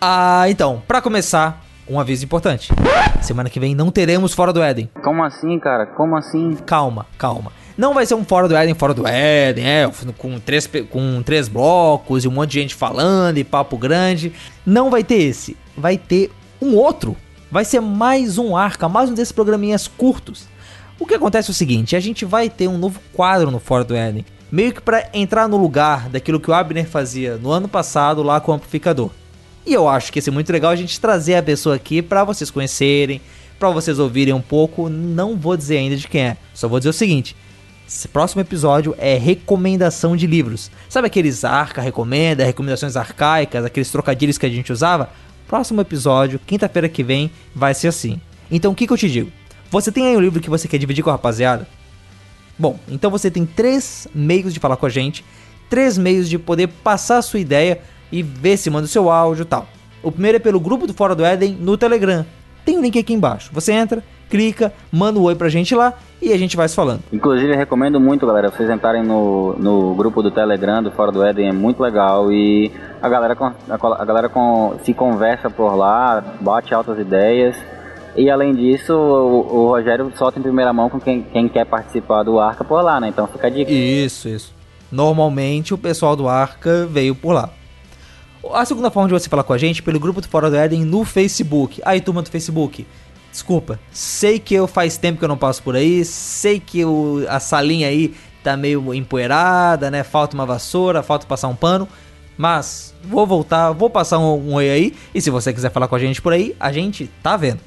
Ah, 0.00 0.44
então, 0.48 0.80
para 0.86 1.02
começar, 1.02 1.60
um 1.90 1.98
aviso 1.98 2.24
importante. 2.24 2.72
Semana 3.20 3.50
que 3.50 3.58
vem 3.58 3.74
não 3.74 3.90
teremos 3.90 4.32
Fora 4.32 4.52
do 4.52 4.62
Éden. 4.62 4.88
Como 5.02 5.24
assim, 5.24 5.58
cara? 5.58 5.86
Como 5.86 6.16
assim? 6.16 6.56
Calma, 6.64 7.04
calma. 7.18 7.50
Não 7.76 7.94
vai 7.94 8.04
ser 8.04 8.14
um 8.14 8.24
Fora 8.24 8.48
do 8.48 8.54
Éden, 8.54 8.74
Fora 8.74 8.92
do 8.92 9.06
Éden, 9.06 9.66
é, 9.66 9.90
com 10.18 10.38
três, 10.38 10.68
com 10.90 11.22
três 11.22 11.48
blocos 11.48 12.24
e 12.24 12.28
um 12.28 12.32
monte 12.32 12.50
de 12.50 12.60
gente 12.60 12.74
falando 12.74 13.38
e 13.38 13.44
papo 13.44 13.76
grande. 13.76 14.32
Não 14.64 14.90
vai 14.90 15.02
ter 15.02 15.22
esse. 15.22 15.56
Vai 15.76 15.96
ter 15.96 16.30
um 16.60 16.76
outro. 16.76 17.16
Vai 17.50 17.64
ser 17.64 17.80
mais 17.80 18.38
um 18.38 18.56
arca, 18.56 18.88
mais 18.88 19.10
um 19.10 19.14
desses 19.14 19.32
programinhas 19.32 19.86
curtos. 19.86 20.46
O 20.98 21.06
que 21.06 21.14
acontece 21.14 21.50
é 21.50 21.52
o 21.52 21.54
seguinte, 21.54 21.96
a 21.96 22.00
gente 22.00 22.24
vai 22.24 22.48
ter 22.48 22.68
um 22.68 22.78
novo 22.78 23.00
quadro 23.12 23.50
no 23.50 23.58
Fora 23.58 23.82
do 23.82 23.94
Éden, 23.94 24.24
meio 24.50 24.72
que 24.72 24.80
para 24.80 25.08
entrar 25.12 25.48
no 25.48 25.56
lugar 25.56 26.08
daquilo 26.08 26.38
que 26.38 26.50
o 26.50 26.54
Abner 26.54 26.86
fazia 26.86 27.36
no 27.36 27.50
ano 27.50 27.66
passado 27.66 28.22
lá 28.22 28.40
com 28.40 28.52
o 28.52 28.54
amplificador. 28.54 29.10
E 29.66 29.72
eu 29.72 29.88
acho 29.88 30.12
que 30.12 30.18
ia 30.18 30.22
ser 30.22 30.30
muito 30.30 30.52
legal 30.52 30.70
a 30.70 30.76
gente 30.76 31.00
trazer 31.00 31.34
a 31.34 31.42
pessoa 31.42 31.74
aqui 31.74 32.00
para 32.02 32.22
vocês 32.22 32.50
conhecerem, 32.50 33.20
para 33.58 33.70
vocês 33.70 33.98
ouvirem 33.98 34.32
um 34.32 34.40
pouco, 34.40 34.88
não 34.88 35.36
vou 35.36 35.56
dizer 35.56 35.78
ainda 35.78 35.96
de 35.96 36.06
quem 36.06 36.22
é, 36.22 36.36
só 36.54 36.68
vou 36.68 36.78
dizer 36.78 36.90
o 36.90 36.92
seguinte: 36.92 37.36
esse 37.94 38.08
próximo 38.08 38.40
episódio 38.40 38.94
é 38.98 39.18
recomendação 39.18 40.16
de 40.16 40.26
livros. 40.26 40.70
Sabe 40.88 41.08
aqueles 41.08 41.44
arca 41.44 41.82
recomenda, 41.82 42.42
recomendações 42.42 42.96
arcaicas, 42.96 43.64
aqueles 43.64 43.90
trocadilhos 43.90 44.38
que 44.38 44.46
a 44.46 44.48
gente 44.48 44.72
usava? 44.72 45.10
Próximo 45.46 45.82
episódio, 45.82 46.40
quinta-feira 46.46 46.88
que 46.88 47.02
vem, 47.02 47.30
vai 47.54 47.74
ser 47.74 47.88
assim. 47.88 48.18
Então 48.50 48.72
o 48.72 48.74
que, 48.74 48.86
que 48.86 48.92
eu 48.92 48.96
te 48.96 49.10
digo? 49.10 49.30
Você 49.70 49.92
tem 49.92 50.06
aí 50.06 50.16
um 50.16 50.20
livro 50.20 50.40
que 50.40 50.48
você 50.48 50.66
quer 50.66 50.78
dividir 50.78 51.04
com 51.04 51.10
a 51.10 51.12
rapaziada? 51.12 51.68
Bom, 52.58 52.78
então 52.88 53.10
você 53.10 53.30
tem 53.30 53.44
três 53.44 54.08
meios 54.14 54.54
de 54.54 54.58
falar 54.58 54.76
com 54.76 54.86
a 54.86 54.90
gente, 54.90 55.22
três 55.68 55.98
meios 55.98 56.28
de 56.28 56.38
poder 56.38 56.68
passar 56.68 57.18
a 57.18 57.22
sua 57.22 57.40
ideia 57.40 57.82
e 58.10 58.22
ver 58.22 58.56
se 58.56 58.70
manda 58.70 58.86
o 58.86 58.88
seu 58.88 59.10
áudio 59.10 59.42
e 59.42 59.46
tal. 59.46 59.68
O 60.02 60.10
primeiro 60.10 60.36
é 60.36 60.40
pelo 60.40 60.58
grupo 60.58 60.86
do 60.86 60.94
Fora 60.94 61.14
do 61.14 61.24
Éden 61.24 61.52
no 61.60 61.76
Telegram. 61.76 62.24
Tem 62.64 62.76
o 62.76 62.78
um 62.78 62.82
link 62.82 62.98
aqui 62.98 63.12
embaixo. 63.12 63.50
Você 63.52 63.70
entra, 63.72 64.02
clica, 64.32 64.72
manda 64.90 65.20
um 65.20 65.24
oi 65.24 65.34
pra 65.34 65.50
gente 65.50 65.74
lá 65.74 65.92
e 66.20 66.32
a 66.32 66.38
gente 66.38 66.56
vai 66.56 66.66
se 66.66 66.74
falando. 66.74 67.02
Inclusive, 67.12 67.54
recomendo 67.54 68.00
muito, 68.00 68.26
galera, 68.26 68.50
vocês 68.50 68.70
entrarem 68.70 69.02
no, 69.02 69.54
no 69.58 69.94
grupo 69.94 70.22
do 70.22 70.30
Telegram 70.30 70.82
do 70.82 70.90
Fora 70.90 71.12
do 71.12 71.22
Éden, 71.22 71.50
é 71.50 71.52
muito 71.52 71.82
legal 71.82 72.32
e 72.32 72.72
a 73.02 73.10
galera, 73.10 73.36
a 73.68 74.04
galera 74.06 74.30
se 74.82 74.94
conversa 74.94 75.50
por 75.50 75.74
lá, 75.74 76.24
bate 76.40 76.72
altas 76.72 76.98
ideias. 76.98 77.54
E 78.16 78.30
além 78.30 78.54
disso, 78.54 78.94
o, 78.94 79.54
o, 79.54 79.68
Rogério 79.68 80.10
solta 80.16 80.38
em 80.38 80.42
primeira 80.42 80.72
mão 80.72 80.88
com 80.88 80.98
quem, 80.98 81.22
quem 81.22 81.46
quer 81.46 81.66
participar 81.66 82.22
do 82.22 82.40
Arca 82.40 82.64
por 82.64 82.80
lá, 82.80 82.98
né? 82.98 83.08
Então 83.08 83.26
fica 83.26 83.48
a 83.48 83.50
dica. 83.50 83.70
Isso, 83.70 84.28
isso. 84.28 84.54
Normalmente 84.90 85.74
o 85.74 85.78
pessoal 85.78 86.16
do 86.16 86.26
Arca 86.26 86.86
veio 86.86 87.14
por 87.14 87.32
lá. 87.32 87.50
A 88.52 88.64
segunda 88.64 88.90
forma 88.90 89.08
de 89.08 89.14
você 89.14 89.28
falar 89.28 89.44
com 89.44 89.52
a 89.52 89.58
gente 89.58 89.82
pelo 89.82 90.00
grupo 90.00 90.22
do 90.22 90.28
Fora 90.28 90.48
do 90.48 90.56
Éden 90.56 90.84
no 90.84 91.04
Facebook. 91.04 91.80
Aí, 91.84 92.00
turma 92.00 92.22
do 92.22 92.30
Facebook, 92.30 92.86
Desculpa, 93.32 93.80
sei 93.90 94.38
que 94.38 94.54
eu 94.54 94.66
faz 94.66 94.98
tempo 94.98 95.18
que 95.18 95.24
eu 95.24 95.28
não 95.28 95.38
passo 95.38 95.62
por 95.62 95.74
aí, 95.74 96.04
sei 96.04 96.60
que 96.60 96.84
o, 96.84 97.24
a 97.30 97.40
salinha 97.40 97.88
aí 97.88 98.14
tá 98.44 98.58
meio 98.58 98.92
empoeirada, 98.92 99.90
né? 99.90 100.02
Falta 100.02 100.34
uma 100.34 100.44
vassoura, 100.44 101.02
falta 101.02 101.26
passar 101.26 101.48
um 101.48 101.56
pano, 101.56 101.88
mas 102.36 102.94
vou 103.02 103.26
voltar, 103.26 103.72
vou 103.72 103.88
passar 103.88 104.18
um, 104.18 104.50
um 104.50 104.54
oi 104.54 104.68
aí, 104.68 104.94
e 105.14 105.20
se 105.22 105.30
você 105.30 105.50
quiser 105.50 105.70
falar 105.70 105.88
com 105.88 105.94
a 105.94 105.98
gente 105.98 106.20
por 106.20 106.34
aí, 106.34 106.54
a 106.60 106.70
gente 106.70 107.10
tá 107.22 107.34
vendo. 107.34 107.60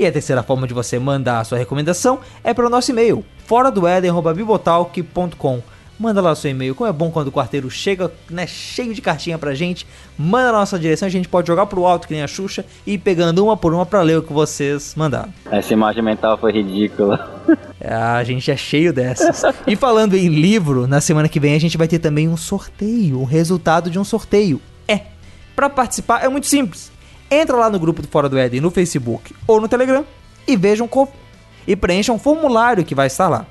E 0.00 0.04
a 0.04 0.10
terceira 0.10 0.42
forma 0.42 0.66
de 0.66 0.74
você 0.74 0.98
mandar 0.98 1.38
a 1.38 1.44
sua 1.44 1.58
recomendação 1.58 2.18
é 2.42 2.52
pelo 2.52 2.68
nosso 2.68 2.90
e-mail, 2.90 3.24
fora 3.46 3.70
do 3.70 3.82
manda 5.98 6.20
lá 6.20 6.32
o 6.32 6.36
seu 6.36 6.50
e-mail. 6.50 6.74
Como 6.74 6.88
é 6.88 6.92
bom 6.92 7.10
quando 7.10 7.28
o 7.28 7.32
quarteiro 7.32 7.70
chega, 7.70 8.12
né, 8.30 8.46
cheio 8.46 8.94
de 8.94 9.00
cartinha 9.00 9.38
pra 9.38 9.54
gente, 9.54 9.86
manda 10.18 10.52
na 10.52 10.58
nossa 10.58 10.78
direção, 10.78 11.06
a 11.06 11.10
gente 11.10 11.28
pode 11.28 11.46
jogar 11.46 11.66
pro 11.66 11.84
alto 11.84 12.08
que 12.08 12.14
nem 12.14 12.22
a 12.22 12.26
Xuxa 12.26 12.64
e 12.86 12.94
ir 12.94 12.98
pegando 12.98 13.44
uma 13.44 13.56
por 13.56 13.72
uma 13.74 13.86
pra 13.86 14.02
ler 14.02 14.18
o 14.18 14.22
que 14.22 14.32
vocês 14.32 14.94
mandaram. 14.96 15.32
Essa 15.50 15.72
imagem 15.72 16.02
mental 16.02 16.36
foi 16.38 16.52
ridícula. 16.52 17.42
É, 17.80 17.92
a 17.94 18.22
gente 18.24 18.50
é 18.50 18.56
cheio 18.56 18.92
dessas. 18.92 19.42
e 19.66 19.76
falando 19.76 20.14
em 20.14 20.28
livro, 20.28 20.86
na 20.86 21.00
semana 21.00 21.28
que 21.28 21.40
vem 21.40 21.54
a 21.54 21.60
gente 21.60 21.76
vai 21.76 21.88
ter 21.88 21.98
também 21.98 22.28
um 22.28 22.36
sorteio, 22.36 23.20
o 23.20 23.24
resultado 23.24 23.90
de 23.90 23.98
um 23.98 24.04
sorteio. 24.04 24.60
É, 24.88 25.00
para 25.54 25.68
participar 25.70 26.24
é 26.24 26.28
muito 26.28 26.46
simples. 26.46 26.92
Entra 27.30 27.56
lá 27.56 27.70
no 27.70 27.78
grupo 27.78 28.02
do 28.02 28.08
Fora 28.08 28.28
do 28.28 28.38
Éden 28.38 28.60
no 28.60 28.70
Facebook 28.70 29.34
ou 29.46 29.60
no 29.60 29.68
Telegram 29.68 30.04
e 30.46 30.56
vejam 30.56 30.88
e 31.66 31.74
preencha 31.74 32.12
um 32.12 32.18
formulário 32.18 32.84
que 32.84 32.94
vai 32.94 33.06
estar 33.06 33.28
lá. 33.28 33.46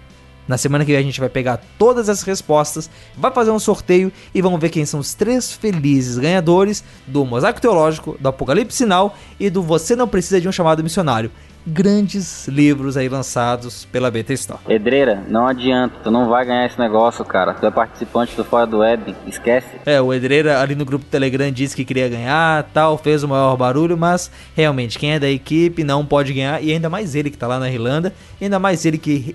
Na 0.48 0.58
semana 0.58 0.84
que 0.84 0.92
vem 0.92 1.00
a 1.00 1.04
gente 1.04 1.20
vai 1.20 1.30
pegar 1.30 1.62
todas 1.78 2.10
as 2.10 2.22
respostas, 2.24 2.90
vai 3.18 3.32
fazer 3.32 3.52
um 3.52 3.60
sorteio 3.60 4.12
e 4.34 4.42
vamos 4.42 4.60
ver 4.60 4.70
quem 4.70 4.86
são 4.86 5.00
os 5.00 5.14
três 5.14 5.52
felizes 5.52 6.18
ganhadores 6.18 6.84
do 7.08 7.26
Mosaico 7.26 7.62
Teológico, 7.62 8.18
do 8.20 8.28
Apocalipse 8.28 8.78
Sinal 8.78 9.16
e 9.40 9.50
do 9.50 9.62
Você 9.62 9.96
Não 9.96 10.08
Precisa 10.08 10.42
de 10.42 10.48
um 10.48 10.52
Chamado 10.52 10.84
Missionário. 10.84 11.32
Grandes 11.66 12.46
livros 12.50 12.98
aí 12.98 13.08
lançados 13.08 13.86
pela 13.86 14.12
BT 14.12 14.34
Store. 14.34 14.60
Edreira, 14.68 15.24
não 15.30 15.48
adianta, 15.48 15.96
tu 16.04 16.12
não 16.12 16.28
vai 16.28 16.46
ganhar 16.46 16.66
esse 16.66 16.78
negócio, 16.78 17.24
cara. 17.24 17.54
Tu 17.54 17.66
é 17.66 17.72
participante 17.72 18.36
do 18.36 18.44
Fora 18.44 18.68
do 18.68 18.80
Web, 18.80 19.16
esquece. 19.26 19.68
É, 19.86 20.02
o 20.02 20.14
Edreira 20.14 20.60
ali 20.60 20.76
no 20.76 20.84
grupo 20.84 21.06
Telegram 21.06 21.50
disse 21.50 21.74
que 21.74 21.86
queria 21.86 22.10
ganhar, 22.10 22.64
tal, 22.74 22.98
fez 22.98 23.24
o 23.24 23.30
maior 23.30 23.56
barulho, 23.56 23.98
mas 23.98 24.30
realmente 24.54 25.00
quem 25.00 25.14
é 25.14 25.20
da 25.20 25.30
equipe 25.30 25.86
não 25.86 26.06
pode 26.06 26.34
ganhar, 26.34 26.62
e 26.62 26.70
ainda 26.70 26.90
mais 26.90 27.16
ele 27.16 27.30
que 27.30 27.38
tá 27.38 27.48
lá 27.48 27.58
na 27.58 27.70
Irlanda, 27.70 28.14
ainda 28.42 28.60
mais 28.60 28.86
ele 28.86 28.98
que 28.98 29.34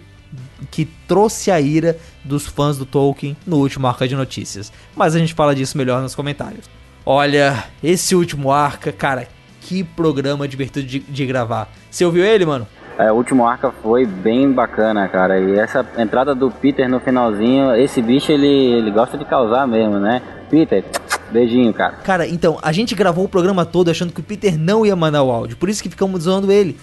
que 0.70 0.84
trouxe 1.06 1.50
a 1.50 1.60
ira 1.60 1.96
dos 2.24 2.46
fãs 2.46 2.76
do 2.76 2.86
Tolkien 2.86 3.36
no 3.46 3.56
último 3.56 3.86
Arca 3.86 4.06
de 4.06 4.16
Notícias. 4.16 4.72
Mas 4.96 5.14
a 5.14 5.18
gente 5.18 5.34
fala 5.34 5.54
disso 5.54 5.78
melhor 5.78 6.02
nos 6.02 6.14
comentários. 6.14 6.68
Olha, 7.04 7.64
esse 7.82 8.14
último 8.14 8.50
Arca, 8.50 8.92
cara, 8.92 9.28
que 9.60 9.84
programa 9.84 10.48
divertido 10.48 10.86
de, 10.86 10.98
de 10.98 11.26
gravar. 11.26 11.68
Você 11.90 12.04
ouviu 12.04 12.24
ele, 12.24 12.44
mano? 12.46 12.66
É, 12.98 13.12
o 13.12 13.14
último 13.14 13.46
arca 13.46 13.70
foi 13.80 14.04
bem 14.04 14.50
bacana, 14.50 15.06
cara. 15.06 15.38
E 15.38 15.56
essa 15.56 15.86
entrada 15.96 16.34
do 16.34 16.50
Peter 16.50 16.88
no 16.88 16.98
finalzinho, 16.98 17.72
esse 17.76 18.02
bicho 18.02 18.32
ele, 18.32 18.46
ele 18.46 18.90
gosta 18.90 19.16
de 19.16 19.24
causar 19.24 19.68
mesmo, 19.68 20.00
né? 20.00 20.20
Peter, 20.50 20.84
beijinho, 21.30 21.72
cara. 21.72 21.92
Cara, 21.98 22.26
então, 22.26 22.58
a 22.60 22.72
gente 22.72 22.96
gravou 22.96 23.24
o 23.24 23.28
programa 23.28 23.64
todo 23.64 23.88
achando 23.88 24.12
que 24.12 24.18
o 24.18 24.24
Peter 24.24 24.58
não 24.58 24.84
ia 24.84 24.96
mandar 24.96 25.22
o 25.22 25.30
áudio, 25.30 25.56
por 25.56 25.68
isso 25.68 25.80
que 25.80 25.88
ficamos 25.88 26.24
zoando 26.24 26.50
ele. 26.50 26.76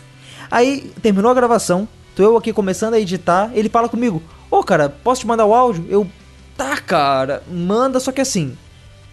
Aí 0.50 0.90
terminou 1.02 1.30
a 1.30 1.34
gravação, 1.34 1.86
Tô 2.16 2.24
eu 2.24 2.38
aqui 2.38 2.54
começando 2.54 2.94
a 2.94 3.00
editar, 3.00 3.52
ele 3.54 3.68
fala 3.68 3.90
comigo: 3.90 4.24
Ô 4.50 4.60
oh, 4.60 4.64
cara, 4.64 4.90
posso 4.90 5.22
te 5.22 5.28
mandar 5.28 5.46
o 5.46 5.54
áudio? 5.54 5.86
Eu, 5.90 6.08
tá, 6.56 6.78
cara, 6.78 7.44
manda, 7.52 8.00
só 8.00 8.12
que 8.12 8.22
assim, 8.22 8.58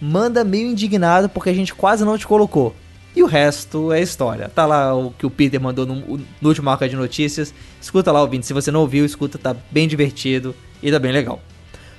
manda 0.01 0.45
meio 0.45 0.69
indignado 0.69 1.29
porque 1.29 1.51
a 1.51 1.55
gente 1.55 1.75
quase 1.75 2.05
não 2.05 2.17
te 2.17 2.27
colocou. 2.27 2.75
E 3.15 3.23
o 3.23 3.27
resto 3.27 3.93
é 3.93 4.01
história. 4.01 4.49
Tá 4.49 4.65
lá 4.65 4.95
o 4.95 5.11
que 5.11 5.27
o 5.27 5.31
Peter 5.31 5.61
mandou 5.61 5.85
no, 5.85 5.97
no 6.41 6.49
último 6.49 6.65
marca 6.65 6.89
de 6.89 6.97
notícias. 6.97 7.53
Escuta 7.81 8.11
lá, 8.11 8.23
ouvinte. 8.23 8.47
Se 8.47 8.55
você 8.55 8.71
não 8.71 8.81
ouviu, 8.81 9.05
escuta, 9.05 9.37
tá 9.37 9.55
bem 9.71 9.87
divertido 9.87 10.55
e 10.83 10.91
tá 10.91 10.99
bem 10.99 11.13
legal. 11.13 11.41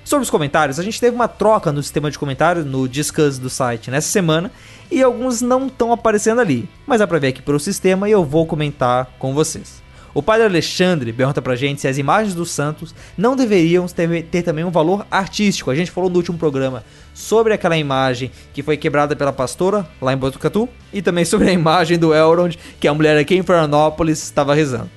Sobre 0.06 0.24
os 0.24 0.30
comentários, 0.30 0.80
a 0.80 0.84
gente 0.84 1.00
teve 1.00 1.16
uma 1.16 1.28
troca 1.28 1.72
no 1.72 1.84
sistema 1.84 2.10
de 2.10 2.18
comentários, 2.18 2.66
no 2.66 2.88
Discuss 2.88 3.38
do 3.38 3.50
site 3.50 3.92
nessa 3.92 4.10
semana, 4.10 4.52
e 4.90 5.04
alguns 5.04 5.42
não 5.42 5.68
estão 5.68 5.94
aparecendo 5.94 6.42
ali. 6.42 6.68
Mas 6.88 7.00
dá 7.00 7.08
pra 7.08 7.20
ver 7.20 7.28
aqui 7.28 7.42
pelo 7.42 7.60
sistema 7.60 8.10
e 8.10 8.12
eu 8.12 8.24
vou 8.24 8.48
comentar 8.48 9.06
com 9.20 9.34
vocês. 9.34 9.83
O 10.14 10.22
padre 10.22 10.46
Alexandre 10.46 11.12
pergunta 11.12 11.42
pra 11.42 11.56
gente 11.56 11.82
se 11.82 11.88
as 11.88 11.98
imagens 11.98 12.36
dos 12.36 12.52
santos 12.52 12.94
não 13.18 13.36
deveriam 13.36 13.88
ter, 13.88 14.24
ter, 14.24 14.44
também 14.44 14.64
um 14.64 14.70
valor 14.70 15.08
artístico. 15.10 15.72
A 15.72 15.76
gente 15.76 15.90
falou 15.90 16.08
no 16.08 16.18
último 16.18 16.38
programa 16.38 16.84
sobre 17.16 17.54
aquela 17.54 17.76
imagem 17.76 18.30
que 18.54 18.62
foi 18.62 18.78
quebrada 18.78 19.16
pela 19.16 19.34
pastora 19.34 19.88
lá 20.00 20.14
em 20.14 20.18
Botucatu 20.18 20.70
e 20.94 21.02
também 21.02 21.26
sobre 21.26 21.50
a 21.50 21.54
imagem 21.54 21.98
do 21.98 22.14
Elrond 22.14 22.56
que 22.80 22.88
a 22.88 22.94
mulher 22.94 23.18
aqui 23.18 23.36
em 23.36 23.42
Florianópolis 23.42 24.22
estava 24.22 24.54
rezando. 24.54 24.90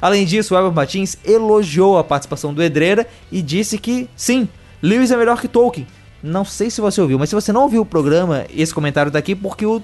Além 0.00 0.24
disso, 0.24 0.54
o 0.54 0.56
Elber 0.56 0.72
Martins 0.72 1.16
elogiou 1.24 1.96
a 1.96 2.04
participação 2.04 2.52
do 2.52 2.62
Edreira 2.62 3.06
e 3.30 3.42
disse 3.42 3.78
que, 3.78 4.08
sim, 4.16 4.48
Lewis 4.82 5.10
é 5.10 5.16
melhor 5.16 5.40
que 5.40 5.48
Tolkien. 5.48 5.86
Não 6.20 6.44
sei 6.44 6.68
se 6.68 6.80
você 6.80 7.00
ouviu, 7.00 7.16
mas 7.16 7.28
se 7.28 7.34
você 7.34 7.52
não 7.52 7.62
ouviu 7.62 7.82
o 7.82 7.86
programa, 7.86 8.44
esse 8.54 8.74
comentário 8.74 9.10
tá 9.10 9.18
aqui 9.18 9.36
porque 9.36 9.64
o 9.64 9.80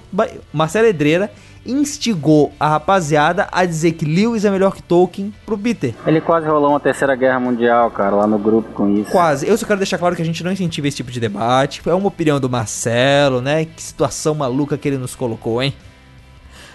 Marcelo 0.51 0.87
Edreira 0.87 1.31
instigou 1.65 2.53
a 2.59 2.69
rapaziada 2.69 3.47
a 3.51 3.65
dizer 3.65 3.93
que 3.93 4.05
Lewis 4.05 4.45
é 4.45 4.51
melhor 4.51 4.75
que 4.75 4.83
Tolkien 4.83 5.33
pro 5.45 5.57
Peter. 5.57 5.93
Ele 6.05 6.21
quase 6.21 6.47
rolou 6.47 6.69
uma 6.69 6.79
terceira 6.79 7.15
guerra 7.15 7.39
mundial, 7.39 7.89
cara, 7.91 8.15
lá 8.15 8.27
no 8.27 8.37
grupo 8.37 8.71
com 8.73 8.89
isso. 8.89 9.11
Quase. 9.11 9.47
Eu 9.47 9.57
só 9.57 9.65
quero 9.65 9.79
deixar 9.79 9.97
claro 9.97 10.15
que 10.15 10.21
a 10.21 10.25
gente 10.25 10.43
não 10.43 10.51
incentiva 10.51 10.87
esse 10.87 10.97
tipo 10.97 11.11
de 11.11 11.19
debate. 11.19 11.81
É 11.85 11.93
uma 11.93 12.07
opinião 12.07 12.39
do 12.39 12.49
Marcelo, 12.49 13.41
né? 13.41 13.65
Que 13.65 13.81
situação 13.81 14.35
maluca 14.35 14.77
que 14.77 14.87
ele 14.87 14.97
nos 14.97 15.15
colocou, 15.15 15.61
hein? 15.61 15.73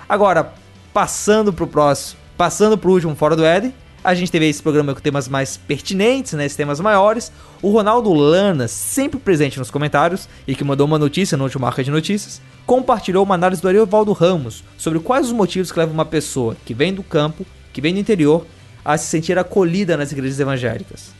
Agora, 0.08 0.52
passando 0.92 1.52
pro 1.52 1.66
próximo, 1.66 2.18
passando 2.36 2.76
pro 2.76 2.90
último 2.90 3.14
Fora 3.14 3.36
do 3.36 3.44
Éden, 3.44 3.72
a 4.02 4.14
gente 4.14 4.32
teve 4.32 4.48
esse 4.48 4.62
programa 4.62 4.94
com 4.94 5.00
temas 5.00 5.28
mais 5.28 5.56
pertinentes, 5.56 6.32
né, 6.32 6.46
esses 6.46 6.56
temas 6.56 6.80
maiores. 6.80 7.30
O 7.62 7.70
Ronaldo 7.70 8.12
Lana, 8.12 8.66
sempre 8.66 9.18
presente 9.20 9.58
nos 9.58 9.70
comentários 9.70 10.28
e 10.46 10.54
que 10.54 10.64
mandou 10.64 10.86
uma 10.86 10.98
notícia 10.98 11.36
no 11.36 11.44
último 11.44 11.62
Marca 11.62 11.84
de 11.84 11.90
Notícias, 11.90 12.40
compartilhou 12.66 13.24
uma 13.24 13.34
análise 13.34 13.60
do 13.60 13.68
Ariovaldo 13.68 14.12
Ramos 14.12 14.64
sobre 14.78 14.98
quais 15.00 15.26
os 15.26 15.32
motivos 15.32 15.70
que 15.70 15.78
levam 15.78 15.94
uma 15.94 16.04
pessoa 16.04 16.56
que 16.64 16.72
vem 16.72 16.94
do 16.94 17.02
campo, 17.02 17.44
que 17.72 17.80
vem 17.80 17.92
do 17.92 18.00
interior, 18.00 18.46
a 18.84 18.96
se 18.96 19.06
sentir 19.06 19.38
acolhida 19.38 19.96
nas 19.96 20.10
igrejas 20.10 20.40
evangélicas. 20.40 21.12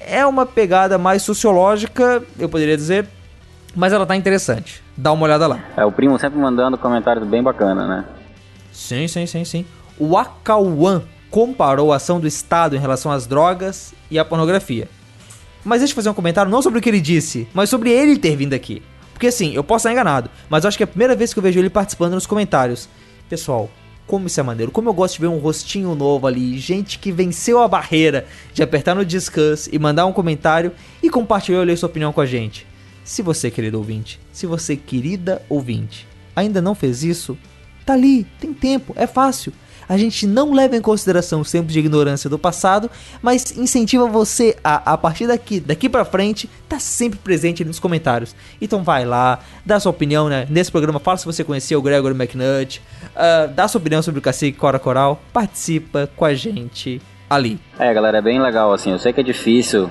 É 0.00 0.26
uma 0.26 0.44
pegada 0.44 0.98
mais 0.98 1.22
sociológica, 1.22 2.22
eu 2.38 2.48
poderia 2.48 2.76
dizer, 2.76 3.06
mas 3.76 3.92
ela 3.92 4.04
tá 4.04 4.16
interessante. 4.16 4.82
Dá 4.96 5.12
uma 5.12 5.24
olhada 5.24 5.46
lá. 5.46 5.60
É, 5.76 5.84
o 5.84 5.92
primo 5.92 6.18
sempre 6.18 6.38
mandando 6.38 6.76
comentários 6.76 7.26
bem 7.28 7.42
bacana, 7.42 7.86
né? 7.86 8.04
Sim, 8.72 9.06
sim, 9.06 9.26
sim, 9.26 9.44
sim. 9.44 9.66
O 9.98 10.16
Akauan 10.16 11.02
comparou 11.30 11.92
a 11.92 11.96
ação 11.96 12.18
do 12.20 12.26
Estado 12.26 12.76
em 12.76 12.78
relação 12.78 13.12
às 13.12 13.26
drogas 13.26 13.92
e 14.10 14.18
à 14.18 14.24
pornografia. 14.24 14.88
Mas 15.64 15.80
deixa 15.80 15.92
eu 15.92 15.96
fazer 15.96 16.08
um 16.08 16.14
comentário 16.14 16.50
não 16.50 16.62
sobre 16.62 16.78
o 16.78 16.82
que 16.82 16.88
ele 16.88 17.00
disse, 17.00 17.46
mas 17.52 17.68
sobre 17.68 17.90
ele 17.90 18.18
ter 18.18 18.36
vindo 18.36 18.54
aqui. 18.54 18.82
Porque 19.12 19.26
assim, 19.26 19.52
eu 19.52 19.64
posso 19.64 19.82
estar 19.82 19.92
enganado, 19.92 20.30
mas 20.48 20.64
acho 20.64 20.76
que 20.76 20.82
é 20.82 20.84
a 20.84 20.88
primeira 20.88 21.16
vez 21.16 21.32
que 21.32 21.38
eu 21.38 21.42
vejo 21.42 21.58
ele 21.58 21.68
participando 21.68 22.14
nos 22.14 22.26
comentários. 22.26 22.88
Pessoal, 23.28 23.68
como 24.06 24.26
isso 24.26 24.40
é 24.40 24.42
maneiro, 24.42 24.72
como 24.72 24.88
eu 24.88 24.94
gosto 24.94 25.16
de 25.16 25.20
ver 25.20 25.26
um 25.26 25.38
rostinho 25.38 25.94
novo 25.94 26.26
ali, 26.26 26.58
gente 26.58 26.98
que 26.98 27.12
venceu 27.12 27.60
a 27.60 27.68
barreira 27.68 28.26
de 28.54 28.62
apertar 28.62 28.94
no 28.94 29.04
Discuss 29.04 29.68
e 29.70 29.78
mandar 29.78 30.06
um 30.06 30.12
comentário 30.12 30.72
e 31.02 31.10
compartilhar 31.10 31.68
e 31.68 31.76
sua 31.76 31.88
opinião 31.88 32.12
com 32.12 32.20
a 32.20 32.26
gente. 32.26 32.66
Se 33.04 33.20
você, 33.20 33.50
querido 33.50 33.76
ouvinte, 33.76 34.18
se 34.32 34.46
você, 34.46 34.76
querida 34.76 35.42
ouvinte, 35.48 36.06
ainda 36.34 36.62
não 36.62 36.74
fez 36.74 37.02
isso, 37.02 37.36
tá 37.88 37.94
ali, 37.94 38.26
tem 38.38 38.52
tempo, 38.52 38.92
é 38.96 39.06
fácil. 39.06 39.50
A 39.88 39.96
gente 39.96 40.26
não 40.26 40.52
leva 40.52 40.76
em 40.76 40.82
consideração 40.82 41.40
os 41.40 41.50
tempos 41.50 41.72
de 41.72 41.78
ignorância 41.78 42.28
do 42.28 42.38
passado, 42.38 42.90
mas 43.22 43.56
incentiva 43.56 44.06
você 44.06 44.54
a, 44.62 44.92
a 44.92 44.98
partir 44.98 45.26
daqui, 45.26 45.58
daqui 45.58 45.88
para 45.88 46.04
frente, 46.04 46.50
tá 46.68 46.78
sempre 46.78 47.18
presente 47.18 47.64
nos 47.64 47.80
comentários. 47.80 48.36
Então 48.60 48.82
vai 48.82 49.06
lá, 49.06 49.38
dá 49.64 49.80
sua 49.80 49.88
opinião, 49.88 50.28
né? 50.28 50.46
Nesse 50.50 50.70
programa, 50.70 51.00
fala 51.00 51.16
se 51.16 51.24
você 51.24 51.42
conhecia 51.42 51.78
o 51.78 51.80
Gregory 51.80 52.14
McNutt, 52.14 52.82
uh, 53.16 53.48
dá 53.54 53.66
sua 53.66 53.78
opinião 53.78 54.02
sobre 54.02 54.18
o 54.18 54.22
Cacique 54.22 54.58
Cora 54.58 54.78
Coral, 54.78 55.22
participa 55.32 56.10
com 56.14 56.26
a 56.26 56.34
gente 56.34 57.00
ali. 57.30 57.58
É, 57.78 57.94
galera, 57.94 58.18
é 58.18 58.22
bem 58.22 58.38
legal, 58.38 58.74
assim, 58.74 58.90
eu 58.92 58.98
sei 58.98 59.14
que 59.14 59.20
é 59.20 59.24
difícil 59.24 59.88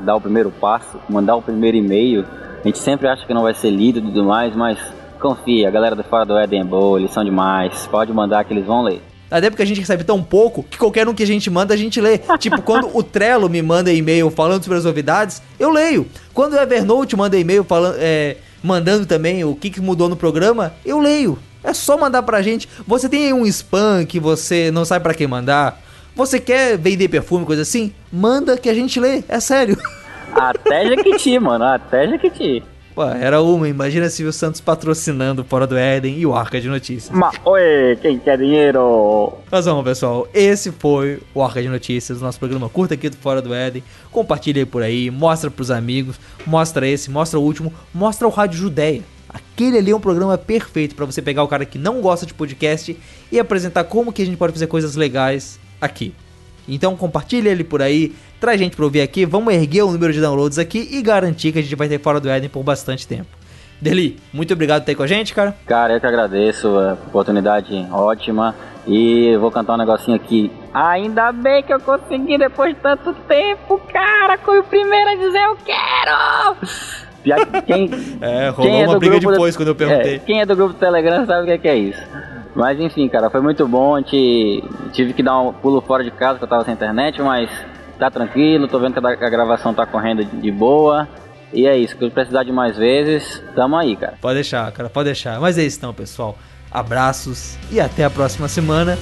dar 0.00 0.16
o 0.16 0.20
primeiro 0.22 0.50
passo, 0.50 0.98
mandar 1.06 1.36
o 1.36 1.42
primeiro 1.42 1.76
e-mail, 1.76 2.24
a 2.62 2.66
gente 2.66 2.78
sempre 2.78 3.06
acha 3.06 3.26
que 3.26 3.34
não 3.34 3.42
vai 3.42 3.52
ser 3.52 3.68
lido 3.68 3.98
e 3.98 4.02
tudo 4.02 4.24
mais, 4.24 4.56
mas 4.56 4.78
confia, 5.24 5.68
a 5.68 5.70
galera 5.70 5.96
do 5.96 6.04
Fora 6.04 6.26
do 6.26 6.36
Éden 6.36 6.60
é 6.60 6.64
boa, 6.64 7.00
eles 7.00 7.10
são 7.10 7.24
demais, 7.24 7.86
pode 7.86 8.12
mandar 8.12 8.44
que 8.44 8.52
eles 8.52 8.66
vão 8.66 8.82
ler. 8.82 9.00
Até 9.30 9.48
porque 9.48 9.62
a 9.62 9.66
gente 9.66 9.80
recebe 9.80 10.04
tão 10.04 10.22
pouco 10.22 10.62
que 10.62 10.76
qualquer 10.76 11.08
um 11.08 11.14
que 11.14 11.22
a 11.22 11.26
gente 11.26 11.48
manda 11.48 11.72
a 11.72 11.76
gente 11.78 11.98
lê. 11.98 12.18
tipo, 12.38 12.60
quando 12.60 12.94
o 12.94 13.02
Trello 13.02 13.48
me 13.48 13.62
manda 13.62 13.90
e-mail 13.90 14.30
falando 14.30 14.62
sobre 14.62 14.78
as 14.78 14.84
novidades, 14.84 15.42
eu 15.58 15.70
leio. 15.70 16.06
Quando 16.34 16.52
o 16.52 16.58
Evernote 16.58 17.16
manda 17.16 17.38
e-mail 17.38 17.64
falando, 17.64 17.96
é, 17.98 18.36
mandando 18.62 19.06
também 19.06 19.42
o 19.44 19.56
que, 19.56 19.70
que 19.70 19.80
mudou 19.80 20.10
no 20.10 20.16
programa, 20.16 20.74
eu 20.84 21.00
leio. 21.00 21.38
É 21.64 21.72
só 21.72 21.96
mandar 21.96 22.22
pra 22.22 22.42
gente. 22.42 22.68
Você 22.86 23.08
tem 23.08 23.32
um 23.32 23.46
spam 23.46 24.04
que 24.04 24.20
você 24.20 24.70
não 24.70 24.84
sabe 24.84 25.02
para 25.02 25.14
quem 25.14 25.26
mandar? 25.26 25.80
Você 26.14 26.38
quer 26.38 26.76
vender 26.76 27.08
perfume, 27.08 27.46
coisa 27.46 27.62
assim? 27.62 27.94
Manda 28.12 28.58
que 28.58 28.68
a 28.68 28.74
gente 28.74 29.00
lê. 29.00 29.24
É 29.26 29.40
sério. 29.40 29.78
Até 30.36 30.86
Jequiti, 30.86 31.38
mano, 31.38 31.64
até 31.64 32.08
Jequiti. 32.08 32.73
Pô, 32.94 33.02
era 33.02 33.42
uma, 33.42 33.68
imagina 33.68 34.08
Silvio 34.08 34.32
Santos 34.32 34.60
patrocinando 34.60 35.42
Fora 35.42 35.66
do 35.66 35.76
Éden 35.76 36.16
e 36.16 36.24
o 36.24 36.32
Arca 36.32 36.60
de 36.60 36.68
Notícias. 36.68 37.10
Mas, 37.12 37.34
oi, 37.44 37.98
quem 38.00 38.20
quer 38.20 38.38
dinheiro? 38.38 39.32
Mas 39.50 39.64
vamos, 39.64 39.82
pessoal, 39.82 40.28
esse 40.32 40.70
foi 40.70 41.20
o 41.34 41.42
Arca 41.42 41.60
de 41.60 41.68
Notícias, 41.68 42.20
nosso 42.20 42.38
programa 42.38 42.68
curto 42.68 42.94
aqui 42.94 43.08
do 43.08 43.16
Fora 43.16 43.42
do 43.42 43.52
Éden. 43.52 43.82
Compartilha 44.12 44.62
aí 44.62 44.66
por 44.66 44.80
aí, 44.80 45.10
mostra 45.10 45.50
pros 45.50 45.72
amigos, 45.72 46.20
mostra 46.46 46.86
esse, 46.86 47.10
mostra 47.10 47.40
o 47.40 47.42
último, 47.42 47.74
mostra 47.92 48.28
o 48.28 48.30
Rádio 48.30 48.58
Judéia. 48.58 49.02
Aquele 49.28 49.78
ali 49.78 49.90
é 49.90 49.96
um 49.96 50.00
programa 50.00 50.38
perfeito 50.38 50.94
para 50.94 51.04
você 51.04 51.20
pegar 51.20 51.42
o 51.42 51.48
cara 51.48 51.64
que 51.64 51.76
não 51.76 52.00
gosta 52.00 52.24
de 52.24 52.32
podcast 52.32 52.96
e 53.32 53.40
apresentar 53.40 53.82
como 53.82 54.12
que 54.12 54.22
a 54.22 54.24
gente 54.24 54.36
pode 54.36 54.52
fazer 54.52 54.68
coisas 54.68 54.94
legais 54.94 55.58
aqui. 55.80 56.14
Então 56.68 56.96
compartilha 56.96 57.50
ele 57.50 57.64
por 57.64 57.82
aí, 57.82 58.14
traz 58.40 58.58
gente 58.58 58.76
pra 58.76 58.84
ouvir 58.84 59.00
aqui, 59.00 59.24
vamos 59.24 59.52
erguer 59.52 59.82
o 59.82 59.92
número 59.92 60.12
de 60.12 60.20
downloads 60.20 60.58
aqui 60.58 60.88
e 60.92 61.02
garantir 61.02 61.52
que 61.52 61.58
a 61.58 61.62
gente 61.62 61.74
vai 61.76 61.88
ter 61.88 62.00
fora 62.00 62.20
do 62.20 62.30
Eden 62.30 62.48
por 62.48 62.62
bastante 62.62 63.06
tempo. 63.06 63.28
Deli, 63.80 64.18
muito 64.32 64.54
obrigado 64.54 64.82
por 64.82 64.86
ter 64.86 64.94
com 64.94 65.02
a 65.02 65.06
gente, 65.06 65.34
cara. 65.34 65.54
Cara, 65.66 65.94
eu 65.94 66.00
que 66.00 66.06
agradeço, 66.06 66.68
a 66.68 66.94
oportunidade 66.94 67.74
ótima. 67.90 68.54
E 68.86 69.34
vou 69.38 69.50
cantar 69.50 69.74
um 69.74 69.78
negocinho 69.78 70.14
aqui. 70.14 70.52
Ainda 70.72 71.32
bem 71.32 71.62
que 71.62 71.72
eu 71.72 71.80
consegui 71.80 72.36
depois 72.36 72.74
de 72.74 72.80
tanto 72.80 73.14
tempo, 73.26 73.80
cara. 73.90 74.36
Fui 74.38 74.58
o 74.58 74.64
primeiro 74.64 75.10
a 75.10 75.14
dizer 75.14 75.42
eu 75.42 75.56
quero. 75.64 77.04
Quem, 77.64 77.90
é, 78.20 78.50
rolou 78.50 78.70
quem 78.70 78.82
é 78.82 78.86
uma 78.86 78.98
briga 78.98 79.18
depois 79.18 79.54
do, 79.54 79.58
quando 79.58 79.68
eu 79.68 79.74
perguntei. 79.74 80.16
É, 80.16 80.18
quem 80.18 80.40
é 80.42 80.46
do 80.46 80.54
grupo 80.54 80.74
do 80.74 80.78
Telegram 80.78 81.24
sabe 81.24 81.44
o 81.44 81.46
que 81.46 81.52
é, 81.52 81.58
que 81.58 81.68
é 81.68 81.76
isso. 81.76 82.02
Mas 82.54 82.78
enfim, 82.78 83.08
cara, 83.08 83.28
foi 83.30 83.40
muito 83.40 83.66
bom. 83.66 84.00
Te... 84.02 84.62
Tive 84.92 85.12
que 85.12 85.22
dar 85.22 85.40
um 85.40 85.52
pulo 85.52 85.80
fora 85.80 86.04
de 86.04 86.10
casa 86.10 86.38
que 86.38 86.44
eu 86.44 86.48
tava 86.48 86.64
sem 86.64 86.74
internet, 86.74 87.20
mas 87.20 87.50
tá 87.98 88.10
tranquilo, 88.10 88.68
tô 88.68 88.78
vendo 88.78 88.94
que 88.94 89.24
a 89.24 89.30
gravação 89.30 89.74
tá 89.74 89.84
correndo 89.86 90.24
de 90.24 90.50
boa. 90.50 91.08
E 91.52 91.66
é 91.66 91.76
isso, 91.76 91.96
que 91.96 92.04
eu 92.04 92.10
precisar 92.10 92.42
de 92.42 92.52
mais 92.52 92.76
vezes, 92.76 93.42
tamo 93.54 93.76
aí, 93.76 93.94
cara. 93.96 94.14
Pode 94.20 94.34
deixar, 94.34 94.70
cara, 94.72 94.88
pode 94.88 95.06
deixar. 95.06 95.40
Mas 95.40 95.56
é 95.56 95.64
isso 95.64 95.78
então, 95.78 95.94
pessoal. 95.94 96.36
Abraços 96.70 97.56
e 97.70 97.80
até 97.80 98.04
a 98.04 98.10
próxima 98.10 98.48
semana. 98.48 98.98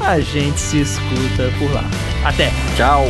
A 0.00 0.20
gente 0.20 0.58
se 0.58 0.80
escuta 0.80 1.50
por 1.58 1.72
lá. 1.72 1.84
Até! 2.24 2.50
Tchau! 2.76 3.04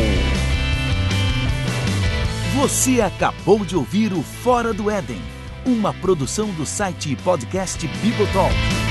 Você 2.55 3.01
acabou 3.01 3.65
de 3.65 3.75
ouvir 3.75 4.13
o 4.13 4.21
Fora 4.21 4.73
do 4.73 4.89
Éden, 4.89 5.21
uma 5.65 5.93
produção 5.93 6.47
do 6.51 6.65
site 6.65 7.11
e 7.11 7.15
podcast 7.17 7.85
Bibotalk. 7.85 8.84